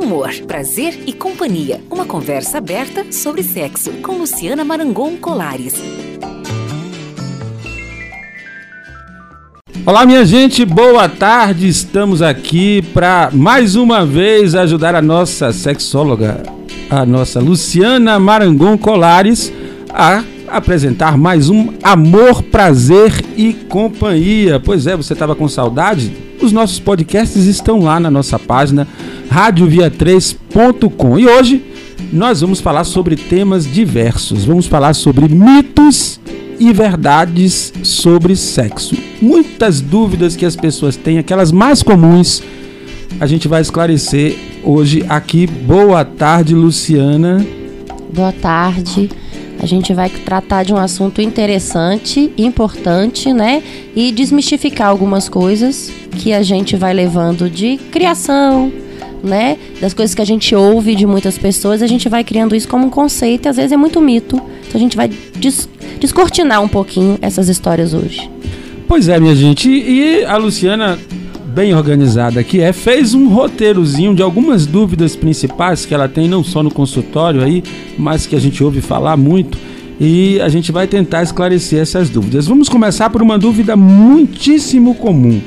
Amor, 0.00 0.30
prazer 0.46 0.96
e 1.08 1.12
companhia. 1.12 1.80
Uma 1.90 2.04
conversa 2.04 2.58
aberta 2.58 3.10
sobre 3.10 3.42
sexo 3.42 3.90
com 3.94 4.12
Luciana 4.12 4.64
Marangon 4.64 5.16
Colares. 5.16 5.74
Olá, 9.84 10.06
minha 10.06 10.24
gente, 10.24 10.64
boa 10.64 11.08
tarde. 11.08 11.66
Estamos 11.66 12.22
aqui 12.22 12.80
para 12.94 13.30
mais 13.32 13.74
uma 13.74 14.06
vez 14.06 14.54
ajudar 14.54 14.94
a 14.94 15.02
nossa 15.02 15.52
sexóloga, 15.52 16.44
a 16.88 17.04
nossa 17.04 17.40
Luciana 17.40 18.20
Marangon 18.20 18.78
Colares, 18.78 19.52
a 19.90 20.22
apresentar 20.46 21.18
mais 21.18 21.50
um 21.50 21.74
Amor, 21.82 22.44
Prazer 22.44 23.12
e 23.36 23.52
Companhia. 23.52 24.60
Pois 24.60 24.86
é, 24.86 24.96
você 24.96 25.12
estava 25.12 25.34
com 25.34 25.48
saudade? 25.48 26.27
Os 26.40 26.52
nossos 26.52 26.78
podcasts 26.78 27.44
estão 27.46 27.80
lá 27.80 27.98
na 27.98 28.10
nossa 28.10 28.38
página 28.38 28.86
radiovia3.com. 29.30 31.18
E 31.18 31.26
hoje 31.26 31.62
nós 32.12 32.40
vamos 32.40 32.60
falar 32.60 32.84
sobre 32.84 33.16
temas 33.16 33.70
diversos. 33.70 34.44
Vamos 34.44 34.66
falar 34.66 34.94
sobre 34.94 35.28
mitos 35.28 36.20
e 36.58 36.72
verdades 36.72 37.72
sobre 37.82 38.34
sexo. 38.36 38.96
Muitas 39.20 39.80
dúvidas 39.80 40.36
que 40.36 40.46
as 40.46 40.56
pessoas 40.56 40.96
têm, 40.96 41.18
aquelas 41.18 41.52
mais 41.52 41.82
comuns, 41.82 42.42
a 43.20 43.26
gente 43.26 43.48
vai 43.48 43.60
esclarecer 43.60 44.36
hoje 44.62 45.04
aqui. 45.08 45.46
Boa 45.46 46.04
tarde, 46.04 46.54
Luciana. 46.54 47.44
Boa 48.12 48.32
tarde. 48.32 49.10
A 49.60 49.66
gente 49.66 49.92
vai 49.92 50.08
tratar 50.08 50.64
de 50.64 50.72
um 50.72 50.76
assunto 50.76 51.20
interessante, 51.20 52.32
importante, 52.38 53.32
né? 53.32 53.62
E 53.94 54.12
desmistificar 54.12 54.88
algumas 54.88 55.28
coisas 55.28 55.90
que 56.12 56.32
a 56.32 56.42
gente 56.42 56.76
vai 56.76 56.94
levando 56.94 57.50
de 57.50 57.76
criação, 57.90 58.72
né? 59.22 59.56
Das 59.80 59.92
coisas 59.92 60.14
que 60.14 60.22
a 60.22 60.24
gente 60.24 60.54
ouve 60.54 60.94
de 60.94 61.06
muitas 61.06 61.36
pessoas, 61.36 61.82
a 61.82 61.86
gente 61.86 62.08
vai 62.08 62.22
criando 62.22 62.54
isso 62.54 62.68
como 62.68 62.86
um 62.86 62.90
conceito 62.90 63.46
e 63.46 63.48
às 63.48 63.56
vezes 63.56 63.72
é 63.72 63.76
muito 63.76 64.00
mito. 64.00 64.36
Então 64.36 64.76
a 64.76 64.78
gente 64.78 64.96
vai 64.96 65.08
des 65.08 65.68
descortinar 65.98 66.62
um 66.62 66.68
pouquinho 66.68 67.18
essas 67.20 67.48
histórias 67.48 67.92
hoje. 67.92 68.30
Pois 68.86 69.08
é, 69.08 69.18
minha 69.18 69.34
gente. 69.34 69.68
E 69.68 70.24
a 70.24 70.36
Luciana 70.36 70.98
bem 71.58 71.74
organizada 71.74 72.44
que 72.44 72.60
é, 72.60 72.72
fez 72.72 73.14
um 73.14 73.28
roteirozinho 73.30 74.14
de 74.14 74.22
algumas 74.22 74.64
dúvidas 74.64 75.16
principais 75.16 75.84
que 75.84 75.92
ela 75.92 76.08
tem, 76.08 76.28
não 76.28 76.44
só 76.44 76.62
no 76.62 76.70
consultório 76.70 77.42
aí, 77.42 77.64
mas 77.98 78.26
que 78.28 78.36
a 78.36 78.40
gente 78.40 78.62
ouve 78.62 78.80
falar 78.80 79.16
muito. 79.16 79.58
E 79.98 80.40
a 80.40 80.48
gente 80.48 80.70
vai 80.70 80.86
tentar 80.86 81.24
esclarecer 81.24 81.80
essas 81.80 82.08
dúvidas. 82.10 82.46
Vamos 82.46 82.68
começar 82.68 83.10
por 83.10 83.20
uma 83.20 83.36
dúvida 83.36 83.74
muitíssimo 83.74 84.94
comum. 84.94 85.40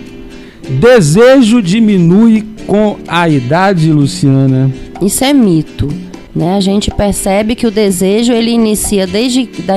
Desejo 0.81 1.61
diminui 1.61 2.43
com 2.67 2.97
a 3.07 3.29
idade, 3.29 3.89
Luciana? 3.93 4.69
Isso 5.01 5.23
é 5.23 5.31
mito. 5.31 5.87
Né? 6.35 6.57
A 6.57 6.59
gente 6.59 6.91
percebe 6.91 7.55
que 7.55 7.65
o 7.65 7.71
desejo 7.71 8.33
ele 8.33 8.51
inicia 8.51 9.07
desde 9.07 9.45
da, 9.61 9.75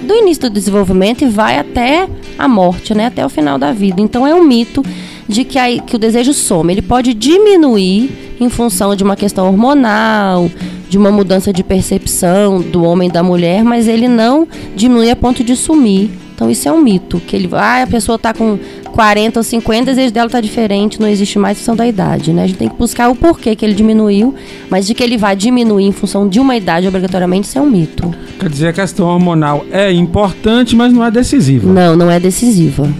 do 0.00 0.14
início 0.14 0.44
do 0.44 0.50
desenvolvimento 0.50 1.24
e 1.24 1.28
vai 1.28 1.58
até 1.58 2.08
a 2.38 2.46
morte, 2.46 2.94
né? 2.94 3.06
até 3.06 3.26
o 3.26 3.28
final 3.28 3.58
da 3.58 3.72
vida. 3.72 4.00
Então 4.00 4.24
é 4.24 4.32
um 4.32 4.44
mito 4.44 4.80
de 5.32 5.44
que, 5.44 5.58
a, 5.58 5.78
que 5.80 5.96
o 5.96 5.98
desejo 5.98 6.32
some. 6.32 6.72
Ele 6.72 6.82
pode 6.82 7.14
diminuir 7.14 8.36
em 8.38 8.48
função 8.48 8.94
de 8.94 9.02
uma 9.02 9.16
questão 9.16 9.46
hormonal, 9.46 10.50
de 10.88 10.98
uma 10.98 11.10
mudança 11.10 11.52
de 11.52 11.64
percepção 11.64 12.60
do 12.60 12.84
homem 12.84 13.08
e 13.08 13.12
da 13.12 13.22
mulher, 13.22 13.64
mas 13.64 13.88
ele 13.88 14.08
não 14.08 14.46
diminui 14.76 15.10
a 15.10 15.16
ponto 15.16 15.42
de 15.42 15.56
sumir. 15.56 16.10
Então 16.34 16.50
isso 16.50 16.68
é 16.68 16.72
um 16.72 16.80
mito, 16.80 17.20
que 17.20 17.36
ele, 17.36 17.48
ah, 17.52 17.82
a 17.82 17.86
pessoa 17.86 18.16
está 18.16 18.34
com 18.34 18.58
40 18.92 19.38
ou 19.38 19.44
50, 19.44 19.82
o 19.82 19.84
desejo 19.86 20.12
dela 20.12 20.26
está 20.26 20.40
diferente, 20.40 21.00
não 21.00 21.06
existe 21.06 21.38
mais 21.38 21.56
função 21.58 21.76
da 21.76 21.86
idade, 21.86 22.32
né? 22.32 22.42
A 22.42 22.46
gente 22.46 22.58
tem 22.58 22.68
que 22.68 22.74
buscar 22.74 23.08
o 23.08 23.14
porquê 23.14 23.54
que 23.54 23.64
ele 23.64 23.74
diminuiu, 23.74 24.34
mas 24.68 24.86
de 24.86 24.92
que 24.92 25.02
ele 25.02 25.16
vai 25.16 25.36
diminuir 25.36 25.84
em 25.84 25.92
função 25.92 26.28
de 26.28 26.40
uma 26.40 26.56
idade 26.56 26.88
obrigatoriamente, 26.88 27.46
isso 27.46 27.58
é 27.58 27.60
um 27.60 27.70
mito. 27.70 28.12
Quer 28.40 28.48
dizer, 28.48 28.68
a 28.68 28.72
questão 28.72 29.06
hormonal 29.06 29.64
é 29.70 29.92
importante, 29.92 30.74
mas 30.74 30.92
não 30.92 31.04
é 31.04 31.10
decisiva. 31.10 31.72
Não, 31.72 31.94
não 31.94 32.10
é 32.10 32.18
decisiva. 32.18 32.92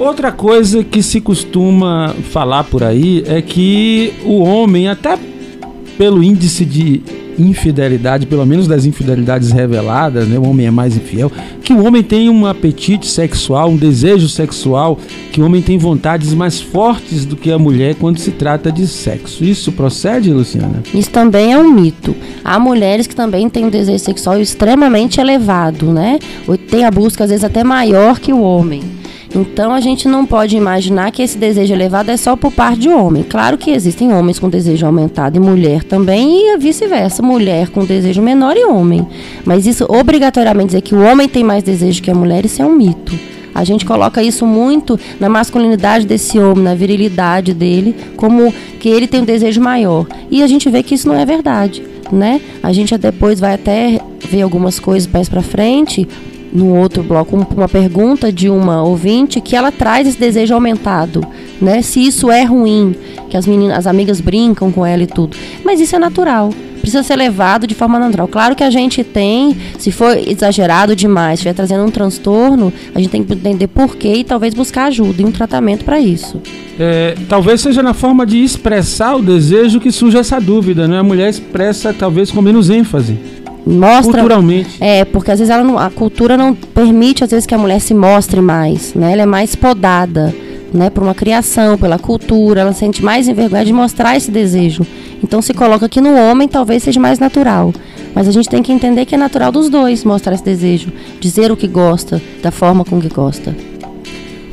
Outra 0.00 0.32
coisa 0.32 0.82
que 0.82 1.02
se 1.02 1.20
costuma 1.20 2.14
falar 2.30 2.64
por 2.64 2.82
aí 2.82 3.22
é 3.26 3.42
que 3.42 4.14
o 4.24 4.38
homem, 4.40 4.88
até 4.88 5.18
pelo 5.98 6.24
índice 6.24 6.64
de 6.64 7.02
infidelidade, 7.38 8.24
pelo 8.24 8.46
menos 8.46 8.66
das 8.66 8.86
infidelidades 8.86 9.50
reveladas, 9.50 10.26
né, 10.26 10.38
o 10.38 10.48
homem 10.48 10.66
é 10.66 10.70
mais 10.70 10.96
infiel, 10.96 11.30
que 11.62 11.74
o 11.74 11.84
homem 11.84 12.02
tem 12.02 12.30
um 12.30 12.46
apetite 12.46 13.06
sexual, 13.06 13.68
um 13.68 13.76
desejo 13.76 14.26
sexual, 14.26 14.98
que 15.30 15.42
o 15.42 15.44
homem 15.44 15.60
tem 15.60 15.76
vontades 15.76 16.32
mais 16.32 16.62
fortes 16.62 17.26
do 17.26 17.36
que 17.36 17.52
a 17.52 17.58
mulher 17.58 17.94
quando 17.96 18.18
se 18.18 18.30
trata 18.30 18.72
de 18.72 18.86
sexo. 18.86 19.44
Isso 19.44 19.70
procede, 19.70 20.32
Luciana? 20.32 20.82
Isso 20.94 21.10
também 21.10 21.52
é 21.52 21.58
um 21.58 21.70
mito. 21.70 22.16
Há 22.42 22.58
mulheres 22.58 23.06
que 23.06 23.14
também 23.14 23.50
têm 23.50 23.66
um 23.66 23.70
desejo 23.70 24.02
sexual 24.02 24.40
extremamente 24.40 25.20
elevado, 25.20 25.92
né? 25.92 26.18
Tem 26.70 26.86
a 26.86 26.90
busca 26.90 27.24
às 27.24 27.28
vezes 27.28 27.44
até 27.44 27.62
maior 27.62 28.18
que 28.18 28.32
o 28.32 28.40
homem. 28.40 28.99
Então 29.34 29.72
a 29.72 29.80
gente 29.80 30.08
não 30.08 30.26
pode 30.26 30.56
imaginar 30.56 31.10
que 31.12 31.22
esse 31.22 31.38
desejo 31.38 31.72
elevado 31.72 32.10
é 32.10 32.16
só 32.16 32.34
por 32.34 32.50
parte 32.50 32.80
de 32.80 32.88
homem. 32.88 33.22
Claro 33.22 33.56
que 33.56 33.70
existem 33.70 34.12
homens 34.12 34.38
com 34.38 34.48
desejo 34.48 34.86
aumentado 34.86 35.36
e 35.36 35.40
mulher 35.40 35.84
também, 35.84 36.52
e 36.52 36.58
vice-versa, 36.58 37.22
mulher 37.22 37.68
com 37.68 37.84
desejo 37.84 38.20
menor 38.20 38.56
e 38.56 38.64
homem. 38.64 39.06
Mas 39.44 39.66
isso 39.66 39.86
obrigatoriamente 39.88 40.68
dizer 40.68 40.80
que 40.80 40.94
o 40.94 41.02
homem 41.02 41.28
tem 41.28 41.44
mais 41.44 41.62
desejo 41.62 42.02
que 42.02 42.10
a 42.10 42.14
mulher, 42.14 42.44
isso 42.44 42.60
é 42.60 42.66
um 42.66 42.74
mito. 42.74 43.16
A 43.54 43.64
gente 43.64 43.84
coloca 43.84 44.22
isso 44.22 44.46
muito 44.46 44.98
na 45.18 45.28
masculinidade 45.28 46.06
desse 46.06 46.38
homem, 46.38 46.64
na 46.64 46.74
virilidade 46.74 47.52
dele, 47.52 47.94
como 48.16 48.52
que 48.78 48.88
ele 48.88 49.06
tem 49.06 49.20
um 49.20 49.24
desejo 49.24 49.60
maior. 49.60 50.06
E 50.30 50.42
a 50.42 50.46
gente 50.46 50.68
vê 50.70 50.82
que 50.82 50.94
isso 50.94 51.08
não 51.08 51.16
é 51.16 51.24
verdade, 51.24 51.82
né? 52.12 52.40
A 52.62 52.72
gente 52.72 52.96
depois 52.96 53.40
vai 53.40 53.54
até 53.54 54.00
ver 54.28 54.42
algumas 54.42 54.78
coisas 54.78 55.10
mais 55.12 55.28
para 55.28 55.42
frente, 55.42 56.08
no 56.52 56.74
outro 56.76 57.02
bloco 57.02 57.36
uma 57.36 57.68
pergunta 57.68 58.32
de 58.32 58.48
uma 58.48 58.82
ouvinte 58.82 59.40
que 59.40 59.54
ela 59.54 59.70
traz 59.70 60.06
esse 60.06 60.18
desejo 60.18 60.54
aumentado, 60.54 61.24
né? 61.60 61.82
Se 61.82 62.04
isso 62.04 62.30
é 62.30 62.44
ruim, 62.44 62.94
que 63.28 63.36
as 63.36 63.46
meninas, 63.46 63.78
as 63.78 63.86
amigas 63.86 64.20
brincam 64.20 64.72
com 64.72 64.84
ela 64.84 65.02
e 65.02 65.06
tudo. 65.06 65.36
Mas 65.64 65.80
isso 65.80 65.94
é 65.94 65.98
natural. 65.98 66.50
Precisa 66.80 67.02
ser 67.02 67.16
levado 67.16 67.66
de 67.66 67.74
forma 67.74 67.98
natural. 67.98 68.26
Claro 68.26 68.56
que 68.56 68.64
a 68.64 68.70
gente 68.70 69.04
tem, 69.04 69.54
se 69.78 69.92
for 69.92 70.16
exagerado 70.16 70.96
demais, 70.96 71.34
estiver 71.34 71.52
trazendo 71.52 71.84
um 71.84 71.90
transtorno, 71.90 72.72
a 72.94 72.98
gente 72.98 73.10
tem 73.10 73.22
que 73.22 73.34
entender 73.34 73.66
por 73.66 73.96
quê 73.96 74.14
e 74.14 74.24
talvez 74.24 74.54
buscar 74.54 74.86
ajuda 74.86 75.20
e 75.20 75.24
um 75.24 75.30
tratamento 75.30 75.84
para 75.84 76.00
isso. 76.00 76.40
É, 76.78 77.14
talvez 77.28 77.60
seja 77.60 77.82
na 77.82 77.92
forma 77.92 78.24
de 78.24 78.42
expressar 78.42 79.14
o 79.14 79.22
desejo 79.22 79.78
que 79.78 79.92
surge 79.92 80.16
essa 80.16 80.40
dúvida, 80.40 80.88
né? 80.88 80.98
A 80.98 81.02
mulher 81.02 81.28
expressa 81.28 81.92
talvez 81.92 82.30
com 82.30 82.40
menos 82.40 82.70
ênfase 82.70 83.18
mostra 83.66 84.20
culturalmente. 84.20 84.76
é 84.80 85.04
porque 85.04 85.30
às 85.30 85.38
vezes 85.38 85.52
ela 85.52 85.64
não, 85.64 85.78
a 85.78 85.90
cultura 85.90 86.36
não 86.36 86.54
permite 86.54 87.22
às 87.24 87.30
vezes 87.30 87.46
que 87.46 87.54
a 87.54 87.58
mulher 87.58 87.80
se 87.80 87.94
mostre 87.94 88.40
mais 88.40 88.94
né? 88.94 89.12
Ela 89.12 89.22
é 89.22 89.26
mais 89.26 89.54
podada 89.54 90.34
né? 90.72 90.90
Por 90.90 91.02
uma 91.02 91.14
criação 91.14 91.76
pela 91.76 91.98
cultura 91.98 92.60
ela 92.60 92.72
sente 92.72 93.04
mais 93.04 93.28
envergonhada 93.28 93.66
de 93.66 93.72
mostrar 93.72 94.16
esse 94.16 94.30
desejo. 94.30 94.86
Então 95.22 95.42
se 95.42 95.52
coloca 95.52 95.88
que 95.88 96.00
no 96.00 96.14
homem 96.14 96.48
talvez 96.48 96.82
seja 96.82 97.00
mais 97.00 97.18
natural. 97.18 97.72
Mas 98.14 98.26
a 98.26 98.32
gente 98.32 98.48
tem 98.48 98.62
que 98.62 98.72
entender 98.72 99.04
que 99.04 99.14
é 99.14 99.18
natural 99.18 99.52
dos 99.52 99.68
dois 99.68 100.04
mostrar 100.04 100.34
esse 100.34 100.44
desejo 100.44 100.92
dizer 101.20 101.52
o 101.52 101.56
que 101.56 101.68
gosta 101.68 102.20
da 102.42 102.50
forma 102.50 102.84
com 102.84 103.00
que 103.00 103.08
gosta. 103.08 103.54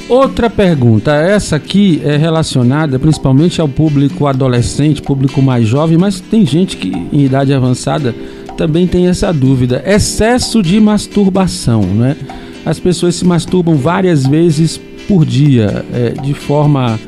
Outra 0.10 0.50
pergunta, 0.50 1.14
essa 1.14 1.58
aqui 1.58 2.02
é 2.06 2.16
relacionada 2.16 2.98
principalmente 2.98 3.60
ao 3.60 3.68
público 3.68 4.26
adolescente, 4.26 5.02
público 5.02 5.42
mais 5.42 5.68
jovem, 5.68 5.98
mas 5.98 6.22
tem 6.22 6.46
gente 6.46 6.78
que 6.78 6.90
em 7.12 7.26
idade 7.26 7.54
avançada 7.54 8.16
também 8.58 8.88
tem 8.88 9.08
essa 9.08 9.32
dúvida. 9.32 9.82
Excesso 9.86 10.62
de 10.62 10.80
masturbação, 10.80 11.82
né? 11.84 12.18
As 12.66 12.80
pessoas 12.80 13.16
se 13.16 13.24
masturbam 13.24 13.76
várias 13.76 14.26
vezes 14.26 14.82
por 15.08 15.26
dia, 15.26 15.86
é, 15.94 16.10
de 16.22 16.34
forma 16.34 17.00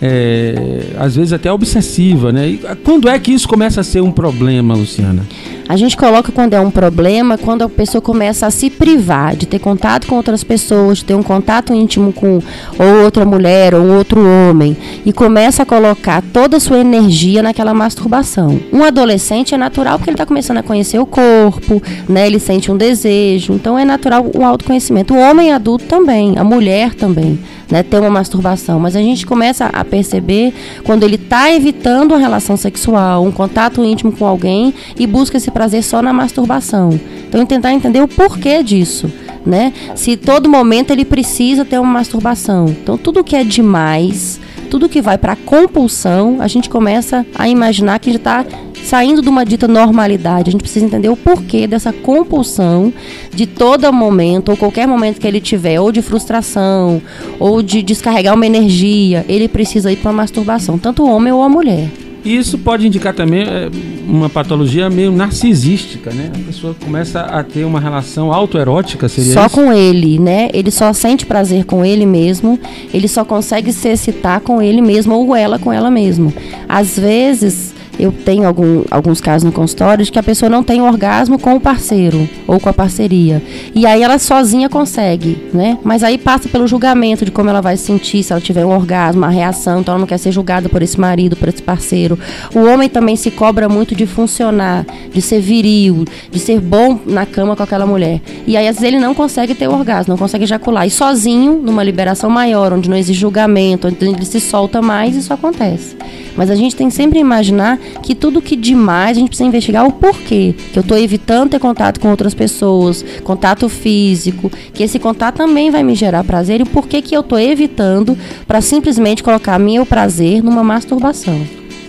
é, 0.00 0.92
às 0.96 1.16
vezes 1.16 1.32
até 1.32 1.50
obsessiva, 1.50 2.30
né? 2.30 2.48
E 2.48 2.60
quando 2.84 3.08
é 3.08 3.18
que 3.18 3.32
isso 3.32 3.48
começa 3.48 3.80
a 3.80 3.84
ser 3.84 4.00
um 4.00 4.12
problema, 4.12 4.74
Luciana? 4.74 5.26
A 5.68 5.76
gente 5.76 5.98
coloca 5.98 6.32
quando 6.32 6.54
é 6.54 6.60
um 6.60 6.70
problema, 6.70 7.36
quando 7.36 7.60
a 7.60 7.68
pessoa 7.68 8.00
começa 8.00 8.46
a 8.46 8.50
se 8.50 8.70
privar 8.70 9.36
de 9.36 9.44
ter 9.44 9.58
contato 9.58 10.06
com 10.06 10.14
outras 10.14 10.42
pessoas, 10.42 10.98
de 10.98 11.04
ter 11.04 11.14
um 11.14 11.22
contato 11.22 11.74
íntimo 11.74 12.10
com 12.10 12.40
ou 12.78 13.04
outra 13.04 13.26
mulher 13.26 13.74
ou 13.74 13.86
outro 13.86 14.18
homem 14.26 14.74
e 15.04 15.12
começa 15.12 15.64
a 15.64 15.66
colocar 15.66 16.22
toda 16.32 16.56
a 16.56 16.60
sua 16.60 16.78
energia 16.78 17.42
naquela 17.42 17.74
masturbação. 17.74 18.58
Um 18.72 18.82
adolescente 18.82 19.54
é 19.54 19.58
natural 19.58 19.98
porque 19.98 20.08
ele 20.08 20.14
está 20.14 20.24
começando 20.24 20.56
a 20.56 20.62
conhecer 20.62 20.98
o 20.98 21.04
corpo, 21.04 21.82
né? 22.08 22.26
Ele 22.26 22.38
sente 22.38 22.72
um 22.72 22.76
desejo, 22.76 23.52
então 23.52 23.78
é 23.78 23.84
natural 23.84 24.24
o 24.34 24.42
autoconhecimento. 24.42 25.12
O 25.12 25.18
homem 25.18 25.52
adulto 25.52 25.84
também, 25.84 26.38
a 26.38 26.44
mulher 26.44 26.94
também 26.94 27.38
né, 27.70 27.82
ter 27.82 27.98
uma 27.98 28.10
masturbação, 28.10 28.80
mas 28.80 28.96
a 28.96 29.00
gente 29.00 29.26
começa 29.26 29.66
a 29.66 29.84
perceber 29.84 30.54
quando 30.84 31.04
ele 31.04 31.16
está 31.16 31.52
evitando 31.52 32.12
uma 32.12 32.18
relação 32.18 32.56
sexual, 32.56 33.24
um 33.24 33.30
contato 33.30 33.84
íntimo 33.84 34.10
com 34.12 34.26
alguém 34.26 34.72
e 34.98 35.06
busca 35.06 35.36
esse 35.36 35.50
prazer 35.58 35.82
só 35.82 36.00
na 36.00 36.12
masturbação. 36.12 37.00
Então, 37.28 37.44
tentar 37.44 37.72
entender 37.72 38.00
o 38.00 38.06
porquê 38.06 38.62
disso. 38.62 39.10
Né? 39.44 39.72
Se 39.96 40.16
todo 40.16 40.48
momento 40.48 40.92
ele 40.92 41.04
precisa 41.04 41.64
ter 41.64 41.80
uma 41.80 41.92
masturbação. 41.94 42.68
Então, 42.68 42.96
tudo 42.96 43.24
que 43.24 43.34
é 43.34 43.42
demais 43.42 44.38
tudo 44.68 44.88
que 44.88 45.00
vai 45.00 45.16
para 45.16 45.34
compulsão, 45.34 46.36
a 46.40 46.46
gente 46.46 46.68
começa 46.68 47.26
a 47.34 47.48
imaginar 47.48 47.98
que 47.98 48.10
a 48.10 48.12
gente 48.12 48.20
está 48.20 48.44
saindo 48.84 49.22
de 49.22 49.28
uma 49.28 49.44
dita 49.44 49.66
normalidade. 49.66 50.50
A 50.50 50.52
gente 50.52 50.60
precisa 50.60 50.84
entender 50.84 51.08
o 51.08 51.16
porquê 51.16 51.66
dessa 51.66 51.92
compulsão 51.92 52.92
de 53.34 53.46
todo 53.46 53.90
momento, 53.92 54.50
ou 54.50 54.56
qualquer 54.56 54.86
momento 54.86 55.18
que 55.20 55.26
ele 55.26 55.40
tiver, 55.40 55.80
ou 55.80 55.90
de 55.90 56.02
frustração, 56.02 57.00
ou 57.38 57.62
de 57.62 57.82
descarregar 57.82 58.34
uma 58.34 58.46
energia, 58.46 59.24
ele 59.28 59.48
precisa 59.48 59.90
ir 59.90 59.96
para 59.96 60.10
uma 60.10 60.22
masturbação, 60.22 60.78
tanto 60.78 61.02
o 61.02 61.10
homem 61.10 61.32
ou 61.32 61.42
a 61.42 61.48
mulher. 61.48 61.88
Isso 62.24 62.58
pode 62.58 62.86
indicar 62.86 63.14
também 63.14 63.42
é, 63.42 63.70
uma 64.06 64.28
patologia 64.28 64.90
meio 64.90 65.12
narcisística, 65.12 66.10
né? 66.10 66.30
A 66.34 66.38
pessoa 66.46 66.74
começa 66.74 67.20
a 67.20 67.42
ter 67.42 67.64
uma 67.64 67.80
relação 67.80 68.32
autoerótica, 68.32 69.08
seria 69.08 69.32
Só 69.34 69.46
isso? 69.46 69.54
com 69.54 69.72
ele, 69.72 70.18
né? 70.18 70.48
Ele 70.52 70.70
só 70.70 70.92
sente 70.92 71.24
prazer 71.24 71.64
com 71.64 71.84
ele 71.84 72.04
mesmo, 72.04 72.58
ele 72.92 73.08
só 73.08 73.24
consegue 73.24 73.72
se 73.72 73.88
excitar 73.88 74.40
com 74.40 74.60
ele 74.60 74.82
mesmo 74.82 75.14
ou 75.14 75.34
ela 75.34 75.58
com 75.58 75.72
ela 75.72 75.90
mesmo. 75.90 76.32
Às 76.68 76.98
vezes, 76.98 77.74
eu 77.98 78.12
tenho 78.12 78.46
algum, 78.46 78.84
alguns 78.90 79.20
casos 79.20 79.44
no 79.44 79.52
consultório 79.52 80.04
de 80.04 80.12
que 80.12 80.18
a 80.18 80.22
pessoa 80.22 80.48
não 80.48 80.62
tem 80.62 80.80
orgasmo 80.80 81.38
com 81.38 81.54
o 81.54 81.60
parceiro 81.60 82.28
ou 82.46 82.60
com 82.60 82.68
a 82.68 82.72
parceria. 82.72 83.42
E 83.74 83.86
aí 83.86 84.02
ela 84.02 84.18
sozinha 84.18 84.68
consegue, 84.68 85.38
né? 85.52 85.78
Mas 85.82 86.02
aí 86.02 86.16
passa 86.16 86.48
pelo 86.48 86.66
julgamento 86.66 87.24
de 87.24 87.30
como 87.30 87.50
ela 87.50 87.60
vai 87.60 87.76
se 87.76 87.84
sentir 87.84 88.22
se 88.22 88.32
ela 88.32 88.40
tiver 88.40 88.64
um 88.64 88.74
orgasmo, 88.74 89.22
uma 89.22 89.30
reação, 89.30 89.80
então 89.80 89.92
ela 89.92 90.00
não 90.00 90.06
quer 90.06 90.18
ser 90.18 90.32
julgada 90.32 90.68
por 90.68 90.82
esse 90.82 90.98
marido, 90.98 91.36
por 91.36 91.48
esse 91.48 91.62
parceiro. 91.62 92.18
O 92.54 92.60
homem 92.60 92.88
também 92.88 93.16
se 93.16 93.30
cobra 93.30 93.68
muito 93.68 93.94
de 93.94 94.06
funcionar, 94.06 94.86
de 95.12 95.20
ser 95.20 95.40
viril, 95.40 96.04
de 96.30 96.38
ser 96.38 96.60
bom 96.60 96.98
na 97.06 97.26
cama 97.26 97.56
com 97.56 97.62
aquela 97.62 97.86
mulher. 97.86 98.20
E 98.46 98.56
aí 98.56 98.68
às 98.68 98.76
vezes 98.76 98.88
ele 98.88 98.98
não 98.98 99.14
consegue 99.14 99.54
ter 99.54 99.68
orgasmo, 99.68 100.12
não 100.12 100.18
consegue 100.18 100.44
ejacular. 100.44 100.86
E 100.86 100.90
sozinho, 100.90 101.60
numa 101.62 101.82
liberação 101.82 102.30
maior, 102.30 102.72
onde 102.72 102.88
não 102.88 102.96
existe 102.96 103.20
julgamento, 103.20 103.88
onde 103.88 104.04
ele 104.04 104.24
se 104.24 104.40
solta 104.40 104.80
mais, 104.80 105.16
isso 105.16 105.32
acontece. 105.32 105.96
Mas 106.36 106.50
a 106.50 106.54
gente 106.54 106.76
tem 106.76 106.88
sempre 106.88 107.18
imaginar 107.18 107.78
que 108.02 108.14
tudo 108.14 108.42
que 108.42 108.56
demais 108.56 109.16
a 109.16 109.20
gente 109.20 109.28
precisa 109.28 109.48
investigar 109.48 109.86
o 109.86 109.92
porquê. 109.92 110.54
Que 110.72 110.78
eu 110.78 110.82
estou 110.82 110.98
evitando 110.98 111.50
ter 111.50 111.58
contato 111.58 112.00
com 112.00 112.10
outras 112.10 112.34
pessoas, 112.34 113.04
contato 113.24 113.68
físico, 113.68 114.50
que 114.72 114.82
esse 114.82 114.98
contato 114.98 115.36
também 115.36 115.70
vai 115.70 115.82
me 115.82 115.94
gerar 115.94 116.24
prazer 116.24 116.60
e 116.60 116.62
o 116.62 116.66
porquê 116.66 117.02
que 117.02 117.16
eu 117.16 117.20
estou 117.20 117.38
evitando 117.38 118.16
para 118.46 118.60
simplesmente 118.60 119.22
colocar 119.22 119.58
meu 119.58 119.84
prazer 119.86 120.42
numa 120.42 120.64
masturbação. 120.64 121.40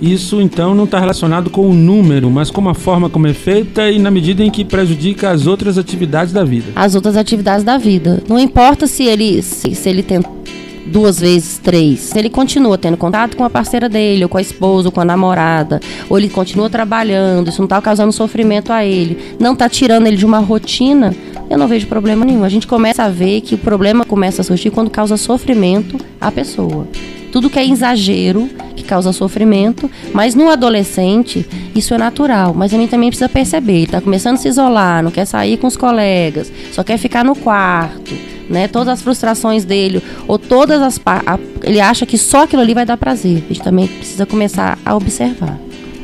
Isso 0.01 0.39
então 0.39 0.73
não 0.73 0.85
está 0.85 0.97
relacionado 0.97 1.49
com 1.49 1.69
o 1.69 1.73
número, 1.73 2.29
mas 2.29 2.49
com 2.49 2.67
a 2.69 2.73
forma 2.73 3.09
como 3.09 3.27
é 3.27 3.33
feita 3.33 3.91
e 3.91 3.99
na 3.99 4.09
medida 4.09 4.43
em 4.43 4.49
que 4.49 4.63
prejudica 4.63 5.29
as 5.29 5.45
outras 5.45 5.77
atividades 5.77 6.31
da 6.31 6.43
vida. 6.43 6.71
As 6.75 6.95
outras 6.95 7.17
atividades 7.17 7.65
da 7.65 7.77
vida. 7.77 8.23
Não 8.27 8.39
importa 8.39 8.87
se 8.87 9.03
ele 9.03 9.41
se, 9.41 9.75
se 9.75 9.89
ele 9.89 10.01
tem 10.01 10.21
duas 10.89 11.19
vezes, 11.19 11.57
três. 11.57 12.15
Ele 12.15 12.29
continua 12.29 12.77
tendo 12.77 12.97
contato 12.97 13.37
com 13.37 13.43
a 13.43 13.49
parceira 13.49 13.87
dele, 13.87 14.23
ou 14.23 14.29
com 14.29 14.37
a 14.37 14.41
esposa, 14.41 14.89
ou 14.89 14.91
com 14.91 14.99
a 14.99 15.05
namorada, 15.05 15.79
ou 16.09 16.17
ele 16.17 16.29
continua 16.29 16.69
trabalhando, 16.69 17.49
isso 17.49 17.59
não 17.59 17.65
está 17.65 17.81
causando 17.81 18.11
sofrimento 18.11 18.73
a 18.73 18.83
ele, 18.83 19.35
não 19.39 19.53
está 19.53 19.69
tirando 19.69 20.07
ele 20.07 20.17
de 20.17 20.25
uma 20.25 20.39
rotina, 20.39 21.15
eu 21.49 21.57
não 21.57 21.67
vejo 21.67 21.87
problema 21.87 22.25
nenhum. 22.25 22.43
A 22.43 22.49
gente 22.49 22.67
começa 22.67 23.03
a 23.03 23.09
ver 23.09 23.41
que 23.41 23.55
o 23.55 23.57
problema 23.57 24.03
começa 24.03 24.41
a 24.41 24.45
surgir 24.45 24.69
quando 24.69 24.89
causa 24.89 25.17
sofrimento 25.17 25.97
à 26.19 26.31
pessoa. 26.31 26.87
Tudo 27.31 27.49
que 27.49 27.59
é 27.59 27.65
exagero, 27.65 28.49
que 28.75 28.83
causa 28.83 29.13
sofrimento, 29.13 29.89
mas 30.13 30.33
no 30.33 30.49
adolescente 30.49 31.47
isso 31.75 31.93
é 31.93 31.97
natural. 31.97 32.53
Mas 32.55 32.73
a 32.73 32.77
gente 32.77 32.89
também 32.89 33.09
precisa 33.09 33.29
perceber, 33.29 33.73
ele 33.73 33.83
está 33.85 34.01
começando 34.01 34.35
a 34.35 34.37
se 34.37 34.47
isolar, 34.47 35.03
não 35.03 35.11
quer 35.11 35.25
sair 35.25 35.57
com 35.57 35.67
os 35.67 35.77
colegas, 35.77 36.51
só 36.71 36.83
quer 36.83 36.97
ficar 36.97 37.23
no 37.23 37.35
quarto 37.35 38.38
né? 38.49 38.67
Todas 38.67 38.93
as 38.93 39.01
frustrações 39.01 39.63
dele, 39.63 40.01
ou 40.27 40.37
todas 40.37 40.81
as. 40.81 40.99
A, 41.05 41.39
ele 41.63 41.79
acha 41.79 42.05
que 42.05 42.17
só 42.17 42.43
aquilo 42.43 42.61
ali 42.61 42.73
vai 42.73 42.85
dar 42.85 42.97
prazer. 42.97 43.43
A 43.45 43.53
gente 43.53 43.61
também 43.61 43.87
precisa 43.87 44.25
começar 44.25 44.77
a 44.85 44.95
observar. 44.95 45.57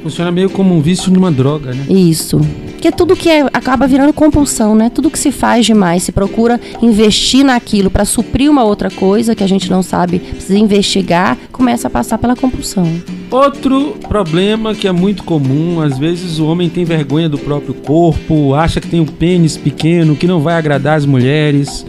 Funciona 0.05 0.31
meio 0.31 0.51
como 0.51 0.75
um 0.75 0.81
vício 0.81 1.11
numa 1.11 1.31
droga, 1.31 1.73
né? 1.73 1.83
Isso. 1.89 2.39
Porque 2.73 2.91
tudo 2.91 3.15
que 3.15 3.27
é, 3.27 3.41
acaba 3.51 3.87
virando 3.87 4.13
compulsão, 4.13 4.75
né? 4.75 4.91
Tudo 4.93 5.09
que 5.09 5.17
se 5.17 5.31
faz 5.31 5.65
demais, 5.65 6.03
se 6.03 6.11
procura 6.11 6.61
investir 6.79 7.43
naquilo 7.43 7.89
para 7.89 8.05
suprir 8.05 8.51
uma 8.51 8.63
outra 8.63 8.91
coisa 8.91 9.33
que 9.33 9.43
a 9.43 9.47
gente 9.47 9.67
não 9.67 9.81
sabe, 9.81 10.19
precisa 10.19 10.59
investigar, 10.59 11.35
começa 11.51 11.87
a 11.87 11.89
passar 11.89 12.19
pela 12.19 12.35
compulsão. 12.35 12.87
Outro 13.31 13.95
problema 14.07 14.75
que 14.75 14.87
é 14.87 14.91
muito 14.91 15.23
comum, 15.23 15.81
às 15.81 15.97
vezes 15.97 16.37
o 16.37 16.45
homem 16.45 16.69
tem 16.69 16.85
vergonha 16.85 17.27
do 17.27 17.39
próprio 17.39 17.73
corpo, 17.73 18.53
acha 18.53 18.79
que 18.79 18.87
tem 18.87 18.99
um 18.99 19.07
pênis 19.07 19.57
pequeno, 19.57 20.15
que 20.15 20.27
não 20.27 20.39
vai 20.39 20.53
agradar 20.53 20.97
as 20.97 21.05
mulheres 21.07 21.83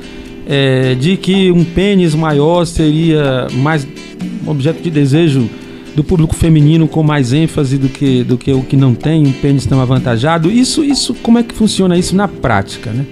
é, 0.46 0.94
de 0.94 1.16
que 1.16 1.50
um 1.50 1.64
pênis 1.64 2.14
maior 2.14 2.64
seria 2.64 3.48
mais 3.52 3.87
objeto 4.46 4.82
de 4.82 4.90
desejo 4.90 5.48
do 5.94 6.04
público 6.04 6.34
feminino 6.34 6.87
com 6.87 7.02
mais 7.02 7.32
ênfase 7.32 7.78
do 7.78 7.88
que, 7.88 8.22
do 8.22 8.37
que 8.37 8.52
o 8.52 8.62
que 8.62 8.76
não 8.76 8.94
tem 8.94 9.26
um 9.26 9.32
pênis 9.32 9.64
tão 9.64 9.81
avantajado. 9.81 10.50
Isso, 10.50 10.84
isso, 10.84 11.14
como 11.14 11.38
é 11.38 11.43
que 11.43 11.54
funciona 11.54 11.96
isso 11.96 12.14
na 12.14 12.28
prática, 12.28 12.90
né? 12.90 13.04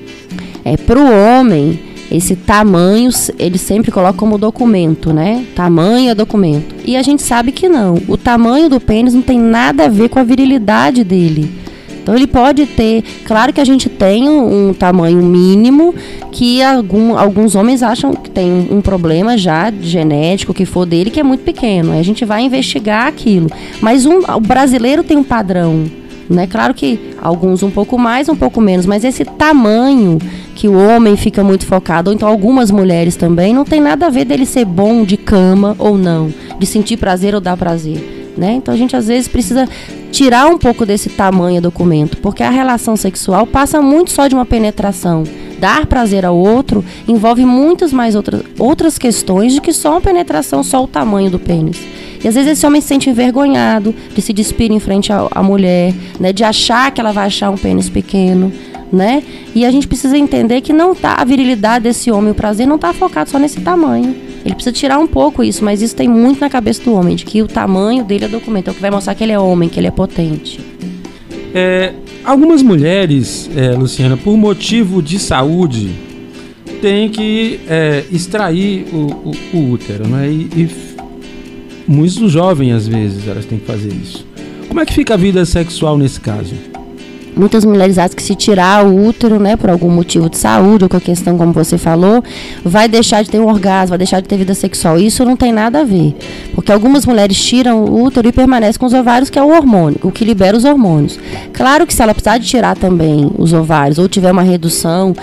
É 0.64 0.76
para 0.76 0.98
o 0.98 1.10
homem 1.10 1.78
esse 2.10 2.36
tamanho 2.36 3.10
ele 3.38 3.58
sempre 3.58 3.90
coloca 3.90 4.12
como 4.12 4.38
documento, 4.38 5.12
né? 5.12 5.44
Tamanho 5.54 6.10
é 6.10 6.14
documento. 6.14 6.74
E 6.84 6.96
a 6.96 7.02
gente 7.02 7.22
sabe 7.22 7.50
que 7.50 7.68
não. 7.68 7.98
O 8.06 8.16
tamanho 8.16 8.68
do 8.68 8.78
pênis 8.78 9.14
não 9.14 9.22
tem 9.22 9.40
nada 9.40 9.86
a 9.86 9.88
ver 9.88 10.08
com 10.10 10.18
a 10.18 10.24
virilidade 10.24 11.02
dele. 11.02 11.50
Então 12.04 12.14
ele 12.14 12.26
pode 12.26 12.66
ter, 12.66 13.02
claro 13.24 13.50
que 13.50 13.62
a 13.62 13.64
gente 13.64 13.88
tem 13.88 14.28
um, 14.28 14.74
tamanho 14.74 15.22
mínimo 15.22 15.94
que 16.30 16.62
algum, 16.62 17.16
alguns 17.16 17.54
homens 17.54 17.82
acham 17.82 18.12
que 18.12 18.28
tem 18.28 18.68
um, 18.70 18.82
problema 18.82 19.38
já 19.38 19.72
genético 19.80 20.52
que 20.52 20.66
for 20.66 20.84
dele 20.84 21.08
que 21.08 21.18
é 21.18 21.22
muito 21.22 21.42
pequeno. 21.44 21.98
A 21.98 22.02
gente 22.02 22.22
vai 22.26 22.42
investigar 22.42 23.06
aquilo. 23.06 23.48
Mas 23.80 24.04
um, 24.04 24.18
o 24.18 24.40
brasileiro 24.40 25.02
tem 25.02 25.16
um 25.16 25.24
padrão. 25.24 25.86
Né? 26.28 26.46
Claro 26.46 26.74
que 26.74 27.00
alguns 27.22 27.62
um 27.62 27.70
pouco 27.70 27.98
mais, 27.98 28.28
um 28.28 28.36
pouco 28.36 28.60
menos, 28.60 28.84
mas 28.84 29.02
esse 29.02 29.24
tamanho 29.24 30.18
que 30.54 30.68
o 30.68 30.74
homem 30.74 31.16
fica 31.16 31.42
muito 31.42 31.64
focado, 31.64 32.10
ou 32.10 32.14
então 32.14 32.28
algumas 32.28 32.70
mulheres 32.70 33.16
também, 33.16 33.54
não 33.54 33.64
tem 33.64 33.80
nada 33.80 34.06
a 34.06 34.10
ver 34.10 34.26
dele 34.26 34.44
ser 34.44 34.66
bom 34.66 35.04
de 35.04 35.16
cama 35.16 35.74
ou 35.78 35.96
não, 35.96 36.32
de 36.58 36.66
sentir 36.66 36.98
prazer 36.98 37.34
ou 37.34 37.40
dar 37.40 37.56
prazer. 37.56 38.32
Né? 38.36 38.52
Então 38.52 38.74
a 38.74 38.76
gente 38.76 38.94
às 38.94 39.06
vezes 39.06 39.26
precisa 39.26 39.66
tirar 40.14 40.46
um 40.46 40.56
pouco 40.56 40.86
desse 40.86 41.08
tamanho 41.10 41.60
documento, 41.60 42.18
porque 42.18 42.44
a 42.44 42.48
relação 42.48 42.96
sexual 42.96 43.44
passa 43.48 43.82
muito 43.82 44.12
só 44.12 44.28
de 44.28 44.34
uma 44.36 44.46
penetração. 44.46 45.24
Dar 45.58 45.86
prazer 45.86 46.24
ao 46.24 46.36
outro 46.36 46.84
envolve 47.08 47.44
muitas 47.44 47.92
mais 47.92 48.14
outras, 48.14 48.42
outras 48.56 48.96
questões 48.96 49.56
do 49.56 49.60
que 49.60 49.72
só 49.72 49.90
uma 49.90 50.00
penetração, 50.00 50.62
só 50.62 50.84
o 50.84 50.86
tamanho 50.86 51.32
do 51.32 51.40
pênis. 51.40 51.80
E 52.22 52.28
às 52.28 52.36
vezes 52.36 52.52
esse 52.52 52.64
homem 52.64 52.80
se 52.80 52.86
sente 52.86 53.10
envergonhado 53.10 53.92
de 54.14 54.22
se 54.22 54.32
despir 54.32 54.70
em 54.70 54.78
frente 54.78 55.12
à, 55.12 55.42
mulher, 55.42 55.92
né, 56.20 56.32
de 56.32 56.44
achar 56.44 56.92
que 56.92 57.00
ela 57.00 57.10
vai 57.10 57.26
achar 57.26 57.50
um 57.50 57.56
pênis 57.56 57.88
pequeno. 57.88 58.52
Né? 58.92 59.20
E 59.52 59.66
a 59.66 59.70
gente 59.72 59.88
precisa 59.88 60.16
entender 60.16 60.60
que 60.60 60.72
não 60.72 60.94
tá 60.94 61.16
a 61.18 61.24
virilidade 61.24 61.82
desse 61.82 62.12
homem, 62.12 62.30
o 62.30 62.36
prazer 62.36 62.68
não 62.68 62.76
está 62.76 62.92
focado 62.92 63.30
só 63.30 63.38
nesse 63.40 63.60
tamanho. 63.60 64.14
Ele 64.44 64.54
precisa 64.54 64.72
tirar 64.72 64.98
um 64.98 65.06
pouco 65.06 65.42
isso, 65.42 65.64
mas 65.64 65.80
isso 65.80 65.96
tem 65.96 66.08
muito 66.08 66.40
na 66.40 66.50
cabeça 66.50 66.82
do 66.82 66.92
homem, 66.92 67.16
de 67.16 67.24
que 67.24 67.42
o 67.42 67.48
tamanho 67.48 68.04
dele 68.04 68.26
é 68.26 68.28
documento, 68.28 68.68
é 68.68 68.70
o 68.72 68.74
que 68.74 68.80
vai 68.80 68.90
mostrar 68.90 69.14
que 69.14 69.24
ele 69.24 69.32
é 69.32 69.38
homem, 69.38 69.68
que 69.68 69.80
ele 69.80 69.86
é 69.86 69.90
potente. 69.90 70.60
É, 71.54 71.94
algumas 72.22 72.62
mulheres, 72.62 73.48
é, 73.56 73.70
Luciana, 73.72 74.16
por 74.16 74.36
motivo 74.36 75.00
de 75.00 75.18
saúde, 75.18 75.90
têm 76.82 77.08
que 77.08 77.60
é, 77.66 78.04
extrair 78.12 78.86
o, 78.92 79.30
o, 79.30 79.32
o, 79.54 79.70
útero, 79.70 80.06
né? 80.06 80.28
E, 80.28 80.50
e 80.54 80.70
muitos 81.86 82.30
jovens, 82.30 82.72
às 82.74 82.86
vezes, 82.86 83.26
elas 83.26 83.46
têm 83.46 83.58
que 83.58 83.64
fazer 83.64 83.92
isso. 83.92 84.26
Como 84.68 84.80
é 84.80 84.84
que 84.84 84.92
fica 84.92 85.14
a 85.14 85.16
vida 85.16 85.44
sexual 85.46 85.96
nesse 85.96 86.20
caso? 86.20 86.54
Muitas 87.36 87.64
mulheres 87.64 87.98
acham 87.98 88.16
que 88.16 88.22
se 88.22 88.34
tirar 88.34 88.84
o 88.84 89.06
útero, 89.06 89.38
né, 89.38 89.56
por 89.56 89.70
algum 89.70 89.90
motivo 89.90 90.28
de 90.28 90.38
saúde 90.38 90.84
ou 90.84 90.90
com 90.90 90.96
a 90.96 91.00
questão 91.00 91.36
como 91.36 91.52
você 91.52 91.76
falou, 91.76 92.22
vai 92.64 92.88
deixar 92.88 93.22
de 93.22 93.30
ter 93.30 93.38
um 93.38 93.46
orgasmo, 93.46 93.90
vai 93.90 93.98
deixar 93.98 94.20
de 94.20 94.28
ter 94.28 94.36
vida 94.36 94.54
sexual. 94.54 94.98
Isso 94.98 95.24
não 95.24 95.36
tem 95.36 95.52
nada 95.52 95.80
a 95.80 95.84
ver, 95.84 96.14
porque 96.54 96.72
algumas 96.72 97.06
mulheres 97.06 97.42
tiram 97.42 97.84
o 97.84 98.02
útero 98.04 98.28
e 98.28 98.32
permanecem 98.32 98.78
com 98.78 98.86
os 98.86 98.92
ovários, 98.92 99.30
que 99.30 99.38
é 99.38 99.42
o 99.42 99.48
hormônio, 99.48 99.98
o 100.02 100.10
que 100.10 100.24
libera 100.24 100.56
os 100.56 100.64
hormônios. 100.64 101.18
Claro 101.52 101.86
que 101.86 101.94
se 101.94 102.02
ela 102.02 102.14
precisar 102.14 102.38
de 102.38 102.46
tirar 102.46 102.76
também 102.76 103.30
os 103.38 103.52
ovários 103.52 103.98
ou 103.98 104.08
tiver 104.08 104.32
uma 104.32 104.42
redução 104.42 105.14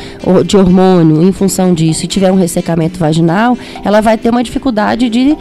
de 0.45 0.57
hormônio 0.57 1.21
em 1.21 1.31
função 1.31 1.73
disso 1.73 2.05
e 2.05 2.07
tiver 2.07 2.31
um 2.31 2.35
ressecamento 2.35 2.99
vaginal, 2.99 3.57
ela 3.83 4.01
vai 4.01 4.17
ter 4.17 4.29
uma 4.29 4.43
dificuldade 4.43 5.09
de 5.09 5.37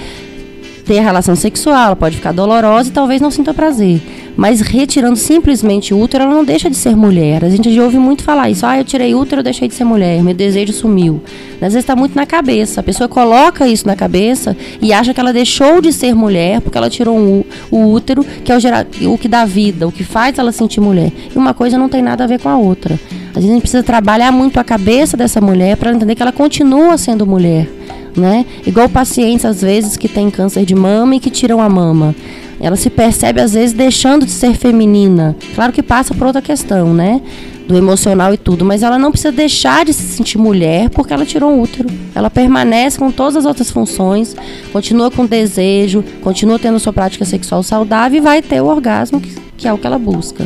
ter 0.91 0.99
a 0.99 1.03
relação 1.03 1.37
sexual, 1.37 1.87
ela 1.87 1.95
pode 1.95 2.17
ficar 2.17 2.33
dolorosa 2.33 2.89
e 2.89 2.93
talvez 2.93 3.21
não 3.21 3.31
sinta 3.31 3.55
prazer. 3.55 4.03
Mas 4.37 4.61
retirando 4.61 5.15
simplesmente 5.15 5.95
o 5.95 6.01
útero, 6.01 6.25
ela 6.25 6.35
não 6.35 6.45
deixa 6.45 6.69
de 6.69 6.75
ser 6.77 6.97
mulher. 6.97 7.45
A 7.45 7.49
gente 7.49 7.73
já 7.73 7.85
ouve 7.85 7.97
muito 7.97 8.25
falar 8.25 8.51
isso. 8.51 8.67
Ah, 8.67 8.77
eu 8.77 8.83
tirei 8.83 9.15
útero, 9.15 9.39
eu 9.39 9.45
deixei 9.45 9.69
de 9.69 9.75
ser 9.75 9.85
mulher, 9.85 10.21
meu 10.21 10.35
desejo 10.35 10.73
sumiu. 10.73 11.23
Às 11.55 11.75
vezes 11.75 11.77
está 11.77 11.95
muito 11.95 12.17
na 12.17 12.27
cabeça. 12.27 12.81
A 12.81 12.83
pessoa 12.83 13.09
coloca 13.09 13.69
isso 13.69 13.87
na 13.87 13.95
cabeça 13.95 14.57
e 14.83 14.93
acha 14.93 15.15
que 15.15 15.21
ela 15.21 15.33
deixou 15.33 15.81
de 15.81 15.93
ser 15.93 16.13
mulher 16.13 16.61
porque 16.61 16.77
ela 16.77 16.91
tirou 16.91 17.17
um, 17.17 17.45
o 17.71 17.93
útero, 17.93 18.25
que 18.45 18.51
é 18.51 18.57
o, 18.57 19.13
o 19.13 19.17
que 19.17 19.29
dá 19.29 19.45
vida, 19.45 19.87
o 19.87 19.93
que 19.93 20.03
faz 20.03 20.41
ela 20.41 20.51
sentir 20.51 20.81
mulher. 20.81 21.13
E 21.33 21.39
uma 21.39 21.55
coisa 21.55 21.79
não 21.79 21.89
tem 21.89 22.03
nada 22.03 22.25
a 22.25 22.27
ver 22.27 22.41
com 22.41 22.49
a 22.49 22.59
outra. 22.59 22.99
Às 23.29 23.37
vezes 23.37 23.51
a 23.51 23.53
gente 23.53 23.63
precisa 23.63 23.85
trabalhar 23.85 24.33
muito 24.33 24.59
a 24.59 24.65
cabeça 24.65 25.17
dessa 25.17 25.41
mulher 25.41 25.77
para 25.77 25.93
entender 25.93 26.17
que 26.17 26.23
ela 26.23 26.33
continua 26.33 26.99
sendo 26.99 27.25
mulher 27.25 27.80
né? 28.17 28.45
Igual 28.67 28.89
pacientes 28.89 29.45
às 29.45 29.61
vezes 29.61 29.97
que 29.97 30.09
têm 30.09 30.31
câncer 30.31 30.65
de 30.65 30.75
mama 30.75 31.17
e 31.17 31.21
que 31.21 31.31
tiram 31.31 31.61
a 31.61 31.69
mama. 31.69 32.15
Ela 32.61 32.77
se 32.77 32.91
percebe 32.91 33.41
às 33.41 33.55
vezes 33.55 33.73
deixando 33.73 34.27
de 34.27 34.33
ser 34.33 34.55
feminina. 34.55 35.35
Claro 35.55 35.73
que 35.73 35.83
passa 35.83 36.15
por 36.15 36.27
outra 36.27 36.43
questão, 36.43 36.93
né? 36.93 37.21
Do 37.67 37.77
emocional 37.77 38.35
e 38.35 38.37
tudo, 38.37 38.65
mas 38.65 38.83
ela 38.83 38.99
não 38.99 39.11
precisa 39.11 39.33
deixar 39.33 39.85
de 39.85 39.93
se 39.93 40.03
sentir 40.03 40.37
mulher 40.37 40.91
porque 40.91 41.13
ela 41.13 41.25
tirou 41.25 41.51
um 41.53 41.61
útero. 41.61 41.89
Ela 42.15 42.29
permanece 42.29 42.99
com 42.99 43.11
todas 43.11 43.37
as 43.37 43.47
outras 43.47 43.71
funções, 43.71 44.37
continua 44.73 45.11
com 45.11 45.25
desejo, 45.25 46.05
continua 46.21 46.59
tendo 46.59 46.79
sua 46.79 46.93
prática 46.93 47.25
sexual 47.25 47.63
saudável 47.63 48.19
e 48.19 48.21
vai 48.21 48.43
ter 48.43 48.61
o 48.61 48.67
orgasmo, 48.67 49.21
que, 49.21 49.35
que 49.57 49.69
é 49.69 49.73
o 49.73 49.79
que 49.79 49.87
ela 49.87 49.99
busca. 49.99 50.45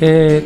É, 0.00 0.42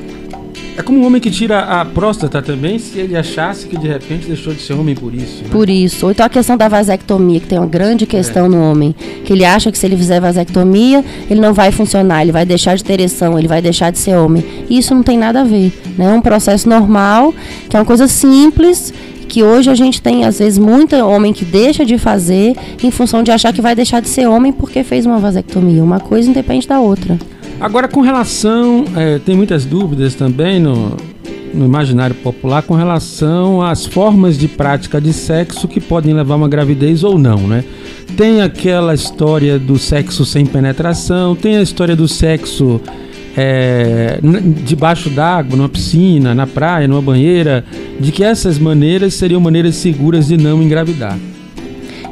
é 0.77 0.83
como 0.83 1.01
um 1.01 1.07
homem 1.07 1.21
que 1.21 1.31
tira 1.31 1.61
a 1.61 1.85
próstata 1.85 2.43
também, 2.43 2.79
se 2.79 2.99
ele 2.99 3.17
achasse 3.17 3.67
que 3.67 3.79
de 3.79 3.89
repente 3.89 4.27
deixou 4.27 4.53
de 4.53 4.61
ser 4.61 4.75
homem 4.75 4.95
por 4.95 5.15
isso. 5.15 5.43
Né? 5.43 5.49
Por 5.51 5.71
isso. 5.71 6.05
Ou 6.05 6.13
então 6.13 6.27
a 6.27 6.29
questão 6.29 6.57
da 6.57 6.69
vasectomia, 6.69 7.41
que 7.41 7.47
tem 7.47 7.59
uma 7.59 7.67
grande 7.67 8.05
questão 8.05 8.47
é. 8.47 8.49
no 8.49 8.61
homem. 8.61 8.95
Que 9.25 9.33
ele 9.33 9.45
acha 9.45 9.73
que 9.73 9.79
se 9.79 9.87
ele 9.87 9.97
fizer 9.97 10.21
vasectomia, 10.21 11.03
ele 11.31 11.41
não 11.41 11.55
vai 11.55 11.73
funcionar, 11.73 12.23
ele 12.23 12.33
vai 12.33 12.45
deixar 12.45 12.77
de 12.77 12.85
ter 12.85 12.95
ereção, 12.95 13.39
ele 13.39 13.49
vai 13.49 13.63
deixar 13.63 13.91
de 13.91 13.99
ser 13.99 14.17
homem. 14.17 14.45
E 14.69 14.77
isso 14.79 14.95
não 14.95 15.03
tem 15.03 15.17
nada 15.17 15.41
a 15.41 15.45
ver. 15.45 15.73
Né? 15.97 16.05
É 16.05 16.13
um 16.13 16.21
processo 16.21 16.69
normal, 16.69 17.35
que 17.71 17.77
é 17.77 17.79
uma 17.81 17.87
coisa 17.87 18.07
simples 18.07 18.93
que 19.29 19.43
hoje 19.43 19.69
a 19.71 19.75
gente 19.75 20.01
tem, 20.01 20.25
às 20.25 20.39
vezes, 20.39 20.59
muito 20.59 20.95
homem 20.97 21.33
que 21.33 21.45
deixa 21.45 21.85
de 21.85 21.99
fazer 21.99 22.55
em 22.83 22.91
função 22.91 23.23
de 23.23 23.31
achar 23.31 23.53
que 23.53 23.61
vai 23.61 23.75
deixar 23.75 24.01
de 24.01 24.09
ser 24.09 24.27
homem 24.27 24.53
porque 24.53 24.85
fez 24.85 25.05
uma 25.07 25.19
vasectomia. 25.19 25.83
Uma 25.83 26.01
coisa 26.01 26.31
independe 26.31 26.69
da 26.69 26.81
outra. 26.81 27.19
Agora, 27.61 27.89
com 27.89 28.01
relação, 28.03 28.85
é, 28.95 29.19
tem 29.19 29.35
muitas 29.35 29.65
dúvidas 29.65 30.15
também 30.15 30.61
no, 30.61 30.95
no 31.55 31.65
imaginário 31.65 32.15
popular 32.15 32.63
com 32.63 32.75
relação 32.75 33.63
às 33.63 33.87
formas 33.87 34.39
de 34.39 34.47
prática 34.47 35.01
de 35.01 35.13
sexo 35.13 35.67
que 35.67 35.81
podem 35.81 36.13
levar 36.13 36.35
a 36.35 36.37
uma 36.37 36.49
gravidez 36.49 37.03
ou 37.03 37.19
não, 37.19 37.39
né? 37.49 37.65
Tem 38.17 38.43
aquela 38.43 38.95
história 38.95 39.59
do 39.59 39.79
sexo 39.79 40.25
sem 40.25 40.45
penetração, 40.45 41.35
tem 41.35 41.57
a 41.57 41.63
história 41.63 41.97
do 41.97 42.07
sexo 42.07 42.81
é, 43.37 44.19
debaixo 44.65 45.09
d'água, 45.09 45.57
numa 45.57 45.69
piscina, 45.69 46.35
na 46.35 46.47
praia, 46.47 46.87
numa 46.87 47.03
banheira, 47.03 47.65
de 47.99 48.13
que 48.13 48.23
essas 48.23 48.59
maneiras 48.59 49.15
seriam 49.15 49.41
maneiras 49.41 49.77
seguras 49.77 50.29
de 50.29 50.37
não 50.37 50.63
engravidar 50.63 51.19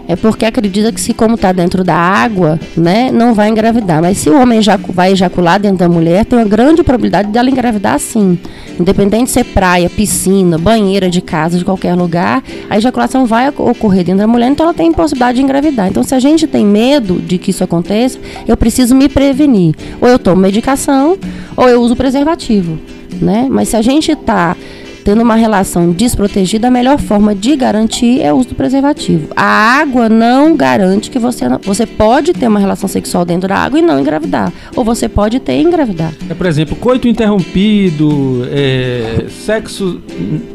é 0.08 0.16
porque 0.16 0.44
acredita 0.44 0.92
que 0.92 1.00
se 1.00 1.14
como 1.14 1.34
está 1.34 1.52
dentro 1.52 1.82
da 1.82 1.94
água, 1.94 2.58
né, 2.76 3.10
não 3.12 3.34
vai 3.34 3.48
engravidar. 3.48 4.02
Mas 4.02 4.18
se 4.18 4.28
o 4.28 4.40
homem 4.40 4.60
já 4.60 4.76
vai 4.76 5.12
ejacular 5.12 5.60
dentro 5.60 5.78
da 5.78 5.88
mulher, 5.88 6.24
tem 6.24 6.38
uma 6.38 6.44
grande 6.44 6.82
probabilidade 6.82 7.30
dela 7.30 7.50
engravidar 7.50 7.98
sim. 7.98 8.38
Independente 8.78 9.24
de 9.24 9.30
ser 9.30 9.44
praia, 9.44 9.88
piscina, 9.88 10.58
banheira 10.58 11.08
de 11.08 11.20
casa, 11.20 11.58
de 11.58 11.64
qualquer 11.64 11.94
lugar, 11.94 12.42
a 12.68 12.76
ejaculação 12.76 13.24
vai 13.26 13.48
ocorrer 13.48 14.04
dentro 14.04 14.20
da 14.20 14.26
mulher, 14.26 14.48
então 14.48 14.64
ela 14.64 14.74
tem 14.74 14.92
possibilidade 14.92 15.36
de 15.36 15.42
engravidar. 15.42 15.88
Então 15.88 16.02
se 16.02 16.14
a 16.14 16.20
gente 16.20 16.46
tem 16.46 16.64
medo 16.64 17.20
de 17.20 17.38
que 17.38 17.50
isso 17.50 17.64
aconteça, 17.64 18.18
eu 18.46 18.56
preciso 18.56 18.94
me 18.94 19.08
prevenir. 19.08 19.74
Ou 20.00 20.08
eu 20.08 20.18
tomo 20.18 20.40
medicação, 20.40 21.16
ou 21.56 21.68
eu 21.68 21.80
uso 21.80 21.96
preservativo, 21.96 22.78
né? 23.20 23.46
Mas 23.50 23.68
se 23.68 23.76
a 23.76 23.82
gente 23.82 24.12
está 24.12 24.56
tendo 25.04 25.22
uma 25.22 25.36
relação 25.36 25.92
desprotegida, 25.92 26.68
a 26.68 26.70
melhor 26.70 26.98
forma 26.98 27.34
de 27.34 27.54
garantir 27.54 28.22
é 28.22 28.32
o 28.32 28.36
uso 28.36 28.48
do 28.48 28.54
preservativo. 28.54 29.28
A 29.36 29.44
água 29.44 30.08
não 30.08 30.56
garante 30.56 31.10
que 31.10 31.18
você 31.18 31.48
não, 31.48 31.60
você 31.62 31.86
pode 31.86 32.32
ter 32.32 32.48
uma 32.48 32.58
relação 32.58 32.88
sexual 32.88 33.24
dentro 33.24 33.48
da 33.48 33.56
água 33.56 33.78
e 33.78 33.82
não 33.82 34.00
engravidar, 34.00 34.52
ou 34.74 34.82
você 34.82 35.08
pode 35.08 35.38
ter 35.40 35.58
e 35.58 35.62
engravidar. 35.62 36.12
É, 36.28 36.34
por 36.34 36.46
exemplo, 36.46 36.74
coito 36.76 37.06
interrompido, 37.06 38.48
é, 38.50 39.26
sexo 39.28 40.00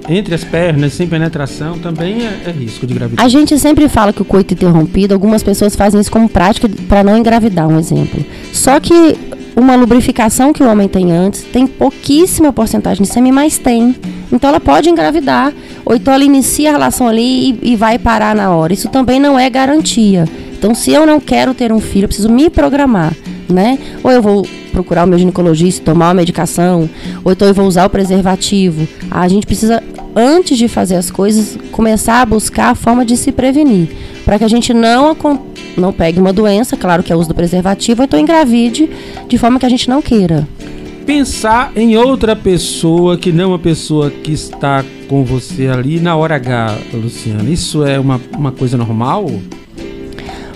entre 0.10 0.34
as 0.34 0.44
pernas 0.44 0.94
sem 0.94 1.08
penetração 1.08 1.78
também 1.78 2.26
é, 2.26 2.50
é 2.50 2.52
risco 2.52 2.88
de 2.88 2.94
gravidez. 2.94 3.24
A 3.24 3.30
gente 3.30 3.58
sempre 3.60 3.88
fala 3.88 4.12
que 4.12 4.22
o 4.22 4.26
coito 4.26 4.54
interrompido, 4.54 5.14
algumas 5.14 5.44
pessoas 5.44 5.76
fazem 5.76 6.02
isso 6.02 6.12
como 6.12 6.28
prática 6.28 6.68
para 6.88 7.04
não 7.04 7.18
engravidar, 7.18 7.68
um 7.68 7.78
exemplo. 7.78 8.26
Só 8.52 8.80
que 8.80 9.16
uma 9.56 9.76
lubrificação 9.76 10.54
que 10.54 10.64
o 10.64 10.70
homem 10.70 10.88
tem 10.88 11.12
antes 11.12 11.44
tem 11.44 11.68
pouquíssima 11.68 12.54
porcentagem 12.54 13.04
de 13.04 13.10
sêmen, 13.10 13.32
mas 13.32 13.58
tem. 13.58 13.96
Então 14.32 14.50
ela 14.50 14.60
pode 14.60 14.90
engravidar, 14.90 15.54
ou 15.84 15.96
então 15.96 16.14
ela 16.14 16.24
inicia 16.24 16.70
a 16.70 16.72
relação 16.74 17.08
ali 17.08 17.52
e, 17.64 17.74
e 17.74 17.76
vai 17.76 17.98
parar 17.98 18.36
na 18.36 18.54
hora. 18.56 18.74
Isso 18.74 18.90
também 18.90 19.20
não 19.20 19.40
é 19.40 19.50
garantia. 19.50 20.26
Então, 20.60 20.76
se 20.76 20.92
eu 20.92 21.06
não 21.06 21.22
quero 21.22 21.54
ter 21.54 21.72
um 21.72 21.80
filho, 21.80 22.04
eu 22.04 22.08
preciso 22.10 22.30
me 22.30 22.50
programar, 22.50 23.16
né? 23.48 23.80
Ou 24.04 24.12
eu 24.12 24.22
vou 24.22 24.46
procurar 24.74 25.06
o 25.06 25.08
meu 25.08 25.18
ginecologista, 25.18 25.84
tomar 25.86 26.08
uma 26.08 26.16
medicação, 26.16 26.90
ou 27.24 27.32
então 27.32 27.48
eu 27.48 27.54
vou 27.54 27.66
usar 27.66 27.86
o 27.86 27.90
preservativo. 27.90 28.86
A 29.10 29.26
gente 29.30 29.48
precisa, 29.48 29.82
antes 30.14 30.58
de 30.58 30.68
fazer 30.68 30.96
as 30.96 31.10
coisas, 31.10 31.58
começar 31.72 32.22
a 32.22 32.26
buscar 32.26 32.72
a 32.72 32.76
forma 32.76 33.06
de 33.06 33.16
se 33.16 33.32
prevenir, 33.32 33.88
para 34.26 34.38
que 34.38 34.44
a 34.44 34.50
gente 34.50 34.74
não, 34.74 35.16
não 35.78 35.94
pegue 35.94 36.20
uma 36.20 36.34
doença, 36.34 36.76
claro 36.76 37.04
que 37.04 37.14
é 37.14 37.16
o 37.16 37.20
uso 37.20 37.30
do 37.30 37.36
preservativo, 37.36 38.02
ou 38.02 38.06
então 38.06 38.20
engravide 38.20 38.90
de 39.30 39.38
forma 39.38 39.60
que 39.60 39.66
a 39.66 39.70
gente 39.70 39.90
não 39.90 40.02
queira 40.02 40.46
pensar 41.06 41.72
em 41.76 41.98
outra 41.98 42.36
pessoa 42.36 43.18
que 43.18 43.32
não 43.32 43.54
a 43.54 43.60
pessoa 43.60 44.10
que 44.10 44.32
está 44.32 44.84
com 45.08 45.24
você 45.24 45.68
ali 45.68 46.00
na 46.00 46.16
hora 46.16 46.36
H, 46.36 46.78
Luciana. 46.94 47.50
Isso 47.50 47.86
é 47.86 48.00
uma, 48.00 48.22
uma 48.38 48.52
coisa 48.52 48.78
normal? 48.78 49.30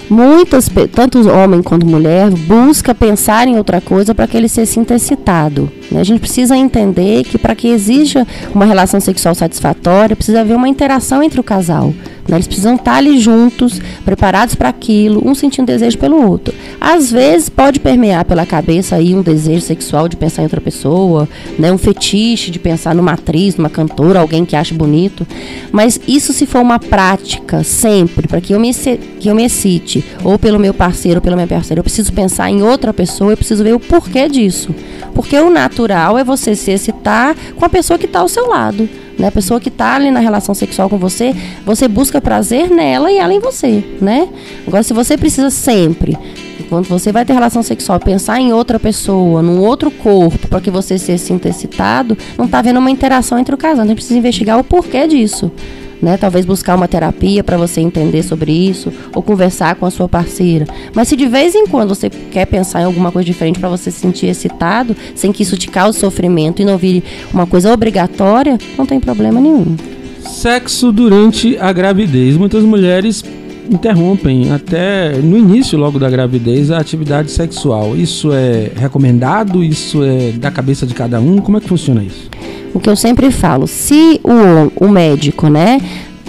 Muitas, 0.09 0.69
tanto 0.93 1.27
homem 1.29 1.63
quanto 1.63 1.87
mulher, 1.87 2.29
busca 2.29 2.93
pensar 2.93 3.47
em 3.47 3.57
outra 3.57 3.81
coisa 3.81 4.13
para 4.13 4.27
que 4.27 4.37
ele 4.37 4.47
se 4.47 4.65
sinta 4.65 4.93
excitado. 4.93 5.71
Né? 5.89 6.01
A 6.01 6.03
gente 6.03 6.19
precisa 6.19 6.55
entender 6.55 7.23
que 7.23 7.37
para 7.37 7.55
que 7.55 7.69
exija 7.69 8.27
uma 8.53 8.65
relação 8.65 8.99
sexual 8.99 9.33
satisfatória, 9.33 10.15
precisa 10.15 10.41
haver 10.41 10.55
uma 10.55 10.69
interação 10.69 11.23
entre 11.23 11.39
o 11.39 11.43
casal. 11.43 11.93
Né? 12.27 12.37
Eles 12.37 12.47
precisam 12.47 12.75
estar 12.75 12.95
ali 12.95 13.19
juntos, 13.19 13.81
preparados 14.05 14.55
para 14.55 14.69
aquilo, 14.69 15.27
um 15.27 15.35
sentindo 15.35 15.65
desejo 15.65 15.97
pelo 15.97 16.27
outro. 16.27 16.53
Às 16.79 17.11
vezes 17.11 17.49
pode 17.49 17.79
permear 17.79 18.25
pela 18.25 18.45
cabeça 18.45 18.95
aí 18.95 19.13
um 19.13 19.21
desejo 19.21 19.61
sexual 19.61 20.07
de 20.07 20.15
pensar 20.15 20.41
em 20.41 20.45
outra 20.45 20.61
pessoa, 20.61 21.27
né? 21.57 21.71
um 21.71 21.77
fetiche 21.77 22.51
de 22.51 22.59
pensar 22.59 22.95
numa 22.95 23.13
atriz, 23.13 23.55
numa 23.55 23.69
cantora, 23.69 24.19
alguém 24.19 24.45
que 24.45 24.55
acha 24.55 24.73
bonito. 24.73 25.25
Mas 25.71 25.99
isso 26.07 26.33
se 26.33 26.45
for 26.45 26.61
uma 26.61 26.79
prática 26.79 27.63
sempre, 27.63 28.27
para 28.27 28.41
que 28.41 28.53
eu 28.53 28.59
me 28.59 28.73
que 28.73 29.29
eu 29.29 29.35
me 29.35 29.45
excite, 29.45 30.03
ou 30.23 30.37
pelo 30.37 30.59
meu 30.59 30.73
parceiro, 30.73 31.19
ou 31.19 31.21
pela 31.21 31.35
minha 31.35 31.47
parceira, 31.47 31.79
eu 31.79 31.83
preciso 31.83 32.11
pensar 32.11 32.49
em 32.49 32.61
outra 32.61 32.93
pessoa, 32.93 33.31
eu 33.31 33.37
preciso 33.37 33.63
ver 33.63 33.73
o 33.73 33.79
porquê 33.79 34.27
disso. 34.27 34.73
Porque 35.13 35.37
o 35.37 35.49
natural 35.49 36.17
é 36.17 36.23
você 36.23 36.55
se 36.55 36.71
excitar 36.71 37.35
com 37.55 37.63
a 37.63 37.69
pessoa 37.69 37.97
que 37.97 38.05
está 38.05 38.19
ao 38.19 38.27
seu 38.27 38.47
lado. 38.47 38.89
Né? 39.23 39.29
A 39.29 39.31
pessoa 39.31 39.57
que 39.57 39.69
está 39.69 39.95
ali 39.95 40.11
na 40.11 40.19
relação 40.19 40.53
sexual 40.53 40.89
com 40.89 40.97
você, 40.97 41.33
você 41.65 41.87
busca 41.87 42.19
prazer 42.19 42.69
nela 42.69 43.09
e 43.09 43.17
ela 43.17 43.33
em 43.33 43.39
você, 43.39 43.81
né? 44.01 44.27
Agora, 44.67 44.83
se 44.83 44.93
você 44.93 45.17
precisa 45.17 45.49
sempre, 45.49 46.17
quando 46.67 46.89
você 46.89 47.09
vai 47.09 47.23
ter 47.23 47.31
relação 47.31 47.63
sexual, 47.63 48.01
pensar 48.01 48.41
em 48.41 48.51
outra 48.51 48.77
pessoa, 48.77 49.41
num 49.41 49.61
outro 49.61 49.89
corpo, 49.89 50.49
para 50.49 50.59
que 50.59 50.69
você 50.69 50.97
se 50.97 51.17
sinta 51.17 51.47
excitado, 51.47 52.17
não 52.37 52.45
está 52.45 52.59
havendo 52.59 52.79
uma 52.79 52.91
interação 52.91 53.39
entre 53.39 53.55
o 53.55 53.57
casal. 53.57 53.85
A 53.85 53.87
gente 53.87 53.95
precisa 53.95 54.19
investigar 54.19 54.59
o 54.59 54.63
porquê 54.63 55.07
disso 55.07 55.49
né? 56.01 56.17
Talvez 56.17 56.45
buscar 56.45 56.75
uma 56.75 56.87
terapia 56.87 57.43
para 57.43 57.57
você 57.57 57.81
entender 57.81 58.23
sobre 58.23 58.51
isso 58.51 58.91
ou 59.13 59.21
conversar 59.21 59.75
com 59.75 59.85
a 59.85 59.91
sua 59.91 60.07
parceira. 60.07 60.65
Mas 60.93 61.07
se 61.07 61.15
de 61.15 61.27
vez 61.27 61.55
em 61.55 61.67
quando 61.67 61.89
você 61.89 62.09
quer 62.09 62.45
pensar 62.45 62.81
em 62.81 62.85
alguma 62.85 63.11
coisa 63.11 63.25
diferente 63.25 63.59
para 63.59 63.69
você 63.69 63.91
se 63.91 63.99
sentir 63.99 64.27
excitado, 64.27 64.95
sem 65.15 65.31
que 65.31 65.43
isso 65.43 65.57
te 65.57 65.67
cause 65.67 65.99
sofrimento 65.99 66.61
e 66.61 66.65
não 66.65 66.77
vire 66.77 67.03
uma 67.33 67.45
coisa 67.45 67.71
obrigatória, 67.71 68.57
não 68.77 68.85
tem 68.85 68.99
problema 68.99 69.39
nenhum. 69.39 69.75
Sexo 70.21 70.91
durante 70.91 71.57
a 71.57 71.71
gravidez. 71.71 72.37
Muitas 72.37 72.63
mulheres 72.63 73.23
interrompem 73.69 74.51
até 74.51 75.17
no 75.17 75.37
início 75.37 75.77
logo 75.77 75.97
da 75.99 76.09
gravidez 76.09 76.71
a 76.71 76.77
atividade 76.79 77.31
sexual. 77.31 77.95
Isso 77.95 78.31
é 78.31 78.71
recomendado? 78.75 79.63
Isso 79.63 80.03
é 80.03 80.31
da 80.31 80.51
cabeça 80.51 80.85
de 80.85 80.93
cada 80.93 81.19
um? 81.19 81.37
Como 81.37 81.57
é 81.57 81.61
que 81.61 81.67
funciona 81.67 82.03
isso? 82.03 82.29
O 82.73 82.79
que 82.79 82.89
eu 82.89 82.95
sempre 82.95 83.29
falo, 83.31 83.67
se 83.67 84.19
o, 84.23 84.85
o 84.85 84.89
médico, 84.89 85.47
né, 85.47 85.79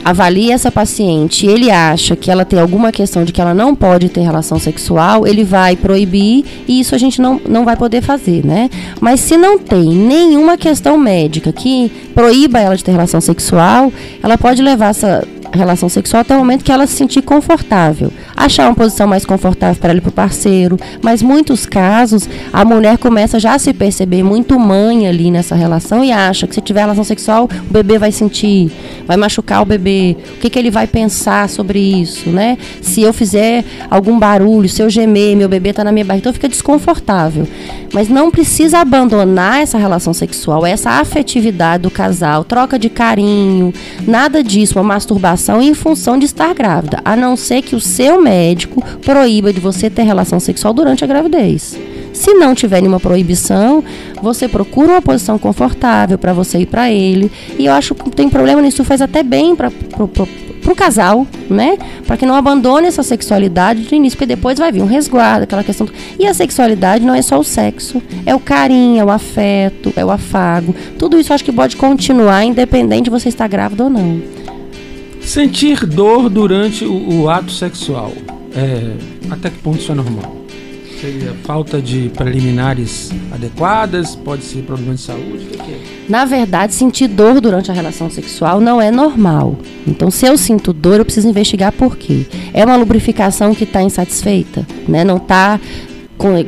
avalia 0.04 0.52
essa 0.54 0.70
paciente 0.70 1.46
e 1.46 1.48
ele 1.48 1.70
acha 1.70 2.14
que 2.14 2.30
ela 2.30 2.44
tem 2.44 2.60
alguma 2.60 2.92
questão 2.92 3.24
de 3.24 3.32
que 3.32 3.40
ela 3.40 3.54
não 3.54 3.74
pode 3.74 4.10
ter 4.10 4.20
relação 4.20 4.58
sexual, 4.58 5.26
ele 5.26 5.42
vai 5.42 5.74
proibir 5.76 6.44
e 6.68 6.78
isso 6.78 6.94
a 6.94 6.98
gente 6.98 7.22
não, 7.22 7.40
não 7.48 7.64
vai 7.64 7.74
poder 7.74 8.02
fazer, 8.02 8.44
né? 8.44 8.68
Mas 9.00 9.20
se 9.20 9.38
não 9.38 9.58
tem 9.58 9.82
nenhuma 9.82 10.58
questão 10.58 10.98
médica 10.98 11.50
que 11.52 11.90
proíba 12.14 12.60
ela 12.60 12.76
de 12.76 12.84
ter 12.84 12.92
relação 12.92 13.20
sexual, 13.20 13.90
ela 14.22 14.36
pode 14.36 14.60
levar 14.60 14.90
essa 14.90 15.26
relação 15.56 15.88
sexual 15.88 16.20
até 16.23 16.34
o 16.34 16.38
momento 16.38 16.64
que 16.64 16.73
ela 16.73 16.87
se 16.87 16.94
sentir 16.94 17.23
confortável. 17.23 18.12
achar 18.37 18.66
uma 18.66 18.75
posição 18.75 19.06
mais 19.06 19.25
confortável 19.25 19.76
para 19.80 19.90
ela 19.90 19.99
e 19.99 20.00
para 20.00 20.08
o 20.08 20.12
parceiro. 20.12 20.76
Mas 21.02 21.23
muitos 21.23 21.66
casos, 21.66 22.28
a 22.52 22.64
mulher 22.64 22.99
começa 22.99 23.38
já 23.38 23.54
a 23.54 23.58
se 23.58 23.73
perceber 23.73 24.23
muito 24.23 24.58
mãe 24.58 25.06
ali 25.06 25.30
nessa 25.30 25.54
relação 25.54 26.04
e 26.04 26.11
acha 26.11 26.46
que 26.46 26.54
se 26.54 26.61
tiver 26.61 26.80
relação 26.80 27.04
sexual, 27.04 27.49
o 27.68 27.73
bebê 27.73 27.99
vai 27.99 28.11
sentir, 28.11 28.73
vai 29.06 29.16
machucar 29.16 29.62
o 29.62 29.64
bebê. 29.64 30.16
O 30.37 30.40
que, 30.40 30.50
que 30.50 30.58
ele 30.58 30.70
vai 30.70 30.87
pensar 30.87 31.49
sobre 31.49 31.78
isso, 31.78 32.28
né? 32.30 32.58
Se 32.80 33.02
eu 33.02 33.12
fizer 33.12 33.64
algum 33.88 34.18
barulho, 34.18 34.68
se 34.68 34.82
eu 34.82 34.90
gemer, 34.90 35.37
meu 35.37 35.49
bebê 35.49 35.70
está 35.70 35.84
na 35.84 35.92
minha 35.92 36.04
barriga, 36.04 36.23
então 36.23 36.32
fica 36.32 36.49
desconfortável. 36.49 37.46
Mas 37.92 38.08
não 38.08 38.30
precisa 38.30 38.78
abandonar 38.78 39.61
essa 39.61 39.78
relação 39.78 40.12
sexual, 40.12 40.66
essa 40.66 40.90
afetividade 40.90 41.84
do 41.84 41.90
casal, 41.90 42.44
troca 42.44 42.78
de 42.78 42.88
carinho, 42.88 43.73
nada 44.06 44.42
disso, 44.42 44.78
uma 44.78 44.84
masturbação 44.84 45.43
em 45.60 45.74
função 45.74 46.18
de 46.18 46.24
estar 46.26 46.54
grávida, 46.54 47.00
a 47.04 47.14
não 47.16 47.36
ser 47.36 47.62
que 47.62 47.76
o 47.76 47.80
seu 47.80 48.20
médico 48.20 48.82
proíba 49.02 49.52
de 49.52 49.60
você 49.60 49.90
ter 49.90 50.02
relação 50.02 50.40
sexual 50.40 50.72
durante 50.72 51.04
a 51.04 51.06
gravidez. 51.06 51.76
Se 52.12 52.32
não 52.32 52.54
tiver 52.54 52.80
nenhuma 52.80 53.00
proibição, 53.00 53.82
você 54.22 54.46
procura 54.46 54.92
uma 54.92 55.02
posição 55.02 55.36
confortável 55.36 56.16
para 56.16 56.32
você 56.32 56.58
e 56.58 56.66
para 56.66 56.90
ele. 56.90 57.30
E 57.58 57.66
eu 57.66 57.72
acho 57.72 57.94
que 57.94 58.08
tem 58.10 58.28
problema 58.28 58.62
nisso, 58.62 58.84
faz 58.84 59.02
até 59.02 59.22
bem 59.22 59.56
para 59.56 59.68
o 60.00 60.74
casal, 60.76 61.26
né? 61.50 61.76
Para 62.06 62.16
que 62.16 62.24
não 62.24 62.36
abandone 62.36 62.86
essa 62.86 63.02
sexualidade 63.02 63.82
de 63.82 63.94
início, 63.96 64.16
porque 64.16 64.32
depois 64.32 64.60
vai 64.60 64.70
vir 64.70 64.82
um 64.82 64.86
resguardo, 64.86 65.42
aquela 65.42 65.64
questão. 65.64 65.88
E 66.16 66.24
a 66.24 66.32
sexualidade 66.32 67.04
não 67.04 67.16
é 67.16 67.20
só 67.20 67.36
o 67.36 67.44
sexo, 67.44 68.00
é 68.24 68.32
o 68.32 68.38
carinho, 68.38 69.00
é 69.00 69.04
o 69.04 69.10
afeto, 69.10 69.92
é 69.96 70.04
o 70.04 70.10
afago. 70.12 70.72
Tudo 70.96 71.18
isso 71.18 71.34
acho 71.34 71.44
que 71.44 71.52
pode 71.52 71.76
continuar 71.76 72.44
independente 72.44 73.04
de 73.04 73.10
você 73.10 73.28
estar 73.28 73.48
grávida 73.48 73.82
ou 73.82 73.90
não. 73.90 74.22
Sentir 75.24 75.86
dor 75.86 76.28
durante 76.28 76.84
o, 76.84 77.22
o 77.22 77.30
ato 77.30 77.50
sexual, 77.50 78.12
é, 78.54 78.92
até 79.30 79.50
que 79.50 79.58
ponto 79.58 79.78
isso 79.78 79.90
é 79.90 79.94
normal? 79.94 80.44
Seria 81.00 81.34
falta 81.42 81.82
de 81.82 82.10
preliminares 82.16 83.10
adequadas? 83.32 84.14
Pode 84.14 84.42
ser 84.44 84.62
problema 84.62 84.94
de 84.94 85.00
saúde? 85.00 85.44
Que, 85.50 85.58
que 85.58 85.72
é? 85.72 85.80
Na 86.08 86.24
verdade, 86.24 86.74
sentir 86.74 87.08
dor 87.08 87.40
durante 87.40 87.70
a 87.70 87.74
relação 87.74 88.08
sexual 88.10 88.60
não 88.60 88.80
é 88.80 88.90
normal. 88.90 89.56
Então, 89.86 90.10
se 90.10 90.26
eu 90.26 90.38
sinto 90.38 90.72
dor, 90.72 90.98
eu 90.98 91.04
preciso 91.04 91.28
investigar 91.28 91.72
por 91.72 91.96
quê. 91.96 92.26
É 92.52 92.64
uma 92.64 92.76
lubrificação 92.76 93.54
que 93.54 93.64
está 93.64 93.82
insatisfeita, 93.82 94.66
né? 94.86 95.04
Não 95.04 95.16
está 95.16 95.58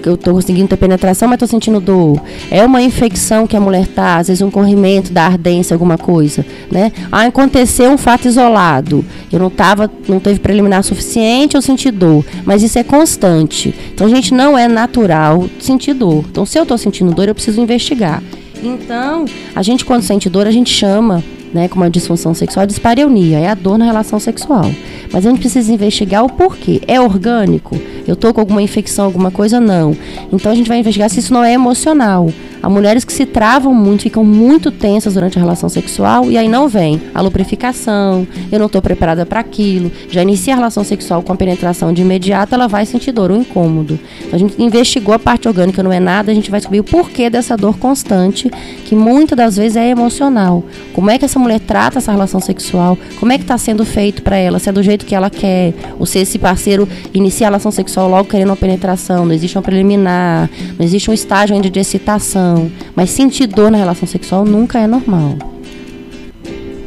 eu 0.05 0.15
estou 0.15 0.35
conseguindo 0.35 0.69
ter 0.69 0.77
penetração, 0.77 1.29
mas 1.29 1.37
estou 1.37 1.49
sentindo 1.49 1.81
dor. 1.81 2.21
É 2.51 2.65
uma 2.65 2.81
infecção 2.81 3.47
que 3.47 3.57
a 3.57 3.61
mulher 3.61 3.87
tá, 3.87 4.17
às 4.17 4.29
vezes 4.29 4.41
um 4.41 4.51
corrimento 4.51 5.13
da 5.13 5.25
ardência, 5.25 5.75
alguma 5.75 5.99
coisa, 5.99 6.47
né? 6.71 6.93
Ah, 7.13 7.23
aconteceu 7.23 7.91
um 7.91 7.99
fato 7.99 8.27
isolado. 8.27 9.05
Eu 9.31 9.39
não 9.39 9.51
tava, 9.51 9.91
não 10.09 10.19
teve 10.19 10.41
preliminar 10.41 10.83
suficiente, 10.83 11.57
eu 11.57 11.63
senti 11.63 11.91
dor, 11.91 12.25
mas 12.45 12.63
isso 12.63 12.79
é 12.79 12.83
constante. 12.83 13.75
Então, 13.93 14.07
a 14.07 14.11
gente 14.11 14.33
não 14.33 14.57
é 14.57 14.69
natural 14.69 15.47
sentir 15.61 15.95
dor. 15.95 16.25
Então, 16.31 16.47
se 16.47 16.59
eu 16.59 16.63
estou 16.63 16.79
sentindo 16.79 17.13
dor, 17.13 17.29
eu 17.29 17.35
preciso 17.35 17.61
investigar. 17.61 18.23
Então, 18.63 19.27
a 19.55 19.63
gente 19.63 19.85
quando 19.85 20.03
sente 20.03 20.31
dor, 20.31 20.47
a 20.47 20.51
gente 20.51 20.71
chama 20.71 21.23
né, 21.53 21.69
como 21.69 21.85
a 21.85 21.89
disfunção 21.89 22.35
sexual, 22.35 22.67
dispareunia, 22.67 23.39
é 23.39 23.49
a 23.49 23.55
dor 23.55 23.79
na 23.79 23.85
relação 23.85 24.19
sexual. 24.19 24.71
Mas 25.13 25.25
a 25.25 25.31
gente 25.31 25.41
precisa 25.41 25.73
investigar 25.73 26.25
o 26.25 26.29
porquê. 26.29 26.81
É 26.87 27.01
orgânico? 27.01 27.81
Eu 28.07 28.15
estou 28.15 28.33
com 28.33 28.41
alguma 28.41 28.63
infecção, 28.63 29.05
alguma 29.05 29.31
coisa? 29.31 29.61
Não. 29.61 29.97
Então 30.33 30.51
a 30.53 30.55
gente 30.55 30.69
vai 30.69 30.79
investigar 30.79 31.11
se 31.11 31.21
isso 31.21 31.33
não 31.33 31.45
é 31.45 31.53
emocional. 31.53 32.29
Há 32.63 32.69
mulheres 32.69 33.05
que 33.05 33.13
se 33.13 33.27
travam 33.27 33.73
muito, 33.73 34.03
ficam 34.03 34.25
muito 34.25 34.71
tensas 34.71 35.15
durante 35.15 35.39
a 35.39 35.41
relação 35.41 35.69
sexual 35.69 36.31
e 36.31 36.37
aí 36.37 36.49
não 36.49 36.69
vem 36.69 37.01
a 37.15 37.21
lubrificação, 37.21 38.27
eu 38.51 38.59
não 38.59 38.67
estou 38.67 38.83
preparada 38.83 39.25
para 39.25 39.41
aquilo. 39.41 39.91
Já 40.11 40.23
inicia 40.23 40.55
a 40.55 40.57
relação 40.57 40.83
sexual 40.83 41.23
com 41.23 41.33
a 41.33 41.37
penetração 41.37 41.93
de 41.93 42.03
imediato, 42.03 42.55
ela 42.55 42.67
vai 42.67 42.85
sentir 42.85 43.13
dor 43.13 43.31
ou 43.31 43.37
incômodo. 43.37 43.99
Então, 44.21 44.35
a 44.35 44.39
gente 44.39 44.61
investigou 44.61 45.15
a 45.15 45.19
parte 45.19 45.47
orgânica, 45.47 45.83
não 45.83 45.93
é 45.93 46.01
nada, 46.01 46.33
a 46.33 46.35
gente 46.35 46.51
vai 46.51 46.61
descobrir 46.61 46.81
o 46.81 46.85
porquê 46.85 47.31
dessa 47.31 47.57
dor 47.57 47.79
constante, 47.79 48.51
que 48.85 48.95
muitas 48.95 49.37
das 49.37 49.57
vezes 49.57 49.77
é 49.77 49.89
emocional. 49.89 50.65
Como 50.93 51.11
é 51.11 51.19
que 51.19 51.25
essa 51.25 51.39
mulher 51.39 51.61
trata 51.61 51.99
essa 51.99 52.11
relação 52.11 52.41
sexual? 52.41 52.99
Como 53.21 53.33
é 53.33 53.39
que 53.39 53.45
está 53.45 53.57
sendo 53.59 53.85
feito 53.85 54.23
para 54.23 54.37
ela? 54.37 54.59
Se 54.59 54.69
é 54.69 54.73
do 54.73 54.83
jeito 54.83 55.07
que 55.07 55.15
ela 55.15 55.31
quer? 55.31 55.73
Ou 55.99 56.07
se 56.07 56.19
esse 56.19 56.39
parceiro 56.39 56.89
inicia 57.15 57.47
a 57.47 57.51
relação 57.51 57.71
sexual 57.71 57.96
logo 58.03 58.29
querendo 58.29 58.49
uma 58.51 58.57
penetração, 58.57 59.25
não 59.25 59.33
existe 59.33 59.57
uma 59.57 59.63
preliminar, 59.63 60.51
não 60.79 60.85
existe 60.85 61.11
um 61.11 61.15
estágio 61.15 61.55
ainda 61.55 61.71
de 61.71 61.81
excitação 61.81 62.71
mas 62.95 63.11
sentir 63.11 63.47
dor 63.47 63.71
na 63.71 63.79
relação 63.79 64.07
sexual 64.09 64.45
nunca 64.45 64.79
é 64.79 64.87
normal. 64.87 65.37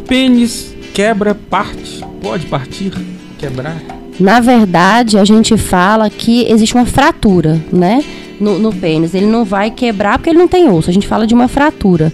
Pênis 0.07 0.73
quebra 0.93 1.35
parte, 1.35 2.03
pode 2.21 2.45
partir, 2.47 2.91
quebrar? 3.37 3.77
Na 4.19 4.39
verdade, 4.39 5.17
a 5.17 5.23
gente 5.23 5.55
fala 5.55 6.09
que 6.09 6.45
existe 6.49 6.75
uma 6.75 6.85
fratura, 6.85 7.61
né? 7.71 8.03
No, 8.39 8.57
no 8.57 8.73
pênis. 8.73 9.13
Ele 9.13 9.27
não 9.27 9.45
vai 9.45 9.69
quebrar 9.69 10.17
porque 10.17 10.29
ele 10.29 10.39
não 10.39 10.47
tem 10.47 10.69
osso. 10.69 10.89
A 10.89 10.93
gente 10.93 11.07
fala 11.07 11.27
de 11.27 11.33
uma 11.33 11.47
fratura 11.47 12.11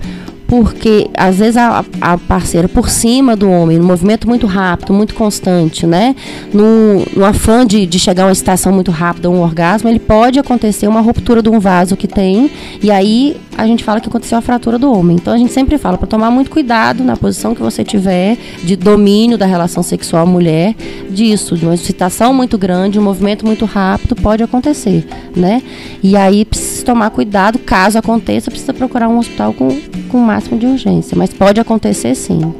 porque 0.48 1.10
às 1.14 1.38
vezes 1.38 1.58
a, 1.58 1.84
a, 2.01 2.18
parceira 2.18 2.68
por 2.68 2.90
cima 2.90 3.36
do 3.36 3.50
homem, 3.50 3.77
num 3.77 3.86
movimento 3.86 4.27
muito 4.27 4.46
rápido, 4.46 4.94
muito 4.94 5.14
constante, 5.14 5.88
né? 5.88 6.16
No, 6.53 7.03
no 7.16 7.25
afã 7.25 7.66
de, 7.66 7.86
de 7.86 8.00
chegar 8.00 8.24
a 8.24 8.25
uma 8.27 8.31
estação 8.31 8.72
muito 8.72 8.92
rápida, 8.92 9.29
um 9.29 9.42
orgasmo, 9.42 9.90
ele 9.90 10.00
pode 10.00 10.40
acontecer 10.40 10.88
uma 10.88 11.01
ruptura 11.01 11.42
de 11.42 11.50
um 11.50 11.60
vaso 11.60 11.96
que 11.96 12.08
tem, 12.08 12.50
e 12.81 12.92
aí 12.92 13.38
a 13.58 13.66
gente 13.66 13.84
fala 13.84 14.01
que 14.01 14.08
aconteceu 14.08 14.38
a 14.38 14.42
fratura 14.42 14.77
do 14.77 14.92
homem. 14.92 15.16
Então 15.16 15.34
a 15.34 15.38
gente 15.38 15.51
sempre 15.51 15.77
fala 15.77 15.98
para 15.98 16.08
tomar 16.08 16.29
muito 16.29 16.51
cuidado 16.51 17.03
na 17.03 17.16
posição 17.16 17.55
que 17.55 17.62
você 17.62 17.84
tiver 17.84 18.38
de 18.64 18.75
domínio 18.75 19.38
da 19.38 19.46
relação 19.46 19.81
sexual 19.81 20.27
mulher, 20.27 20.75
disso, 21.10 21.58
de 21.58 21.66
uma 21.66 21.74
excitação 21.74 22.34
muito 22.34 22.58
grande, 22.58 23.00
um 23.00 23.03
movimento 23.03 23.46
muito 23.46 23.66
rápido, 23.66 24.16
pode 24.16 24.44
acontecer, 24.44 25.08
né? 25.36 25.62
E 26.03 26.16
aí 26.16 26.44
precisa 26.46 26.75
tomar 26.86 27.10
cuidado, 27.10 27.60
caso 27.60 27.98
aconteça, 27.98 28.50
precisa 28.50 28.74
procurar 28.74 29.10
um 29.10 29.18
hospital 29.18 29.54
com, 29.54 29.70
com 30.10 30.20
mais 30.20 30.46
máximo 30.46 30.60
de 30.60 30.66
urgência, 30.66 31.18
mas 31.18 31.34
pode 31.34 31.60
acontecer 31.60 32.14
sim. 32.16 32.54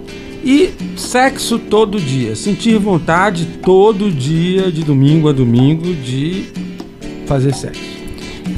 E 0.44 0.72
sexo 0.96 1.58
todo 1.58 2.00
dia, 2.00 2.36
sentir 2.36 2.78
vontade 2.78 3.46
todo 3.64 4.12
dia, 4.12 4.72
de 4.72 4.84
domingo 4.84 5.30
a 5.30 5.32
domingo, 5.32 5.94
de 5.94 6.46
fazer 7.26 7.54
sexo 7.54 7.96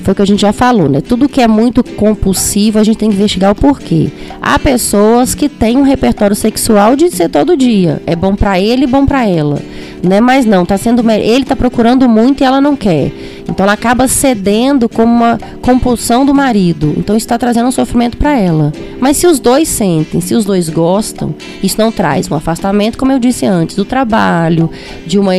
foi 0.07 0.13
o 0.13 0.15
que 0.15 0.21
a 0.21 0.25
gente 0.25 0.41
já 0.41 0.53
falou, 0.53 0.87
né? 0.87 1.01
Tudo 1.01 1.27
que 1.27 1.41
é 1.41 1.47
muito 1.49 1.83
compulsivo, 1.83 2.79
a 2.79 2.83
gente 2.83 2.97
tem 2.97 3.09
que 3.09 3.15
investigar 3.15 3.51
o 3.51 3.55
porquê. 3.55 4.09
Há 4.41 4.57
pessoas 4.57 5.35
que 5.35 5.49
têm 5.49 5.75
um 5.75 5.81
repertório 5.81 6.33
sexual 6.33 6.95
de 6.95 7.11
ser 7.11 7.27
todo 7.27 7.57
dia. 7.57 8.01
É 8.05 8.15
bom 8.15 8.33
para 8.33 8.57
ele 8.57 8.85
e 8.85 8.87
bom 8.87 9.05
para 9.05 9.27
ela. 9.27 9.61
Né? 10.03 10.21
Mas 10.21 10.45
não, 10.45 10.65
tá 10.65 10.77
sendo 10.77 11.09
ele 11.09 11.45
tá 11.45 11.55
procurando 11.55 12.07
muito 12.07 12.41
e 12.41 12.43
ela 12.43 12.61
não 12.61 12.75
quer. 12.75 13.11
Então 13.47 13.63
ela 13.63 13.73
acaba 13.73 14.07
cedendo 14.07 14.87
como 14.87 15.11
uma 15.11 15.39
compulsão 15.61 16.25
do 16.25 16.33
marido. 16.33 16.93
Então 16.97 17.15
isso 17.15 17.25
está 17.25 17.37
trazendo 17.37 17.67
um 17.67 17.71
sofrimento 17.71 18.17
para 18.17 18.37
ela. 18.37 18.71
Mas 18.99 19.17
se 19.17 19.25
os 19.25 19.39
dois 19.39 19.67
sentem, 19.67 20.21
se 20.21 20.35
os 20.35 20.45
dois 20.45 20.69
gostam, 20.69 21.33
isso 21.63 21.79
não 21.79 21.91
traz 21.91 22.29
um 22.29 22.35
afastamento, 22.35 22.97
como 22.97 23.11
eu 23.11 23.19
disse 23.19 23.45
antes, 23.45 23.75
do 23.75 23.85
trabalho, 23.85 24.69
de 25.05 25.17
uma 25.17 25.33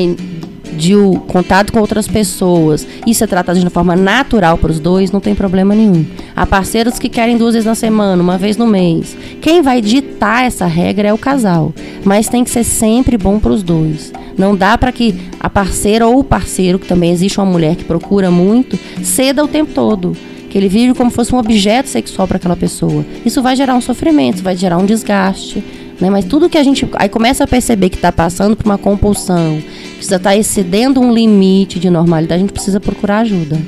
de 0.79 0.95
o 0.95 1.15
contato 1.27 1.73
com 1.73 1.81
outras 1.81 2.07
pessoas, 2.07 2.87
isso 3.07 3.25
é 3.25 3.27
tratado 3.27 3.59
de 3.59 3.65
uma 3.65 3.71
forma 3.71 3.97
natural 3.97 4.57
para 4.57 4.71
os 4.71 4.79
dois, 4.79 5.11
não 5.11 5.21
tem 5.21 5.35
problema 5.35 5.75
nenhum. 5.75 6.07
Há 6.37 6.47
parceiros 6.47 6.99
que 6.99 7.09
querem 7.09 7.37
duas 7.37 7.55
vezes 7.55 7.67
na 7.67 7.75
semana, 7.75 8.23
uma 8.23 8.39
vez 8.39 8.57
no 8.57 8.67
mês. 8.67 9.17
Quem 9.41 9.61
vai 9.61 9.81
ditar 9.81 10.45
essa 10.45 10.67
regra 10.67 11.09
é 11.09 11.13
o 11.13 11.19
casal, 11.19 11.73
mas 12.05 12.29
tem 12.29 12.45
que 12.45 12.51
ser 12.51 12.65
sempre 12.65 13.19
bom 13.19 13.41
para 13.41 13.53
os 13.53 13.63
dois. 13.63 14.13
Não 14.39 14.55
dá 14.55 14.79
para 14.79 14.93
que 14.93 15.15
a 15.41 15.51
parceira 15.51 16.07
ou 16.07 16.21
o 16.21 16.25
parceiro, 16.25 16.79
que 16.79 16.87
também 16.87 17.11
existe 17.11 17.39
uma 17.39 17.47
mulher 17.47 17.75
que 17.75 17.85
procura 17.85 18.31
muito, 18.31 18.79
ceda 19.03 19.45
o 19.45 19.49
tempo 19.49 19.73
todo 19.75 20.17
que 20.49 20.57
ele 20.57 20.69
vive 20.69 20.95
como 20.95 21.11
fosse 21.11 21.35
um 21.35 21.39
objeto 21.39 21.89
sexual 21.89 22.27
para 22.27 22.39
aquela 22.39 22.57
pessoa. 22.57 23.05
Isso 23.25 23.43
vai 23.43 23.55
gerar 23.55 23.75
um 23.75 23.81
sofrimento, 23.81 24.43
vai 24.43 24.57
gerar 24.57 24.79
um 24.79 24.87
desgaste. 24.87 25.63
Né? 26.01 26.09
Mas 26.11 26.25
tudo 26.25 26.49
que 26.49 26.57
a 26.57 26.63
gente 26.63 26.89
aí 26.95 27.09
começa 27.09 27.45
a 27.45 27.47
perceber 27.47 27.89
que 27.89 27.97
está 27.97 28.11
passando 28.11 28.57
por 28.57 28.65
uma 28.65 28.79
compulsão, 28.79 29.61
que 29.99 30.07
já 30.07 30.17
está 30.17 30.37
excedendo 30.37 31.01
um 31.01 31.13
limite 31.13 31.79
de 31.79 31.91
normalidade, 31.91 32.37
a 32.37 32.41
gente 32.41 32.53
precisa 32.53 32.81
procurar 32.81 33.21
ajuda. 33.21 33.61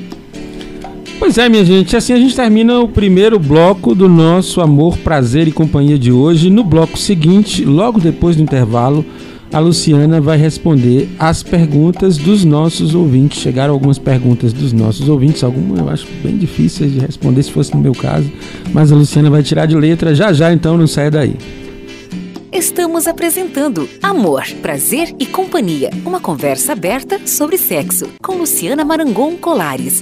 Pois 1.19 1.37
é, 1.37 1.47
minha 1.47 1.63
gente, 1.63 1.95
assim 1.95 2.13
a 2.13 2.17
gente 2.17 2.35
termina 2.35 2.79
o 2.79 2.87
primeiro 2.87 3.37
bloco 3.37 3.93
do 3.93 4.09
nosso 4.09 4.59
Amor, 4.59 4.97
Prazer 4.97 5.47
e 5.47 5.51
Companhia 5.51 5.99
de 5.99 6.11
hoje. 6.11 6.49
No 6.49 6.63
bloco 6.63 6.97
seguinte, 6.97 7.63
logo 7.63 7.99
depois 7.99 8.35
do 8.35 8.41
intervalo, 8.41 9.05
a 9.53 9.59
Luciana 9.59 10.21
vai 10.21 10.37
responder 10.37 11.09
as 11.19 11.43
perguntas 11.43 12.17
dos 12.17 12.45
nossos 12.45 12.95
ouvintes. 12.95 13.41
Chegaram 13.41 13.73
algumas 13.73 13.97
perguntas 13.97 14.53
dos 14.53 14.71
nossos 14.71 15.09
ouvintes, 15.09 15.43
algumas 15.43 15.79
eu 15.79 15.89
acho 15.89 16.07
bem 16.23 16.37
difíceis 16.37 16.91
de 16.91 16.99
responder 16.99 17.43
se 17.43 17.51
fosse 17.51 17.73
no 17.73 17.81
meu 17.81 17.93
caso, 17.93 18.31
mas 18.73 18.91
a 18.91 18.95
Luciana 18.95 19.29
vai 19.29 19.43
tirar 19.43 19.65
de 19.65 19.75
letra 19.75 20.15
já 20.15 20.31
já, 20.31 20.53
então 20.53 20.77
não 20.77 20.87
saia 20.87 21.11
daí. 21.11 21.35
Estamos 22.51 23.07
apresentando 23.07 23.87
Amor, 24.03 24.43
Prazer 24.61 25.15
e 25.19 25.25
Companhia, 25.25 25.89
uma 26.05 26.19
conversa 26.19 26.73
aberta 26.73 27.19
sobre 27.25 27.57
sexo, 27.57 28.07
com 28.21 28.35
Luciana 28.35 28.83
Marangon 28.83 29.37
Colares. 29.37 30.01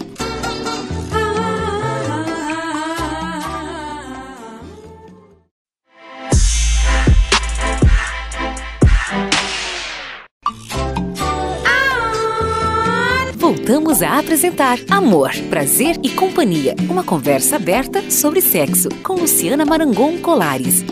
Voltamos 13.50 14.04
a 14.04 14.20
apresentar 14.20 14.78
Amor, 14.92 15.32
Prazer 15.50 15.98
e 16.04 16.12
Companhia. 16.12 16.76
Uma 16.88 17.04
conversa 17.04 17.56
aberta 17.56 18.12
sobre 18.12 18.42
sexo 18.42 18.90
com 19.02 19.16
Luciana 19.16 19.66
Marangon 19.66 20.20
Colares. 20.20 20.86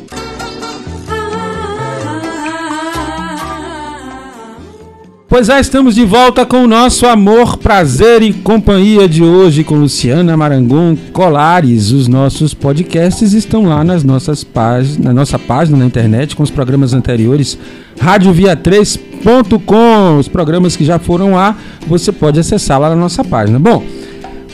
Pois 5.37 5.45
já 5.45 5.59
estamos 5.59 5.93
de 5.93 6.03
volta 6.03 6.47
com 6.47 6.63
o 6.63 6.67
nosso 6.67 7.05
Amor, 7.05 7.57
Prazer 7.57 8.23
e 8.23 8.33
Companhia 8.33 9.07
de 9.07 9.23
hoje 9.23 9.63
com 9.63 9.75
Luciana 9.75 10.35
Marangon 10.35 10.97
Colares. 11.13 11.91
Os 11.91 12.07
nossos 12.07 12.55
podcasts 12.55 13.33
estão 13.33 13.67
lá 13.67 13.83
nas 13.83 14.03
nossas 14.03 14.43
páginas, 14.43 14.97
na 14.97 15.13
nossa 15.13 15.37
página 15.37 15.77
na 15.77 15.85
internet 15.85 16.35
com 16.35 16.41
os 16.41 16.49
programas 16.49 16.91
anteriores, 16.91 17.55
radiovia3.com. 17.99 20.17
Os 20.17 20.27
programas 20.27 20.75
que 20.75 20.83
já 20.83 20.97
foram 20.97 21.33
lá, 21.33 21.55
você 21.85 22.11
pode 22.11 22.39
acessar 22.39 22.79
lá 22.79 22.89
na 22.89 22.95
nossa 22.95 23.23
página. 23.23 23.59
Bom, 23.59 23.85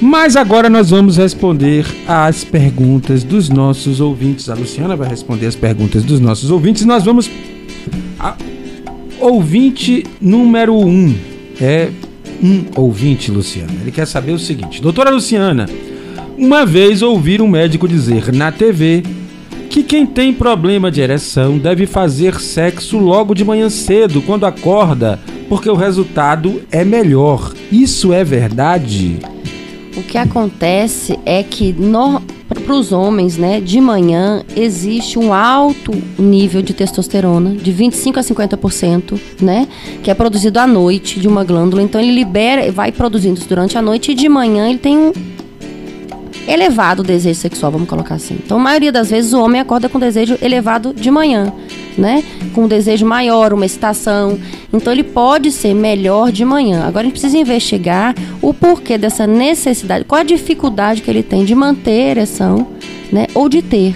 mas 0.01 0.35
agora 0.35 0.69
nós 0.69 0.89
vamos 0.89 1.15
responder 1.15 1.85
às 2.05 2.43
perguntas 2.43 3.23
dos 3.23 3.47
nossos 3.47 4.01
ouvintes. 4.01 4.49
A 4.49 4.53
Luciana 4.53 4.97
vai 4.97 5.07
responder 5.07 5.45
as 5.45 5.55
perguntas 5.55 6.03
dos 6.03 6.19
nossos 6.19 6.51
ouvintes. 6.51 6.83
Nós 6.83 7.05
vamos 7.05 7.31
a 8.19 8.35
ouvinte 9.19 10.06
número 10.19 10.76
1 10.76 10.88
um, 10.88 11.15
é 11.62 11.89
um 12.41 12.65
ouvinte, 12.76 13.32
Luciana. 13.32 13.71
Ele 13.82 13.91
quer 13.91 14.06
saber 14.06 14.32
o 14.32 14.39
seguinte: 14.39 14.82
Doutora 14.82 15.10
Luciana, 15.10 15.67
uma 16.38 16.65
vez 16.65 17.02
ouvi 17.02 17.41
um 17.41 17.47
médico 17.47 17.88
dizer 17.88 18.34
na 18.34 18.52
TV 18.52 19.04
que 19.69 19.82
quem 19.82 20.06
tem 20.06 20.32
problema 20.32 20.91
de 20.91 21.02
ereção 21.02 21.58
deve 21.58 21.88
fazer 21.88 22.39
sexo 22.39 22.97
logo 22.99 23.34
de 23.34 23.43
manhã 23.43 23.69
cedo, 23.69 24.21
quando 24.21 24.45
acorda, 24.45 25.19
porque 25.49 25.69
o 25.69 25.76
resultado 25.76 26.62
é 26.71 26.84
melhor. 26.86 27.54
Isso 27.71 28.13
é 28.13 28.23
verdade? 28.23 29.17
O 29.95 30.01
que 30.01 30.17
acontece 30.17 31.19
é 31.25 31.43
que 31.43 31.75
para 32.63 32.73
os 32.73 32.91
homens, 32.91 33.38
né, 33.38 33.62
de 33.62 33.79
manhã 33.79 34.43
existe 34.56 35.19
um 35.19 35.34
alto 35.34 35.91
nível 36.17 36.62
de 36.62 36.73
testosterona, 36.73 37.51
de 37.51 37.71
25 37.71 38.19
a 38.19 38.23
50%, 38.23 39.19
né, 39.41 39.67
que 40.01 40.10
é 40.10 40.13
produzido 40.13 40.60
à 40.60 40.67
noite 40.67 41.19
de 41.19 41.27
uma 41.27 41.43
glândula. 41.43 41.82
Então 41.82 42.01
ele 42.01 42.12
libera, 42.12 42.71
vai 42.71 42.91
produzindo 42.91 43.39
durante 43.47 43.77
a 43.77 43.82
noite 43.82 44.12
e 44.12 44.15
de 44.15 44.27
manhã 44.27 44.69
ele 44.69 44.79
tem 44.79 44.97
um 44.97 45.13
elevado 46.47 47.03
desejo 47.03 47.39
sexual, 47.39 47.71
vamos 47.71 47.88
colocar 47.88 48.15
assim. 48.15 48.38
Então, 48.43 48.58
a 48.58 48.62
maioria 48.62 48.91
das 48.91 49.10
vezes 49.10 49.34
o 49.34 49.41
homem 49.41 49.62
acorda 49.62 49.88
com 49.88 49.99
desejo 49.99 50.38
elevado 50.41 50.93
de 50.93 51.10
manhã 51.10 51.53
né? 51.97 52.23
Com 52.53 52.63
um 52.63 52.67
desejo 52.67 53.06
maior, 53.06 53.53
uma 53.53 53.65
excitação. 53.65 54.39
Então 54.71 54.91
ele 54.91 55.03
pode 55.03 55.51
ser 55.51 55.73
melhor 55.73 56.32
de 56.32 56.43
manhã. 56.45 56.86
Agora 56.86 57.01
a 57.01 57.03
gente 57.03 57.13
precisa 57.13 57.38
investigar 57.38 58.15
o 58.41 58.53
porquê 58.53 58.97
dessa 58.97 59.25
necessidade, 59.27 60.06
qual 60.06 60.21
a 60.21 60.23
dificuldade 60.23 61.01
que 61.01 61.10
ele 61.10 61.23
tem 61.23 61.45
de 61.45 61.56
manter 61.56 62.08
a 62.08 62.12
ereção, 62.12 62.67
né? 63.12 63.27
Ou 63.34 63.47
de 63.47 63.62
ter. 63.62 63.95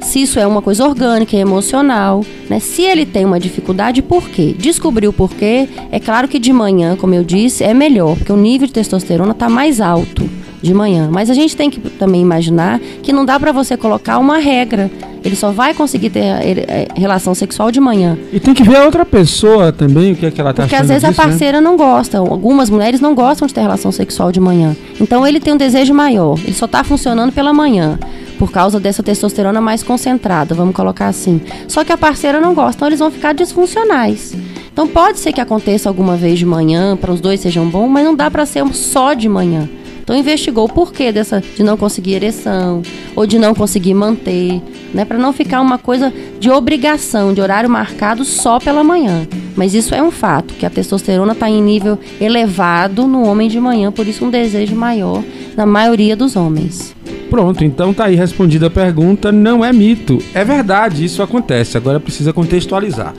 Se 0.00 0.22
isso 0.22 0.38
é 0.38 0.46
uma 0.46 0.62
coisa 0.62 0.86
orgânica, 0.86 1.36
emocional, 1.36 2.24
né? 2.48 2.60
Se 2.60 2.82
ele 2.82 3.04
tem 3.04 3.24
uma 3.24 3.40
dificuldade, 3.40 4.00
por 4.00 4.28
quê? 4.28 4.54
Descobrir 4.56 5.08
o 5.08 5.12
porquê, 5.12 5.68
é 5.90 5.98
claro 5.98 6.28
que 6.28 6.38
de 6.38 6.52
manhã, 6.52 6.96
como 6.96 7.14
eu 7.14 7.24
disse, 7.24 7.64
é 7.64 7.74
melhor, 7.74 8.16
porque 8.16 8.32
o 8.32 8.36
nível 8.36 8.66
de 8.66 8.72
testosterona 8.72 9.32
está 9.32 9.48
mais 9.48 9.80
alto 9.80 10.37
de 10.62 10.74
manhã. 10.74 11.08
Mas 11.10 11.30
a 11.30 11.34
gente 11.34 11.56
tem 11.56 11.70
que 11.70 11.80
também 11.80 12.20
imaginar 12.20 12.80
que 13.02 13.12
não 13.12 13.24
dá 13.24 13.38
para 13.38 13.52
você 13.52 13.76
colocar 13.76 14.18
uma 14.18 14.38
regra. 14.38 14.90
Ele 15.24 15.34
só 15.34 15.50
vai 15.50 15.74
conseguir 15.74 16.10
ter 16.10 16.20
é, 16.20 16.88
relação 16.94 17.34
sexual 17.34 17.70
de 17.70 17.80
manhã. 17.80 18.16
E 18.32 18.38
tem 18.38 18.54
que 18.54 18.62
ver 18.62 18.76
a 18.76 18.84
outra 18.84 19.04
pessoa 19.04 19.72
também, 19.72 20.12
o 20.12 20.16
que 20.16 20.26
é 20.26 20.30
que 20.30 20.40
ela 20.40 20.54
tá 20.54 20.62
Porque 20.62 20.76
às 20.76 20.88
vezes 20.88 21.08
disso, 21.08 21.20
a 21.20 21.24
parceira 21.24 21.60
né? 21.60 21.64
não 21.64 21.76
gosta. 21.76 22.18
Algumas 22.18 22.70
mulheres 22.70 23.00
não 23.00 23.14
gostam 23.14 23.46
de 23.46 23.54
ter 23.54 23.60
relação 23.60 23.90
sexual 23.90 24.30
de 24.30 24.40
manhã. 24.40 24.76
Então 25.00 25.26
ele 25.26 25.40
tem 25.40 25.52
um 25.52 25.56
desejo 25.56 25.92
maior. 25.92 26.38
Ele 26.42 26.54
só 26.54 26.66
está 26.66 26.84
funcionando 26.84 27.32
pela 27.32 27.52
manhã. 27.52 27.98
Por 28.38 28.52
causa 28.52 28.78
dessa 28.78 29.02
testosterona 29.02 29.60
mais 29.60 29.82
concentrada, 29.82 30.54
vamos 30.54 30.74
colocar 30.74 31.08
assim. 31.08 31.40
Só 31.66 31.82
que 31.82 31.92
a 31.92 31.98
parceira 31.98 32.40
não 32.40 32.54
gosta, 32.54 32.76
então 32.76 32.88
eles 32.88 33.00
vão 33.00 33.10
ficar 33.10 33.34
disfuncionais. 33.34 34.32
Então 34.72 34.86
pode 34.86 35.18
ser 35.18 35.32
que 35.32 35.40
aconteça 35.40 35.88
alguma 35.88 36.16
vez 36.16 36.38
de 36.38 36.46
manhã, 36.46 36.96
para 36.96 37.12
os 37.12 37.20
dois 37.20 37.40
sejam 37.40 37.68
bom, 37.68 37.88
mas 37.88 38.04
não 38.04 38.14
dá 38.14 38.30
para 38.30 38.46
ser 38.46 38.64
só 38.72 39.12
de 39.12 39.28
manhã. 39.28 39.68
Então 40.08 40.16
investigou 40.16 40.64
o 40.64 40.72
porquê 40.72 41.12
dessa 41.12 41.42
de 41.54 41.62
não 41.62 41.76
conseguir 41.76 42.14
ereção 42.14 42.80
ou 43.14 43.26
de 43.26 43.38
não 43.38 43.54
conseguir 43.54 43.92
manter, 43.92 44.58
né, 44.94 45.04
para 45.04 45.18
não 45.18 45.34
ficar 45.34 45.60
uma 45.60 45.76
coisa 45.76 46.10
de 46.40 46.48
obrigação, 46.48 47.34
de 47.34 47.42
horário 47.42 47.68
marcado 47.68 48.24
só 48.24 48.58
pela 48.58 48.82
manhã. 48.82 49.28
Mas 49.54 49.74
isso 49.74 49.94
é 49.94 50.02
um 50.02 50.10
fato, 50.10 50.54
que 50.54 50.64
a 50.64 50.70
testosterona 50.70 51.34
está 51.34 51.50
em 51.50 51.60
nível 51.60 51.98
elevado 52.18 53.06
no 53.06 53.22
homem 53.22 53.50
de 53.50 53.60
manhã, 53.60 53.92
por 53.92 54.06
isso 54.06 54.24
um 54.24 54.30
desejo 54.30 54.74
maior 54.74 55.22
na 55.54 55.66
maioria 55.66 56.16
dos 56.16 56.36
homens. 56.36 56.96
Pronto, 57.28 57.62
então 57.62 57.92
tá 57.92 58.06
aí 58.06 58.14
respondida 58.14 58.68
a 58.68 58.70
pergunta, 58.70 59.30
não 59.30 59.62
é 59.62 59.74
mito, 59.74 60.22
é 60.32 60.42
verdade, 60.42 61.04
isso 61.04 61.22
acontece. 61.22 61.76
Agora 61.76 62.00
precisa 62.00 62.32
contextualizar. 62.32 63.12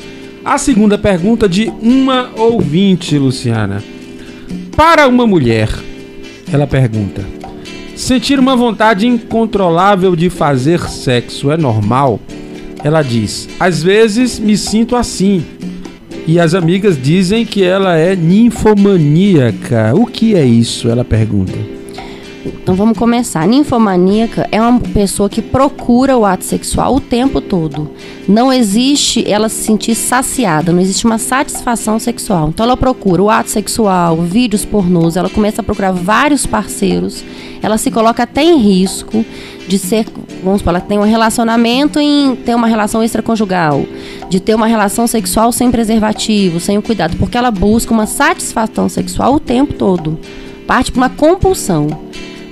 A 0.43 0.57
segunda 0.57 0.97
pergunta 0.97 1.47
de 1.47 1.71
uma 1.83 2.31
ouvinte, 2.35 3.15
Luciana. 3.15 3.83
Para 4.75 5.07
uma 5.07 5.27
mulher, 5.27 5.69
ela 6.51 6.67
pergunta: 6.67 7.23
Sentir 7.95 8.39
uma 8.39 8.55
vontade 8.55 9.05
incontrolável 9.05 10.15
de 10.15 10.29
fazer 10.29 10.87
sexo 10.89 11.51
é 11.51 11.57
normal? 11.57 12.19
Ela 12.83 13.01
diz: 13.01 13.49
Às 13.59 13.83
vezes 13.83 14.39
me 14.39 14.57
sinto 14.57 14.95
assim. 14.95 15.43
E 16.27 16.39
as 16.39 16.53
amigas 16.53 17.01
dizem 17.01 17.45
que 17.45 17.63
ela 17.63 17.95
é 17.95 18.15
ninfomaníaca. 18.15 19.93
O 19.95 20.05
que 20.05 20.35
é 20.35 20.45
isso? 20.45 20.87
Ela 20.87 21.03
pergunta. 21.03 21.78
Então 22.45 22.73
vamos 22.73 22.97
começar. 22.97 23.41
A 23.41 23.47
ninfomaníaca 23.47 24.47
é 24.51 24.61
uma 24.61 24.79
pessoa 24.79 25.29
que 25.29 25.41
procura 25.41 26.17
o 26.17 26.25
ato 26.25 26.45
sexual 26.45 26.95
o 26.95 26.99
tempo 27.01 27.41
todo. 27.41 27.89
Não 28.27 28.51
existe 28.53 29.29
ela 29.29 29.49
se 29.49 29.63
sentir 29.63 29.95
saciada, 29.95 30.71
não 30.71 30.79
existe 30.79 31.05
uma 31.05 31.17
satisfação 31.17 31.99
sexual. 31.99 32.49
Então 32.49 32.65
ela 32.65 32.77
procura 32.77 33.21
o 33.21 33.29
ato 33.29 33.49
sexual, 33.49 34.17
vídeos 34.17 34.63
pornôs, 34.63 35.17
ela 35.17 35.29
começa 35.29 35.61
a 35.61 35.63
procurar 35.63 35.91
vários 35.91 36.45
parceiros, 36.45 37.23
ela 37.61 37.77
se 37.77 37.91
coloca 37.91 38.23
até 38.23 38.43
em 38.43 38.57
risco 38.57 39.25
de 39.67 39.77
ser, 39.77 40.05
vamos 40.43 40.61
falar, 40.61 40.81
tem 40.81 40.97
um 40.97 41.03
relacionamento 41.03 41.99
em 41.99 42.35
ter 42.35 42.55
uma 42.55 42.67
relação 42.67 43.03
extraconjugal, 43.03 43.85
de 44.29 44.39
ter 44.39 44.55
uma 44.55 44.67
relação 44.67 45.05
sexual 45.07 45.51
sem 45.51 45.69
preservativo, 45.69 46.59
sem 46.59 46.77
o 46.77 46.81
cuidado, 46.81 47.17
porque 47.17 47.37
ela 47.37 47.51
busca 47.51 47.93
uma 47.93 48.05
satisfação 48.05 48.87
sexual 48.87 49.35
o 49.35 49.39
tempo 49.39 49.73
todo. 49.73 50.17
Parte 50.69 50.91
para 50.91 50.99
uma 50.99 51.09
compulsão. 51.09 51.87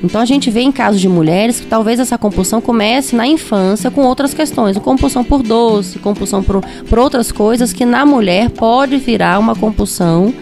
Então 0.03 0.19
a 0.19 0.25
gente 0.25 0.49
vê 0.49 0.61
em 0.61 0.71
casos 0.71 0.99
de 0.99 1.07
mulheres 1.07 1.59
que 1.59 1.67
talvez 1.67 1.99
essa 1.99 2.17
compulsão 2.17 2.59
comece 2.59 3.15
na 3.15 3.27
infância 3.27 3.91
com 3.91 4.01
outras 4.01 4.33
questões, 4.33 4.75
compulsão 4.79 5.23
por 5.23 5.43
doce, 5.43 5.99
compulsão 5.99 6.41
por, 6.41 6.65
por 6.89 6.97
outras 6.97 7.31
coisas 7.31 7.71
que 7.71 7.85
na 7.85 8.07
mulher 8.07 8.49
pode 8.49 8.97
virar 8.97 9.37
uma 9.37 9.55
compulsão 9.55 10.33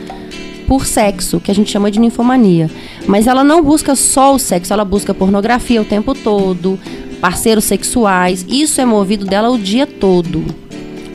por 0.65 0.85
sexo, 0.85 1.41
que 1.41 1.51
a 1.51 1.53
gente 1.53 1.69
chama 1.69 1.91
de 1.91 1.99
ninfomania. 1.99 2.71
Mas 3.07 3.27
ela 3.27 3.43
não 3.43 3.61
busca 3.61 3.93
só 3.93 4.33
o 4.33 4.39
sexo, 4.39 4.71
ela 4.71 4.85
busca 4.85 5.13
pornografia 5.13 5.81
o 5.81 5.85
tempo 5.85 6.13
todo, 6.13 6.79
parceiros 7.19 7.65
sexuais. 7.65 8.45
Isso 8.47 8.79
é 8.79 8.85
movido 8.85 9.25
dela 9.25 9.49
o 9.49 9.59
dia 9.59 9.85
todo. 9.85 10.45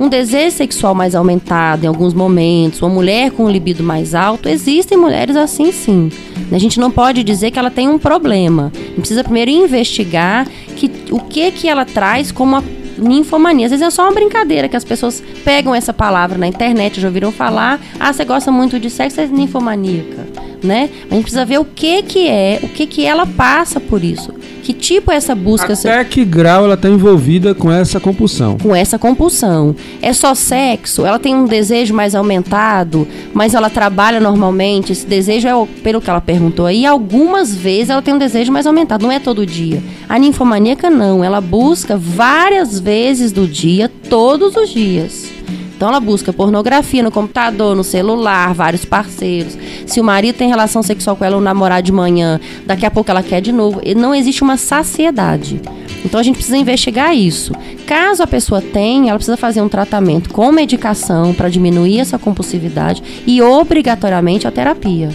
Um 0.01 0.09
desejo 0.09 0.57
sexual 0.57 0.95
mais 0.95 1.15
aumentado 1.15 1.85
em 1.85 1.87
alguns 1.87 2.15
momentos, 2.15 2.81
uma 2.81 2.89
mulher 2.89 3.31
com 3.33 3.45
um 3.45 3.51
libido 3.51 3.83
mais 3.85 4.15
alto, 4.15 4.49
existem 4.49 4.97
mulheres 4.97 5.37
assim 5.37 5.71
sim. 5.71 6.11
A 6.51 6.59
gente 6.59 6.81
não 6.81 6.91
pode 6.91 7.23
dizer 7.23 7.51
que 7.51 7.59
ela 7.59 7.71
tem 7.71 7.87
um 7.87 7.99
problema. 7.99 8.73
A 8.75 8.79
gente 8.79 9.01
precisa 9.01 9.23
primeiro 9.23 9.51
investigar 9.51 10.49
que, 10.75 10.91
o 11.11 11.21
que 11.21 11.53
que 11.53 11.69
ela 11.69 11.85
traz 11.85 12.33
como 12.33 12.57
uma 12.57 12.65
ninfomania. 12.97 13.67
Às 13.67 13.73
vezes 13.73 13.87
é 13.87 13.91
só 13.91 14.05
uma 14.05 14.13
brincadeira 14.13 14.69
que 14.69 14.77
as 14.77 14.85
pessoas 14.85 15.23
pegam 15.45 15.75
essa 15.75 15.93
palavra 15.93 16.39
na 16.39 16.47
internet, 16.47 16.99
já 16.99 17.09
ouviram 17.09 17.31
falar, 17.31 17.79
ah, 17.99 18.11
você 18.11 18.25
gosta 18.25 18.51
muito 18.51 18.81
de 18.81 18.89
sexo, 18.89 19.21
é 19.21 19.27
ninfomaníaca, 19.27 20.27
né? 20.63 20.91
A 21.11 21.15
gente 21.15 21.23
precisa 21.23 21.45
ver 21.45 21.59
o 21.59 21.65
que 21.65 22.03
que 22.03 22.29
é, 22.29 22.61
o 22.63 22.69
que 22.69 22.87
que 22.87 23.05
ela 23.05 23.27
passa 23.27 23.81
por 23.81 24.03
isso. 24.03 24.33
Que 24.63 24.73
tipo 24.73 25.11
é 25.11 25.17
essa 25.17 25.35
busca? 25.35 25.73
Até 25.73 26.05
que 26.05 26.25
grau 26.25 26.65
ela 26.65 26.75
está 26.75 26.89
envolvida 26.89 27.55
com 27.55 27.73
essa 27.73 27.99
compulsão? 27.99 28.59
Com 28.59 28.75
essa 28.75 28.99
compulsão. 28.99 29.75
É 30.03 30.13
só 30.13 30.35
sexo? 30.35 31.05
Ela 31.05 31.19
tem 31.19 31.35
um 31.35 31.47
desejo 31.47 31.95
mais 31.95 32.15
aumentado, 32.15 33.09
mas 33.33 33.55
ela 33.55 33.71
trabalha 33.71 34.21
normalmente? 34.21 34.93
Esse 34.93 35.07
desejo 35.07 35.49
é, 35.49 35.67
pelo 35.83 36.01
que 36.01 36.11
ela 36.11 36.21
perguntou 36.21 36.67
aí, 36.67 36.85
algumas 36.85 37.55
vezes 37.55 37.91
ela 37.91 38.03
tem 38.03 38.15
um 38.15 38.19
desejo 38.19 38.53
mais 38.53 38.67
aumentado, 38.67 39.03
não 39.03 39.13
é 39.13 39.19
todo 39.19 39.47
dia. 39.47 39.83
A 40.09 40.19
ninfomaníaca 40.19 40.91
não, 40.91 41.25
ela 41.25 41.41
busca 41.41 41.97
várias 41.97 42.79
vezes 42.79 43.33
do 43.33 43.47
dia, 43.47 43.91
todos 44.09 44.57
os 44.57 44.69
dias. 44.69 45.31
Então 45.81 45.89
ela 45.89 45.99
busca 45.99 46.31
pornografia 46.31 47.03
no 47.03 47.11
computador, 47.11 47.75
no 47.75 47.83
celular, 47.83 48.53
vários 48.53 48.85
parceiros. 48.85 49.57
Se 49.87 49.99
o 49.99 50.05
marido 50.05 50.37
tem 50.37 50.51
relação 50.51 50.83
sexual 50.83 51.17
com 51.17 51.25
ela 51.25 51.37
ou 51.37 51.41
namorar 51.41 51.81
de 51.81 51.91
manhã, 51.91 52.39
daqui 52.67 52.85
a 52.85 52.91
pouco 52.91 53.11
ela 53.11 53.23
quer 53.23 53.41
de 53.41 53.51
novo. 53.51 53.81
E 53.83 53.95
não 53.95 54.15
existe 54.15 54.43
uma 54.43 54.59
saciedade. 54.59 55.59
Então 56.05 56.21
a 56.21 56.23
gente 56.23 56.35
precisa 56.35 56.59
investigar 56.59 57.17
isso. 57.17 57.55
Caso 57.87 58.23
a 58.23 58.27
pessoa 58.27 58.61
tenha, 58.61 59.09
ela 59.09 59.19
precisa 59.19 59.39
fazer 59.39 59.63
um 59.63 59.71
tratamento 59.71 60.29
com 60.29 60.53
medicação 60.53 61.33
para 61.33 61.49
diminuir 61.49 62.01
essa 62.01 62.19
compulsividade 62.19 63.03
e 63.27 63.41
obrigatoriamente 63.41 64.47
a 64.47 64.51
terapia. 64.51 65.09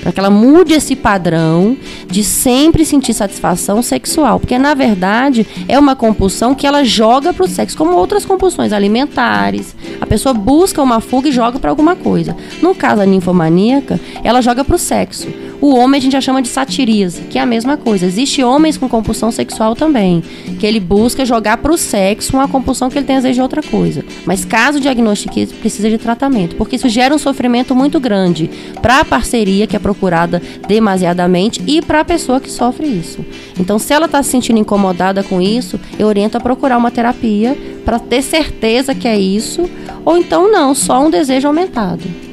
Para 0.00 0.12
que 0.12 0.20
ela 0.20 0.30
mude 0.30 0.74
esse 0.74 0.94
padrão 0.94 1.76
de 2.06 2.22
sempre 2.24 2.84
sentir 2.84 3.14
satisfação 3.14 3.82
sexual, 3.82 4.38
porque 4.38 4.58
na 4.58 4.74
verdade 4.74 5.46
é 5.66 5.78
uma 5.78 5.96
compulsão 5.96 6.54
que 6.54 6.66
ela 6.66 6.84
joga 6.84 7.32
para 7.32 7.44
o 7.44 7.48
sexo, 7.48 7.76
como 7.76 7.94
outras 7.94 8.24
compulsões 8.24 8.72
alimentares. 8.72 9.74
A 10.00 10.06
pessoa 10.06 10.32
busca 10.32 10.82
uma 10.82 11.00
fuga 11.00 11.28
e 11.28 11.32
joga 11.32 11.58
para 11.58 11.70
alguma 11.70 11.96
coisa. 11.96 12.36
No 12.62 12.74
caso 12.74 12.96
da 12.96 13.06
ninfomaníaca, 13.06 14.00
ela 14.22 14.40
joga 14.40 14.64
para 14.64 14.76
o 14.76 14.78
sexo. 14.78 15.28
O 15.60 15.74
homem 15.74 15.98
a 15.98 16.00
gente 16.00 16.12
já 16.12 16.20
chama 16.20 16.40
de 16.40 16.46
satirise, 16.46 17.22
que 17.22 17.36
é 17.36 17.40
a 17.40 17.46
mesma 17.46 17.76
coisa. 17.76 18.06
Existe 18.06 18.44
homens 18.44 18.76
com 18.76 18.88
compulsão 18.88 19.32
sexual 19.32 19.74
também, 19.74 20.22
que 20.58 20.64
ele 20.64 20.78
busca 20.78 21.24
jogar 21.24 21.56
para 21.56 21.72
o 21.72 21.76
sexo 21.76 22.36
uma 22.36 22.46
compulsão 22.46 22.88
que 22.88 22.96
ele 22.96 23.06
tem 23.06 23.16
às 23.16 23.24
vezes 23.24 23.34
de 23.34 23.42
outra 23.42 23.60
coisa. 23.60 24.04
Mas 24.24 24.44
caso 24.44 24.78
diagnostique, 24.78 25.46
precisa 25.54 25.90
de 25.90 25.98
tratamento, 25.98 26.54
porque 26.54 26.76
isso 26.76 26.88
gera 26.88 27.12
um 27.12 27.18
sofrimento 27.18 27.74
muito 27.74 27.98
grande 27.98 28.48
para 28.80 29.00
a 29.00 29.04
parceria 29.04 29.66
que 29.66 29.74
é 29.74 29.80
procurada 29.80 30.40
demasiadamente 30.68 31.60
e 31.66 31.82
para 31.82 32.00
a 32.00 32.04
pessoa 32.04 32.40
que 32.40 32.50
sofre 32.50 32.86
isso. 32.86 33.24
Então, 33.58 33.80
se 33.80 33.92
ela 33.92 34.06
está 34.06 34.22
se 34.22 34.30
sentindo 34.30 34.60
incomodada 34.60 35.24
com 35.24 35.40
isso, 35.40 35.80
eu 35.98 36.06
oriento 36.06 36.36
a 36.36 36.40
procurar 36.40 36.78
uma 36.78 36.92
terapia 36.92 37.56
para 37.84 37.98
ter 37.98 38.22
certeza 38.22 38.94
que 38.94 39.08
é 39.08 39.18
isso, 39.18 39.68
ou 40.04 40.16
então 40.16 40.50
não, 40.50 40.72
só 40.72 41.04
um 41.04 41.10
desejo 41.10 41.48
aumentado. 41.48 42.27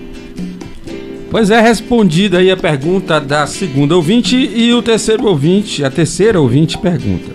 Pois 1.36 1.50
é, 1.50 1.60
respondida 1.60 2.38
aí 2.38 2.50
a 2.50 2.56
pergunta 2.56 3.20
da 3.20 3.46
segunda 3.46 3.94
ouvinte 3.94 4.38
e 4.38 4.72
o 4.72 4.82
terceiro 4.82 5.26
ouvinte, 5.26 5.84
a 5.84 5.92
terceira 5.92 6.40
ouvinte 6.40 6.78
pergunta. 6.78 7.30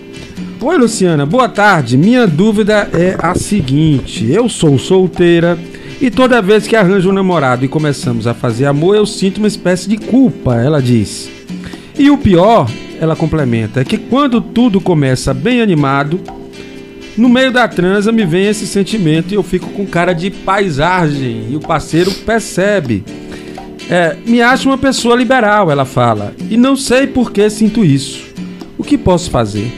Oi, 0.59 0.75
Luciana, 0.75 1.23
boa 1.23 1.47
tarde. 1.47 1.99
Minha 1.99 2.25
dúvida 2.25 2.89
é 2.93 3.15
a 3.19 3.35
seguinte: 3.35 4.25
eu 4.27 4.49
sou 4.49 4.79
solteira 4.79 5.55
e 6.01 6.09
toda 6.09 6.41
vez 6.41 6.65
que 6.65 6.75
arranjo 6.75 7.11
um 7.11 7.13
namorado 7.13 7.63
e 7.63 7.67
começamos 7.67 8.25
a 8.25 8.33
fazer 8.33 8.65
amor, 8.65 8.95
eu 8.95 9.05
sinto 9.05 9.37
uma 9.37 9.47
espécie 9.47 9.87
de 9.87 9.97
culpa, 9.97 10.55
ela 10.55 10.81
diz. 10.81 11.29
E 11.95 12.09
o 12.09 12.17
pior, 12.17 12.67
ela 12.99 13.15
complementa, 13.15 13.81
é 13.81 13.85
que 13.85 13.99
quando 13.99 14.41
tudo 14.41 14.81
começa 14.81 15.31
bem 15.31 15.61
animado, 15.61 16.19
no 17.15 17.29
meio 17.29 17.51
da 17.51 17.67
transa 17.67 18.11
me 18.11 18.25
vem 18.25 18.47
esse 18.47 18.65
sentimento 18.65 19.31
e 19.31 19.35
eu 19.35 19.43
fico 19.43 19.69
com 19.69 19.85
cara 19.85 20.13
de 20.13 20.31
paisagem 20.31 21.49
e 21.51 21.55
o 21.55 21.59
parceiro 21.59 22.09
percebe. 22.11 23.03
É, 23.91 24.15
me 24.25 24.41
acho 24.41 24.69
uma 24.69 24.77
pessoa 24.77 25.17
liberal, 25.17 25.69
ela 25.69 25.83
fala, 25.83 26.33
e 26.49 26.55
não 26.55 26.77
sei 26.77 27.07
por 27.07 27.29
que 27.29 27.49
sinto 27.49 27.83
isso. 27.83 28.23
O 28.77 28.85
que 28.85 28.97
posso 28.97 29.29
fazer? 29.29 29.69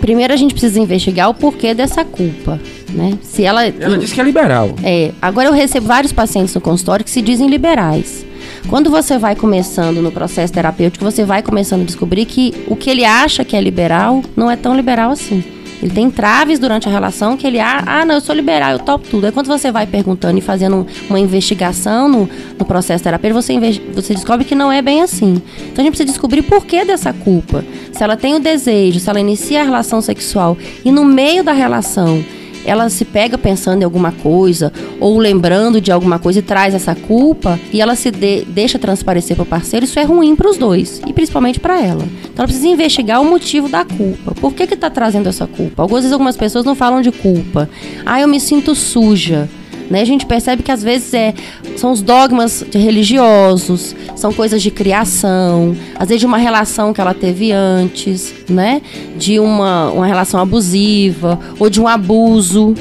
Primeiro 0.00 0.32
a 0.32 0.36
gente 0.36 0.52
precisa 0.52 0.80
investigar 0.80 1.30
o 1.30 1.34
porquê 1.34 1.72
dessa 1.72 2.04
culpa, 2.04 2.60
né? 2.92 3.16
Se 3.22 3.44
ela 3.44 3.64
Ela 3.64 3.96
diz 3.96 4.12
que 4.12 4.20
é 4.20 4.24
liberal. 4.24 4.74
É, 4.82 5.12
agora 5.22 5.46
eu 5.46 5.52
recebo 5.52 5.86
vários 5.86 6.12
pacientes 6.12 6.52
no 6.52 6.60
consultório 6.60 7.04
que 7.04 7.10
se 7.10 7.22
dizem 7.22 7.48
liberais. 7.48 8.26
Quando 8.68 8.90
você 8.90 9.16
vai 9.16 9.36
começando 9.36 10.02
no 10.02 10.10
processo 10.10 10.52
terapêutico, 10.52 11.04
você 11.04 11.24
vai 11.24 11.42
começando 11.42 11.82
a 11.82 11.84
descobrir 11.84 12.24
que 12.24 12.52
o 12.66 12.74
que 12.74 12.90
ele 12.90 13.04
acha 13.04 13.44
que 13.44 13.54
é 13.54 13.60
liberal 13.60 14.20
não 14.36 14.50
é 14.50 14.56
tão 14.56 14.74
liberal 14.74 15.12
assim. 15.12 15.44
Ele 15.82 15.92
tem 15.92 16.10
traves 16.10 16.58
durante 16.58 16.88
a 16.88 16.90
relação 16.90 17.36
que 17.36 17.46
ele, 17.46 17.60
ah, 17.60 17.82
ah, 17.86 18.04
não, 18.04 18.16
eu 18.16 18.20
sou 18.20 18.34
liberal, 18.34 18.72
eu 18.72 18.78
topo 18.78 19.06
tudo. 19.08 19.26
Aí 19.26 19.32
quando 19.32 19.46
você 19.46 19.70
vai 19.70 19.86
perguntando 19.86 20.38
e 20.38 20.40
fazendo 20.40 20.86
uma 21.08 21.20
investigação 21.20 22.08
no, 22.08 22.28
no 22.58 22.64
processo 22.64 23.04
terapêutico, 23.04 23.42
você, 23.42 23.58
você 23.94 24.14
descobre 24.14 24.44
que 24.44 24.54
não 24.54 24.72
é 24.72 24.80
bem 24.80 25.02
assim. 25.02 25.42
Então 25.60 25.82
a 25.82 25.82
gente 25.82 25.90
precisa 25.90 26.06
descobrir 26.06 26.42
por 26.42 26.64
que 26.64 26.84
dessa 26.84 27.12
culpa. 27.12 27.64
Se 27.92 28.02
ela 28.02 28.16
tem 28.16 28.34
o 28.34 28.38
desejo, 28.38 28.98
se 28.98 29.08
ela 29.08 29.20
inicia 29.20 29.60
a 29.60 29.64
relação 29.64 30.00
sexual 30.00 30.56
e 30.84 30.90
no 30.90 31.04
meio 31.04 31.44
da 31.44 31.52
relação 31.52 32.24
ela 32.66 32.88
se 32.90 33.04
pega 33.04 33.38
pensando 33.38 33.82
em 33.82 33.84
alguma 33.84 34.12
coisa 34.12 34.72
ou 35.00 35.18
lembrando 35.18 35.80
de 35.80 35.92
alguma 35.92 36.18
coisa 36.18 36.40
e 36.40 36.42
traz 36.42 36.74
essa 36.74 36.94
culpa 36.94 37.58
e 37.72 37.80
ela 37.80 37.94
se 37.94 38.10
de, 38.10 38.44
deixa 38.44 38.78
transparecer 38.78 39.36
para 39.36 39.44
o 39.44 39.46
parceiro, 39.46 39.84
isso 39.84 39.98
é 39.98 40.02
ruim 40.02 40.34
para 40.34 40.50
os 40.50 40.56
dois 40.56 41.00
e 41.06 41.12
principalmente 41.12 41.60
para 41.60 41.80
ela. 41.80 42.04
Então 42.24 42.42
ela 42.42 42.46
precisa 42.46 42.68
investigar 42.68 43.20
o 43.22 43.24
motivo 43.24 43.68
da 43.68 43.84
culpa. 43.84 44.34
Por 44.34 44.52
que 44.52 44.66
que 44.66 44.74
está 44.74 44.90
trazendo 44.90 45.28
essa 45.28 45.46
culpa? 45.46 45.82
Algumas 45.82 46.02
vezes 46.02 46.12
algumas 46.12 46.36
pessoas 46.36 46.64
não 46.64 46.74
falam 46.74 47.00
de 47.00 47.12
culpa. 47.12 47.68
Ah, 48.04 48.20
eu 48.20 48.28
me 48.28 48.40
sinto 48.40 48.74
suja. 48.74 49.48
Né? 49.90 50.00
A 50.00 50.04
gente 50.04 50.26
percebe 50.26 50.62
que 50.62 50.72
às 50.72 50.82
vezes 50.82 51.12
é, 51.14 51.34
são 51.76 51.92
os 51.92 52.02
dogmas 52.02 52.64
religiosos, 52.72 53.94
são 54.16 54.32
coisas 54.32 54.62
de 54.62 54.70
criação, 54.70 55.76
às 55.94 56.08
vezes 56.08 56.20
de 56.20 56.26
uma 56.26 56.38
relação 56.38 56.92
que 56.92 57.00
ela 57.00 57.14
teve 57.14 57.52
antes, 57.52 58.34
né? 58.48 58.82
De 59.16 59.38
uma, 59.38 59.90
uma 59.90 60.06
relação 60.06 60.40
abusiva 60.40 61.38
ou 61.58 61.70
de 61.70 61.80
um 61.80 61.86
abuso 61.86 62.74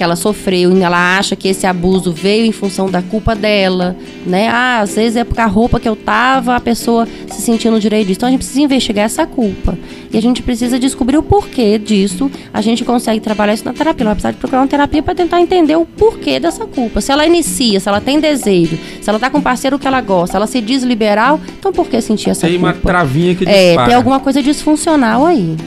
que 0.00 0.04
ela 0.04 0.16
sofreu 0.16 0.74
e 0.74 0.82
ela 0.82 1.18
acha 1.18 1.36
que 1.36 1.46
esse 1.46 1.66
abuso 1.66 2.10
veio 2.10 2.46
em 2.46 2.52
função 2.52 2.90
da 2.90 3.02
culpa 3.02 3.34
dela, 3.34 3.94
né? 4.24 4.48
Ah, 4.48 4.80
às 4.80 4.94
vezes 4.94 5.16
é 5.16 5.24
porque 5.24 5.42
a 5.42 5.46
roupa 5.46 5.78
que 5.78 5.86
eu 5.86 5.94
tava, 5.94 6.56
a 6.56 6.60
pessoa 6.60 7.06
se 7.28 7.42
sentindo 7.42 7.78
direito 7.78 8.06
disso. 8.06 8.16
Então 8.16 8.26
a 8.26 8.32
gente 8.32 8.40
precisa 8.40 8.62
investigar 8.62 9.04
essa 9.04 9.26
culpa. 9.26 9.78
E 10.10 10.16
a 10.16 10.22
gente 10.22 10.42
precisa 10.42 10.78
descobrir 10.78 11.18
o 11.18 11.22
porquê 11.22 11.78
disso. 11.78 12.30
A 12.50 12.62
gente 12.62 12.82
consegue 12.82 13.20
trabalhar 13.20 13.52
isso 13.52 13.66
na 13.66 13.74
terapia. 13.74 14.04
Ela 14.04 14.08
vai 14.08 14.14
precisar 14.14 14.30
de 14.30 14.38
procurar 14.38 14.62
uma 14.62 14.68
terapia 14.68 15.02
para 15.02 15.14
tentar 15.14 15.38
entender 15.38 15.76
o 15.76 15.84
porquê 15.84 16.40
dessa 16.40 16.64
culpa. 16.64 17.02
Se 17.02 17.12
ela 17.12 17.26
inicia, 17.26 17.78
se 17.78 17.86
ela 17.86 18.00
tem 18.00 18.18
desejo, 18.18 18.78
se 19.02 19.10
ela 19.10 19.18
tá 19.18 19.28
com 19.28 19.36
um 19.36 19.42
parceiro 19.42 19.78
que 19.78 19.86
ela 19.86 20.00
gosta, 20.00 20.38
ela 20.38 20.46
se 20.46 20.62
diz 20.62 20.82
liberal, 20.82 21.38
então 21.58 21.74
por 21.74 21.88
que 21.88 22.00
sentir 22.00 22.30
essa 22.30 22.46
tem 22.46 22.58
culpa? 22.58 22.72
Tem 22.72 22.80
uma 22.80 22.90
travinha 22.90 23.34
que 23.34 23.44
dispara. 23.44 23.82
É, 23.82 23.84
tem 23.84 23.94
alguma 23.94 24.18
coisa 24.18 24.42
disfuncional 24.42 25.26
aí. 25.26 25.58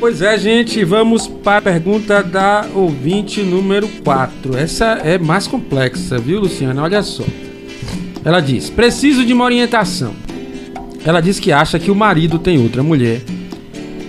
Pois 0.00 0.22
é, 0.22 0.38
gente, 0.38 0.84
vamos 0.84 1.26
para 1.26 1.58
a 1.58 1.62
pergunta 1.62 2.22
da 2.22 2.68
ouvinte 2.72 3.42
número 3.42 3.88
4. 4.04 4.56
Essa 4.56 4.92
é 5.02 5.18
mais 5.18 5.48
complexa, 5.48 6.18
viu, 6.18 6.38
Luciana? 6.38 6.84
Olha 6.84 7.02
só. 7.02 7.24
Ela 8.24 8.38
diz: 8.38 8.70
Preciso 8.70 9.24
de 9.24 9.32
uma 9.32 9.44
orientação. 9.44 10.14
Ela 11.04 11.20
diz 11.20 11.40
que 11.40 11.50
acha 11.50 11.80
que 11.80 11.90
o 11.90 11.96
marido 11.96 12.38
tem 12.38 12.58
outra 12.58 12.80
mulher, 12.80 13.22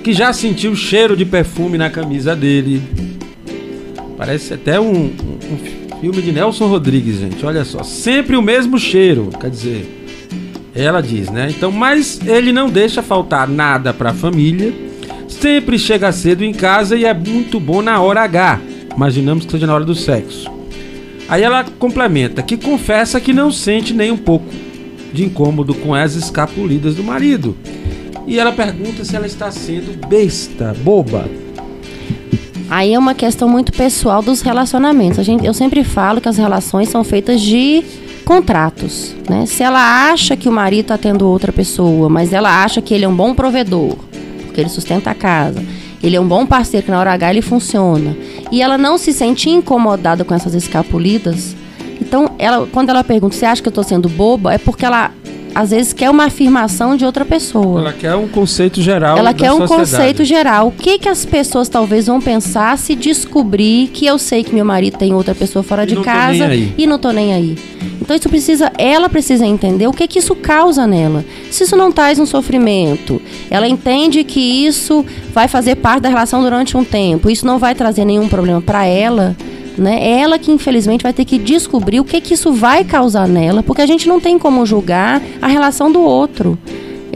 que 0.03 0.13
já 0.13 0.31
sentiu 0.31 0.75
cheiro 0.75 1.17
de 1.17 1.25
perfume 1.25 1.75
na 1.75 1.89
camisa 1.89 2.35
dele. 2.35 2.83
Parece 4.15 4.53
até 4.53 4.79
um, 4.79 4.93
um, 4.93 5.39
um 5.53 5.99
filme 5.99 6.21
de 6.21 6.31
Nelson 6.31 6.67
Rodrigues, 6.67 7.19
gente. 7.19 7.43
Olha 7.43 7.65
só. 7.65 7.81
Sempre 7.81 8.35
o 8.35 8.43
mesmo 8.43 8.77
cheiro, 8.77 9.31
quer 9.41 9.49
dizer. 9.49 10.05
Ela 10.75 11.01
diz, 11.01 11.31
né? 11.31 11.47
Então, 11.49 11.71
mas 11.71 12.19
ele 12.27 12.51
não 12.51 12.69
deixa 12.69 13.01
faltar 13.01 13.47
nada 13.47 13.91
para 13.91 14.11
a 14.11 14.13
família 14.13 14.87
sempre 15.29 15.79
chega 15.79 16.11
cedo 16.11 16.43
em 16.43 16.53
casa 16.53 16.97
e 16.97 17.05
é 17.05 17.13
muito 17.13 17.59
bom 17.59 17.81
na 17.81 18.01
hora 18.01 18.21
H. 18.21 18.59
Imaginamos 18.95 19.45
que 19.45 19.51
seja 19.51 19.67
na 19.67 19.73
hora 19.73 19.85
do 19.85 19.95
sexo. 19.95 20.51
Aí 21.29 21.43
ela 21.43 21.63
complementa 21.63 22.41
que 22.41 22.57
confessa 22.57 23.21
que 23.21 23.31
não 23.31 23.51
sente 23.51 23.93
nem 23.93 24.11
um 24.11 24.17
pouco 24.17 24.47
de 25.13 25.23
incômodo 25.23 25.73
com 25.73 25.93
as 25.93 26.15
escapulidas 26.15 26.95
do 26.95 27.03
marido. 27.03 27.55
E 28.25 28.37
ela 28.39 28.51
pergunta 28.51 29.05
se 29.05 29.15
ela 29.15 29.27
está 29.27 29.51
sendo 29.51 30.05
besta, 30.07 30.75
boba. 30.83 31.29
Aí 32.69 32.93
é 32.93 32.99
uma 32.99 33.15
questão 33.15 33.49
muito 33.49 33.71
pessoal 33.71 34.21
dos 34.21 34.41
relacionamentos. 34.41 35.17
A 35.17 35.23
gente, 35.23 35.45
eu 35.45 35.53
sempre 35.53 35.83
falo 35.83 36.21
que 36.21 36.29
as 36.29 36.37
relações 36.37 36.89
são 36.89 37.03
feitas 37.03 37.41
de 37.41 37.83
contratos, 38.23 39.15
né? 39.27 39.47
Se 39.47 39.63
ela 39.63 40.11
acha 40.11 40.37
que 40.37 40.47
o 40.47 40.51
marido 40.51 40.81
está 40.81 40.97
tendo 40.97 41.27
outra 41.27 41.51
pessoa, 41.51 42.09
mas 42.09 42.31
ela 42.31 42.63
acha 42.63 42.79
que 42.79 42.93
ele 42.93 43.03
é 43.03 43.07
um 43.07 43.15
bom 43.15 43.33
provedor, 43.33 43.97
porque 44.49 44.61
ele 44.61 44.69
sustenta 44.69 45.11
a 45.11 45.15
casa. 45.15 45.63
Ele 46.01 46.15
é 46.15 46.19
um 46.19 46.27
bom 46.27 46.45
parceiro 46.45 46.85
que 46.85 46.91
na 46.91 46.99
hora 46.99 47.13
H 47.13 47.29
ele 47.29 47.41
funciona. 47.41 48.15
E 48.51 48.61
ela 48.61 48.77
não 48.77 48.97
se 48.97 49.13
sente 49.13 49.49
incomodada 49.49 50.23
com 50.23 50.33
essas 50.33 50.53
escapulidas. 50.53 51.55
Então, 52.01 52.31
ela, 52.39 52.65
quando 52.71 52.89
ela 52.89 53.03
pergunta, 53.03 53.35
você 53.35 53.45
acha 53.45 53.61
que 53.61 53.67
eu 53.67 53.71
estou 53.71 53.83
sendo 53.83 54.07
boba? 54.07 54.53
É 54.53 54.57
porque 54.57 54.85
ela 54.85 55.11
às 55.53 55.71
vezes 55.71 55.93
quer 55.93 56.09
uma 56.09 56.25
afirmação 56.25 56.95
de 56.95 57.03
outra 57.05 57.25
pessoa. 57.25 57.81
Ela 57.81 57.93
quer 57.93 58.15
um 58.15 58.27
conceito 58.27 58.81
geral. 58.81 59.17
Ela 59.17 59.33
quer 59.33 59.51
um 59.51 59.57
sociedade. 59.57 59.81
conceito 59.81 60.23
geral. 60.23 60.67
O 60.67 60.71
que 60.71 60.99
que 60.99 61.09
as 61.09 61.25
pessoas 61.25 61.67
talvez 61.67 62.07
vão 62.07 62.21
pensar 62.21 62.77
se 62.77 62.95
descobrir 62.95 63.87
que 63.87 64.05
eu 64.05 64.17
sei 64.17 64.43
que 64.43 64.53
meu 64.53 64.65
marido 64.65 64.97
tem 64.97 65.13
outra 65.13 65.35
pessoa 65.35 65.63
fora 65.63 65.83
e 65.83 65.87
de 65.87 65.95
casa 65.97 66.53
e 66.53 66.87
não 66.87 66.99
tô 66.99 67.11
nem 67.11 67.33
aí? 67.33 67.57
Então 68.09 68.17
isso 68.17 68.27
precisa, 68.27 68.71
ela 68.75 69.07
precisa 69.07 69.45
entender 69.45 69.85
o 69.85 69.93
que 69.93 70.07
que 70.07 70.17
isso 70.17 70.33
causa 70.33 70.87
nela. 70.87 71.23
Se 71.51 71.63
isso 71.63 71.75
não 71.75 71.91
traz 71.91 72.17
um 72.17 72.25
sofrimento, 72.25 73.21
ela 73.51 73.67
entende 73.67 74.23
que 74.23 74.39
isso 74.39 75.05
vai 75.31 75.47
fazer 75.47 75.75
parte 75.75 76.01
da 76.01 76.09
relação 76.09 76.41
durante 76.41 76.75
um 76.75 76.83
tempo, 76.83 77.29
isso 77.29 77.45
não 77.45 77.59
vai 77.59 77.75
trazer 77.75 78.05
nenhum 78.05 78.27
problema 78.27 78.61
para 78.63 78.83
ela, 78.83 79.37
né? 79.77 79.99
É 80.01 80.21
ela 80.21 80.39
que 80.39 80.51
infelizmente 80.51 81.03
vai 81.03 81.13
ter 81.13 81.23
que 81.23 81.37
descobrir 81.37 81.99
o 81.99 82.03
que 82.03 82.19
que 82.19 82.33
isso 82.33 82.51
vai 82.51 82.83
causar 82.83 83.27
nela, 83.27 83.61
porque 83.61 83.83
a 83.83 83.85
gente 83.85 84.07
não 84.07 84.19
tem 84.19 84.39
como 84.39 84.65
julgar 84.65 85.21
a 85.39 85.45
relação 85.45 85.91
do 85.91 86.01
outro. 86.01 86.57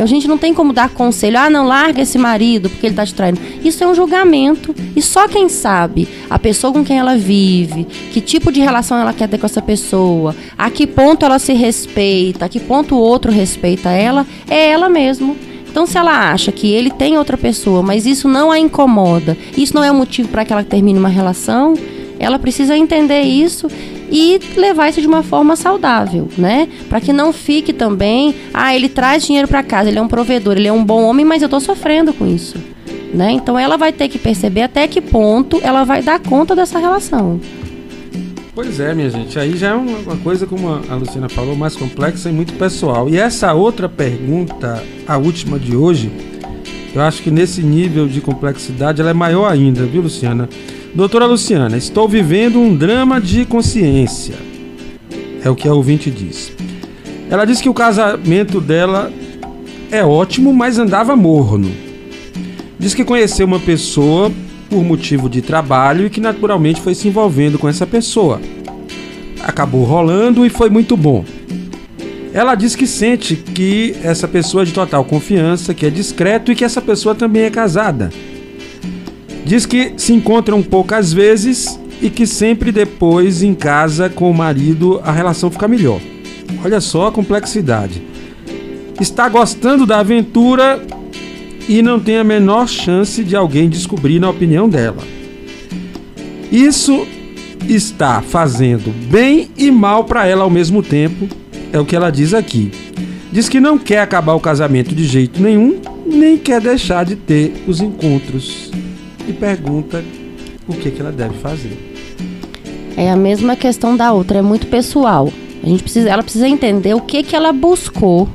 A 0.01 0.05
gente 0.05 0.27
não 0.27 0.37
tem 0.37 0.53
como 0.53 0.73
dar 0.73 0.89
conselho, 0.89 1.37
ah, 1.37 1.49
não, 1.49 1.67
larga 1.67 2.01
esse 2.01 2.17
marido 2.17 2.69
porque 2.69 2.87
ele 2.87 2.93
está 2.93 3.05
te 3.05 3.13
traindo. 3.13 3.39
Isso 3.63 3.83
é 3.83 3.87
um 3.87 3.95
julgamento. 3.95 4.75
E 4.95 5.01
só 5.01 5.27
quem 5.27 5.47
sabe, 5.49 6.07
a 6.29 6.39
pessoa 6.39 6.73
com 6.73 6.83
quem 6.83 6.97
ela 6.97 7.15
vive, 7.15 7.85
que 8.11 8.19
tipo 8.21 8.51
de 8.51 8.59
relação 8.59 8.97
ela 8.97 9.13
quer 9.13 9.27
ter 9.27 9.37
com 9.37 9.45
essa 9.45 9.61
pessoa, 9.61 10.35
a 10.57 10.69
que 10.69 10.87
ponto 10.87 11.25
ela 11.25 11.39
se 11.39 11.53
respeita, 11.53 12.45
a 12.45 12.49
que 12.49 12.59
ponto 12.59 12.95
o 12.95 12.99
outro 12.99 13.31
respeita 13.31 13.89
ela, 13.89 14.25
é 14.49 14.69
ela 14.69 14.89
mesmo. 14.89 15.35
Então, 15.69 15.87
se 15.87 15.97
ela 15.97 16.31
acha 16.31 16.51
que 16.51 16.71
ele 16.71 16.91
tem 16.91 17.17
outra 17.17 17.35
pessoa, 17.35 17.81
mas 17.81 18.05
isso 18.05 18.27
não 18.27 18.51
a 18.51 18.59
incomoda, 18.59 19.35
isso 19.57 19.73
não 19.73 19.83
é 19.83 19.91
um 19.91 19.95
motivo 19.95 20.29
para 20.29 20.45
que 20.45 20.53
ela 20.53 20.63
termine 20.63 20.99
uma 20.99 21.09
relação, 21.09 21.73
ela 22.19 22.37
precisa 22.37 22.77
entender 22.77 23.21
isso 23.21 23.67
e 24.13 24.39
levar 24.55 24.89
isso 24.89 25.01
de 25.01 25.07
uma 25.07 25.23
forma 25.23 25.55
saudável, 25.55 26.29
né? 26.37 26.69
Para 26.87 27.01
que 27.01 27.11
não 27.11 27.33
fique 27.33 27.73
também, 27.73 28.35
ah, 28.53 28.75
ele 28.75 28.87
traz 28.87 29.25
dinheiro 29.25 29.47
para 29.47 29.63
casa, 29.63 29.89
ele 29.89 29.97
é 29.97 30.01
um 30.01 30.07
provedor, 30.07 30.55
ele 30.55 30.67
é 30.67 30.71
um 30.71 30.85
bom 30.85 31.01
homem, 31.03 31.25
mas 31.25 31.41
eu 31.41 31.49
tô 31.49 31.59
sofrendo 31.59 32.13
com 32.13 32.27
isso. 32.27 32.55
Né? 33.11 33.31
Então 33.31 33.57
ela 33.57 33.75
vai 33.75 33.91
ter 33.91 34.07
que 34.07 34.19
perceber 34.19 34.61
até 34.61 34.87
que 34.87 35.01
ponto 35.01 35.59
ela 35.63 35.83
vai 35.83 36.03
dar 36.03 36.19
conta 36.19 36.55
dessa 36.55 36.77
relação. 36.77 37.39
Pois 38.53 38.79
é, 38.79 38.93
minha 38.93 39.09
gente, 39.09 39.39
aí 39.39 39.57
já 39.57 39.69
é 39.69 39.73
uma 39.73 40.15
coisa, 40.17 40.45
como 40.45 40.69
a 40.69 40.95
Luciana 40.95 41.27
falou, 41.27 41.55
mais 41.55 41.75
complexa 41.75 42.29
e 42.29 42.31
muito 42.31 42.53
pessoal. 42.53 43.09
E 43.09 43.17
essa 43.17 43.51
outra 43.53 43.89
pergunta, 43.89 44.83
a 45.07 45.17
última 45.17 45.57
de 45.57 45.75
hoje, 45.75 46.11
eu 46.93 47.01
acho 47.01 47.23
que 47.23 47.31
nesse 47.31 47.63
nível 47.63 48.07
de 48.07 48.21
complexidade 48.21 49.01
ela 49.01 49.09
é 49.09 49.13
maior 49.13 49.51
ainda, 49.51 49.83
viu, 49.85 50.03
Luciana? 50.03 50.47
Doutora 50.95 51.25
Luciana, 51.25 51.75
estou 51.75 52.07
vivendo 52.07 52.59
um 52.59 52.75
drama 52.75 53.19
de 53.19 53.45
consciência. 53.45 54.35
É 55.43 55.49
o 55.49 55.55
que 55.55 55.67
a 55.67 55.73
ouvinte 55.73 56.11
diz. 56.11 56.53
Ela 57.31 57.45
diz 57.45 57.59
que 57.59 57.67
o 57.67 57.73
casamento 57.73 58.61
dela 58.61 59.11
é 59.89 60.05
ótimo, 60.05 60.53
mas 60.53 60.77
andava 60.77 61.15
morno. 61.15 61.71
Diz 62.77 62.93
que 62.93 63.03
conheceu 63.03 63.47
uma 63.47 63.59
pessoa 63.59 64.31
por 64.69 64.83
motivo 64.83 65.27
de 65.27 65.41
trabalho 65.41 66.05
e 66.05 66.11
que 66.11 66.21
naturalmente 66.21 66.79
foi 66.79 66.93
se 66.93 67.07
envolvendo 67.07 67.57
com 67.57 67.67
essa 67.67 67.87
pessoa. 67.87 68.39
Acabou 69.41 69.85
rolando 69.85 70.45
e 70.45 70.49
foi 70.49 70.69
muito 70.69 70.95
bom. 70.95 71.25
Ela 72.31 72.53
diz 72.53 72.75
que 72.75 72.85
sente 72.85 73.35
que 73.35 73.95
essa 74.03 74.27
pessoa 74.27 74.61
é 74.61 74.65
de 74.67 74.73
total 74.73 75.03
confiança, 75.03 75.73
que 75.73 75.87
é 75.87 75.89
discreto 75.89 76.51
e 76.51 76.55
que 76.55 76.63
essa 76.63 76.83
pessoa 76.83 77.15
também 77.15 77.45
é 77.45 77.49
casada. 77.49 78.11
Diz 79.45 79.65
que 79.65 79.93
se 79.97 80.13
encontram 80.13 80.63
poucas 80.63 81.11
vezes 81.11 81.79
e 82.01 82.09
que 82.09 82.25
sempre 82.25 82.71
depois 82.71 83.43
em 83.43 83.53
casa 83.53 84.09
com 84.09 84.29
o 84.29 84.33
marido 84.33 85.01
a 85.03 85.11
relação 85.11 85.51
fica 85.51 85.67
melhor. 85.67 85.99
Olha 86.63 86.79
só 86.79 87.07
a 87.07 87.11
complexidade. 87.11 88.01
Está 88.99 89.27
gostando 89.27 89.85
da 89.85 89.99
aventura 89.99 90.81
e 91.67 91.81
não 91.81 91.99
tem 91.99 92.17
a 92.17 92.23
menor 92.23 92.67
chance 92.67 93.23
de 93.23 93.35
alguém 93.35 93.69
descobrir 93.69 94.19
na 94.19 94.29
opinião 94.29 94.67
dela. 94.67 95.03
Isso 96.51 97.05
está 97.67 98.21
fazendo 98.21 98.93
bem 99.09 99.49
e 99.57 99.71
mal 99.71 100.03
para 100.03 100.27
ela 100.27 100.43
ao 100.43 100.49
mesmo 100.49 100.83
tempo, 100.83 101.27
é 101.71 101.79
o 101.79 101.85
que 101.85 101.95
ela 101.95 102.11
diz 102.11 102.33
aqui. 102.33 102.71
Diz 103.31 103.49
que 103.49 103.59
não 103.59 103.77
quer 103.77 103.99
acabar 103.99 104.33
o 104.33 104.39
casamento 104.39 104.93
de 104.93 105.05
jeito 105.05 105.41
nenhum, 105.41 105.79
nem 106.05 106.37
quer 106.37 106.61
deixar 106.61 107.05
de 107.05 107.15
ter 107.15 107.53
os 107.67 107.81
encontros. 107.81 108.71
E 109.27 109.33
pergunta 109.33 110.03
o 110.67 110.73
que, 110.73 110.91
que 110.91 111.01
ela 111.01 111.11
deve 111.11 111.35
fazer. 111.39 111.77
É 112.95 113.09
a 113.09 113.15
mesma 113.15 113.55
questão 113.55 113.95
da 113.95 114.11
outra, 114.11 114.39
é 114.39 114.41
muito 114.41 114.67
pessoal. 114.67 115.31
A 115.63 115.67
gente 115.67 115.83
precisa, 115.83 116.09
ela 116.09 116.21
precisa 116.21 116.47
entender 116.47 116.93
o 116.93 117.01
que, 117.01 117.23
que 117.23 117.35
ela 117.35 117.51
buscou 117.51 118.27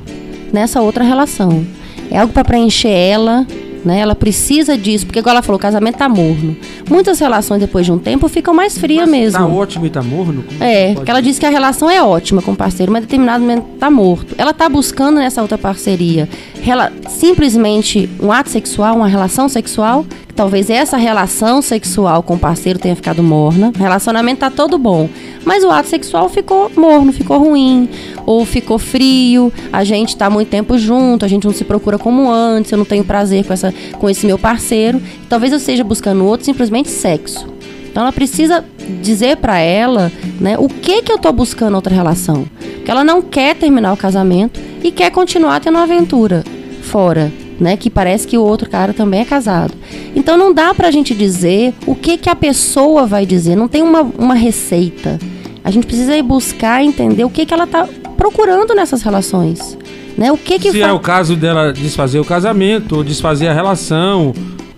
nessa 0.51 0.81
outra 0.81 1.03
relação. 1.03 1.65
É 2.09 2.17
algo 2.17 2.33
para 2.33 2.43
preencher 2.43 2.89
ela, 2.89 3.45
né? 3.85 3.99
Ela 3.99 4.15
precisa 4.15 4.77
disso, 4.77 5.05
porque 5.05 5.19
igual 5.19 5.35
ela 5.35 5.41
falou, 5.41 5.57
o 5.57 5.61
casamento 5.61 5.97
tá 5.97 6.09
morno. 6.09 6.57
Muitas 6.89 7.19
relações 7.19 7.59
depois 7.59 7.85
de 7.85 7.91
um 7.91 7.99
tempo 7.99 8.27
ficam 8.27 8.53
mais 8.53 8.77
frias 8.77 9.07
mesmo. 9.07 9.39
Tá 9.39 9.45
ótimo 9.45 9.85
e 9.85 9.89
tá 9.89 10.01
morno? 10.01 10.43
Como 10.43 10.63
é, 10.63 10.93
porque 10.93 11.09
ela 11.09 11.21
disse 11.21 11.39
que 11.39 11.45
a 11.45 11.49
relação 11.49 11.89
é 11.89 12.01
ótima 12.01 12.41
com 12.41 12.51
o 12.51 12.55
parceiro, 12.55 12.91
mas 12.91 13.01
determinado 13.01 13.41
momento 13.41 13.65
tá 13.79 13.89
morto. 13.89 14.35
Ela 14.37 14.53
tá 14.53 14.67
buscando 14.67 15.17
nessa 15.17 15.41
outra 15.41 15.57
parceria 15.57 16.27
rela 16.61 16.91
simplesmente 17.07 18.09
um 18.21 18.31
ato 18.31 18.49
sexual, 18.49 18.95
uma 18.95 19.07
relação 19.07 19.47
sexual, 19.47 20.05
talvez 20.39 20.69
essa 20.69 20.95
relação 20.95 21.61
sexual 21.61 22.23
com 22.23 22.35
o 22.35 22.39
parceiro 22.39 22.79
tenha 22.79 22.95
ficado 22.95 23.21
morna. 23.21 23.73
O 23.75 23.77
relacionamento 23.77 24.39
tá 24.39 24.49
todo 24.49 24.77
bom, 24.77 25.09
mas 25.43 25.65
o 25.65 25.69
ato 25.69 25.89
sexual 25.89 26.29
ficou 26.29 26.71
morno, 26.77 27.11
ficou 27.11 27.37
ruim, 27.39 27.89
ou 28.25 28.45
ficou 28.45 28.79
frio, 28.79 29.51
a 29.73 29.83
gente 29.83 30.15
tá 30.15 30.29
muito 30.29 30.47
tempo 30.47 30.77
junto, 30.77 31.25
a 31.25 31.27
gente 31.27 31.43
não 31.43 31.53
se 31.53 31.65
procura 31.65 31.97
como 31.97 32.31
antes, 32.31 32.71
eu 32.71 32.77
não 32.77 32.85
tenho 32.85 33.03
prazer 33.03 33.43
com, 33.43 33.51
essa, 33.51 33.73
com 33.99 34.09
esse 34.09 34.25
meu 34.25 34.39
parceiro. 34.39 35.01
Talvez 35.27 35.51
eu 35.51 35.57
esteja 35.57 35.83
buscando 35.83 36.23
outro 36.23 36.45
simplesmente 36.45 36.87
sexo. 36.87 37.45
Então 37.91 38.03
ela 38.03 38.13
precisa 38.13 38.63
dizer 39.01 39.35
para 39.35 39.59
ela, 39.59 40.09
né, 40.39 40.55
o 40.57 40.69
que 40.69 41.01
que 41.01 41.11
eu 41.11 41.17
tô 41.17 41.33
buscando 41.33 41.75
outra 41.75 41.93
relação. 41.93 42.45
Porque 42.75 42.89
ela 42.89 43.03
não 43.03 43.21
quer 43.21 43.57
terminar 43.57 43.91
o 43.91 43.97
casamento 43.97 44.57
e 44.81 44.89
quer 44.89 45.11
continuar 45.11 45.59
tendo 45.59 45.75
uma 45.75 45.83
aventura 45.83 46.45
fora, 46.81 47.29
né, 47.59 47.75
que 47.75 47.89
parece 47.89 48.27
que 48.27 48.37
o 48.37 48.43
outro 48.43 48.69
cara 48.69 48.93
também 48.93 49.21
é 49.21 49.25
casado. 49.25 49.73
Então 50.15 50.37
não 50.37 50.53
dá 50.53 50.73
pra 50.73 50.91
gente 50.91 51.13
dizer 51.13 51.73
o 51.85 51.93
que 51.95 52.17
que 52.17 52.29
a 52.29 52.35
pessoa 52.35 53.05
vai 53.05 53.25
dizer, 53.25 53.55
não 53.55 53.67
tem 53.67 53.83
uma, 53.83 54.01
uma 54.01 54.35
receita. 54.35 55.19
A 55.63 55.71
gente 55.71 55.85
precisa 55.85 56.15
ir 56.15 56.23
buscar 56.23 56.83
entender 56.83 57.23
o 57.23 57.29
que 57.29 57.45
que 57.45 57.53
ela 57.53 57.67
tá 57.67 57.87
procurando 58.17 58.73
nessas 58.73 59.01
relações. 59.01 59.77
Né? 60.17 60.31
O 60.31 60.37
que 60.37 60.59
que 60.59 60.71
Se 60.71 60.81
é 60.81 60.91
o 60.91 60.99
caso 60.99 61.35
dela 61.35 61.71
desfazer 61.71 62.19
o 62.19 62.25
casamento, 62.25 62.97
ou 62.97 63.03
desfazer 63.03 63.47
a 63.47 63.53
relação, 63.53 64.33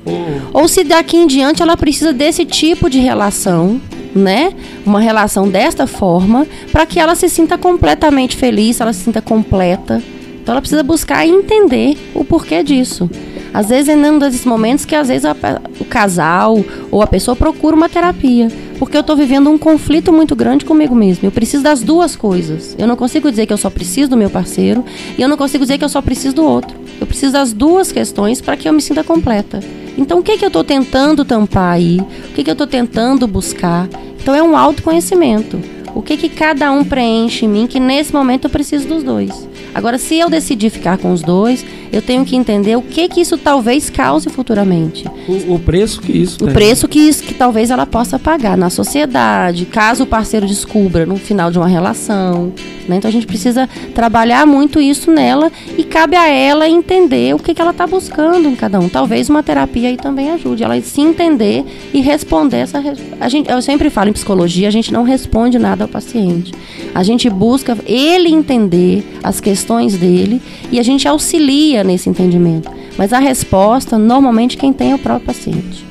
ou... 0.05 0.61
ou 0.61 0.67
se 0.67 0.83
daqui 0.83 1.17
em 1.17 1.25
diante 1.25 1.61
ela 1.61 1.77
precisa 1.77 2.13
desse 2.13 2.45
tipo 2.45 2.89
de 2.89 2.99
relação, 2.99 3.81
né? 4.13 4.53
Uma 4.85 4.99
relação 4.99 5.47
desta 5.47 5.87
forma, 5.87 6.45
para 6.71 6.85
que 6.85 6.99
ela 6.99 7.15
se 7.15 7.29
sinta 7.29 7.57
completamente 7.57 8.35
feliz, 8.35 8.79
ela 8.79 8.93
se 8.93 9.03
sinta 9.03 9.21
completa. 9.21 10.01
Então 10.41 10.53
ela 10.53 10.61
precisa 10.61 10.83
buscar 10.83 11.25
entender 11.27 11.97
o 12.13 12.23
porquê 12.23 12.63
disso. 12.63 13.09
Às 13.53 13.69
vezes 13.69 13.89
é 13.89 13.95
num 13.95 14.17
desses 14.17 14.45
momentos 14.45 14.85
que 14.85 14.95
às 14.95 15.09
vezes 15.09 15.25
a, 15.25 15.35
o 15.79 15.85
casal 15.85 16.63
ou 16.89 17.01
a 17.01 17.07
pessoa 17.07 17.35
procura 17.35 17.75
uma 17.75 17.89
terapia. 17.89 18.47
Porque 18.79 18.97
eu 18.97 19.01
estou 19.01 19.15
vivendo 19.15 19.49
um 19.49 19.57
conflito 19.57 20.11
muito 20.11 20.35
grande 20.35 20.65
comigo 20.65 20.95
mesmo. 20.95 21.27
Eu 21.27 21.31
preciso 21.31 21.61
das 21.61 21.83
duas 21.83 22.15
coisas. 22.15 22.75
Eu 22.79 22.87
não 22.87 22.95
consigo 22.95 23.29
dizer 23.29 23.45
que 23.45 23.53
eu 23.53 23.57
só 23.57 23.69
preciso 23.69 24.09
do 24.09 24.17
meu 24.17 24.29
parceiro 24.29 24.83
e 25.17 25.21
eu 25.21 25.27
não 25.27 25.37
consigo 25.37 25.63
dizer 25.63 25.77
que 25.77 25.83
eu 25.83 25.89
só 25.89 26.01
preciso 26.01 26.35
do 26.35 26.43
outro. 26.43 26.75
Eu 26.99 27.05
preciso 27.05 27.33
das 27.33 27.53
duas 27.53 27.91
questões 27.91 28.41
para 28.41 28.57
que 28.57 28.67
eu 28.67 28.73
me 28.73 28.81
sinta 28.81 29.03
completa. 29.03 29.59
Então 29.97 30.19
o 30.19 30.23
que, 30.23 30.37
que 30.37 30.45
eu 30.45 30.47
estou 30.47 30.63
tentando 30.63 31.25
tampar 31.25 31.73
aí? 31.73 31.99
O 31.99 32.33
que, 32.33 32.43
que 32.43 32.49
eu 32.49 32.53
estou 32.53 32.67
tentando 32.67 33.27
buscar? 33.27 33.87
Então 34.19 34.33
é 34.33 34.41
um 34.41 34.57
autoconhecimento. 34.57 35.59
O 35.93 36.01
que, 36.01 36.15
que 36.15 36.29
cada 36.29 36.71
um 36.71 36.85
preenche 36.85 37.45
em 37.45 37.49
mim 37.49 37.67
que 37.67 37.79
nesse 37.79 38.13
momento 38.13 38.45
eu 38.45 38.49
preciso 38.49 38.87
dos 38.87 39.03
dois. 39.03 39.50
Agora, 39.73 39.97
se 39.97 40.19
eu 40.19 40.29
decidir 40.29 40.69
ficar 40.69 40.97
com 40.97 41.11
os 41.11 41.21
dois, 41.21 41.65
eu 41.91 42.01
tenho 42.01 42.25
que 42.25 42.35
entender 42.35 42.75
o 42.75 42.81
que 42.81 43.07
que 43.07 43.21
isso 43.21 43.37
talvez 43.37 43.89
cause 43.89 44.29
futuramente. 44.29 45.05
O, 45.27 45.55
o 45.55 45.59
preço 45.59 46.01
que 46.01 46.11
isso 46.11 46.35
O 46.41 46.45
tem. 46.45 46.53
preço 46.53 46.87
que, 46.87 46.99
isso, 46.99 47.23
que 47.23 47.33
talvez 47.33 47.71
ela 47.71 47.85
possa 47.85 48.19
pagar 48.19 48.57
na 48.57 48.69
sociedade, 48.69 49.65
caso 49.65 50.03
o 50.03 50.07
parceiro 50.07 50.45
descubra 50.45 51.05
no 51.05 51.15
final 51.15 51.49
de 51.51 51.57
uma 51.57 51.67
relação. 51.67 52.51
Né? 52.87 52.97
Então 52.97 53.07
a 53.07 53.11
gente 53.11 53.25
precisa 53.27 53.69
trabalhar 53.95 54.45
muito 54.45 54.81
isso 54.81 55.11
nela 55.11 55.51
e 55.77 55.83
cabe 55.83 56.15
a 56.15 56.27
ela 56.27 56.67
entender 56.67 57.33
o 57.33 57.39
que, 57.39 57.53
que 57.53 57.61
ela 57.61 57.71
está 57.71 57.87
buscando 57.87 58.49
em 58.49 58.55
cada 58.55 58.79
um. 58.79 58.89
Talvez 58.89 59.29
uma 59.29 59.41
terapia 59.41 59.89
aí 59.89 59.97
também 59.97 60.31
ajude 60.31 60.63
ela 60.63 60.75
a 60.75 60.81
se 60.81 60.99
entender 60.99 61.63
e 61.93 62.01
responder 62.01 62.57
essa. 62.57 62.81
A 63.19 63.29
gente, 63.29 63.49
eu 63.49 63.61
sempre 63.61 63.89
falo 63.89 64.09
em 64.09 64.13
psicologia, 64.13 64.67
a 64.67 64.71
gente 64.71 64.91
não 64.91 65.03
responde 65.03 65.57
nada 65.57 65.83
ao 65.85 65.87
paciente. 65.87 66.53
A 66.93 67.03
gente 67.03 67.29
busca 67.29 67.77
ele 67.85 68.29
entender 68.29 69.03
as 69.23 69.39
questões 69.39 69.60
dele 69.97 70.41
e 70.71 70.79
a 70.79 70.83
gente 70.83 71.07
auxilia 71.07 71.83
nesse 71.83 72.09
entendimento. 72.09 72.69
Mas 72.97 73.13
a 73.13 73.19
resposta, 73.19 73.97
normalmente, 73.97 74.57
quem 74.57 74.73
tem 74.73 74.91
é 74.91 74.95
o 74.95 74.99
próprio 74.99 75.27
paciente. 75.27 75.85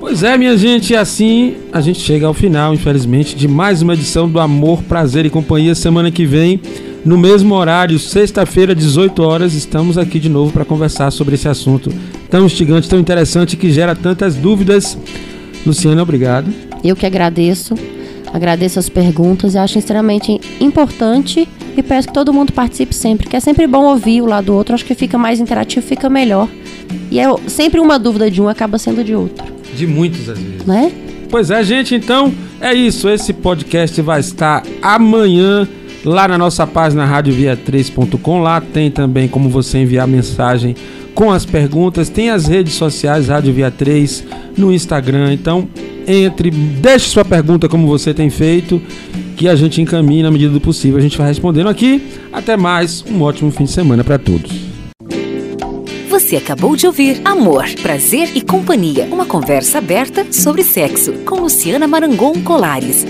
Pois 0.00 0.22
é, 0.22 0.38
minha 0.38 0.56
gente, 0.56 0.94
assim 0.94 1.54
a 1.72 1.80
gente 1.80 1.98
chega 1.98 2.26
ao 2.26 2.32
final, 2.32 2.72
infelizmente, 2.72 3.34
de 3.34 3.48
mais 3.48 3.82
uma 3.82 3.94
edição 3.94 4.28
do 4.28 4.38
Amor, 4.38 4.82
Prazer 4.84 5.26
e 5.26 5.30
Companhia. 5.30 5.74
Semana 5.74 6.10
que 6.10 6.24
vem, 6.24 6.60
no 7.04 7.18
mesmo 7.18 7.54
horário, 7.54 7.98
sexta-feira, 7.98 8.74
18 8.74 9.20
horas, 9.22 9.54
estamos 9.54 9.98
aqui 9.98 10.20
de 10.20 10.28
novo 10.28 10.52
para 10.52 10.64
conversar 10.64 11.10
sobre 11.10 11.34
esse 11.34 11.48
assunto 11.48 11.92
tão 12.30 12.46
instigante, 12.46 12.88
tão 12.88 12.98
interessante 12.98 13.56
que 13.56 13.70
gera 13.72 13.96
tantas 13.96 14.36
dúvidas. 14.36 14.96
Luciana, 15.66 16.02
obrigado. 16.02 16.52
Eu 16.84 16.94
que 16.94 17.04
agradeço. 17.04 17.74
Agradeço 18.32 18.78
as 18.78 18.88
perguntas 18.88 19.54
e 19.54 19.58
acho 19.58 19.78
extremamente 19.78 20.40
importante 20.60 21.48
e 21.76 21.82
peço 21.82 22.08
que 22.08 22.14
todo 22.14 22.32
mundo 22.32 22.52
participe 22.52 22.94
sempre, 22.94 23.28
que 23.28 23.36
é 23.36 23.40
sempre 23.40 23.66
bom 23.66 23.84
ouvir 23.84 24.20
o 24.20 24.26
lado 24.26 24.46
do 24.46 24.54
outro, 24.54 24.74
acho 24.74 24.84
que 24.84 24.94
fica 24.94 25.16
mais 25.16 25.38
interativo, 25.38 25.86
fica 25.86 26.10
melhor. 26.10 26.48
E 27.10 27.20
é 27.20 27.26
sempre 27.46 27.80
uma 27.80 27.98
dúvida 27.98 28.30
de 28.30 28.42
um 28.42 28.48
acaba 28.48 28.78
sendo 28.78 29.04
de 29.04 29.14
outro. 29.14 29.46
De 29.74 29.86
muitos 29.86 30.28
às 30.28 30.38
vezes. 30.38 30.66
Né? 30.66 30.90
Pois 31.30 31.50
é, 31.50 31.62
gente, 31.62 31.94
então 31.94 32.32
é 32.60 32.74
isso. 32.74 33.08
Esse 33.08 33.32
podcast 33.32 34.00
vai 34.02 34.20
estar 34.20 34.62
amanhã 34.82 35.68
lá 36.04 36.26
na 36.26 36.38
nossa 36.38 36.66
página 36.66 37.06
radiovia3.com. 37.06 38.40
Lá 38.40 38.60
tem 38.60 38.90
também 38.90 39.28
como 39.28 39.48
você 39.48 39.78
enviar 39.78 40.08
mensagem 40.08 40.74
com 41.14 41.30
as 41.30 41.44
perguntas. 41.44 42.08
Tem 42.08 42.30
as 42.30 42.46
redes 42.46 42.74
sociais 42.74 43.28
Rádio 43.28 43.52
Via 43.52 43.70
3 43.70 44.24
no 44.56 44.72
Instagram. 44.72 45.32
Então 45.32 45.68
entre, 46.08 46.50
deixe 46.50 47.10
sua 47.10 47.24
pergunta 47.24 47.68
como 47.68 47.86
você 47.86 48.14
tem 48.14 48.30
feito, 48.30 48.80
que 49.36 49.46
a 49.46 49.54
gente 49.54 49.80
encaminha 49.80 50.24
na 50.24 50.30
medida 50.30 50.52
do 50.52 50.60
possível. 50.60 50.98
A 50.98 51.02
gente 51.02 51.18
vai 51.18 51.28
respondendo 51.28 51.68
aqui. 51.68 52.02
Até 52.32 52.56
mais, 52.56 53.04
um 53.08 53.22
ótimo 53.22 53.50
fim 53.50 53.64
de 53.64 53.70
semana 53.70 54.02
para 54.02 54.18
todos. 54.18 54.50
Você 56.08 56.36
acabou 56.36 56.74
de 56.74 56.86
ouvir 56.86 57.20
Amor, 57.24 57.64
Prazer 57.80 58.30
e 58.34 58.40
Companhia, 58.40 59.06
uma 59.10 59.24
conversa 59.24 59.78
aberta 59.78 60.26
sobre 60.32 60.64
sexo 60.64 61.12
com 61.24 61.40
Luciana 61.40 61.86
Marangon 61.86 62.42
Colares. 62.42 63.06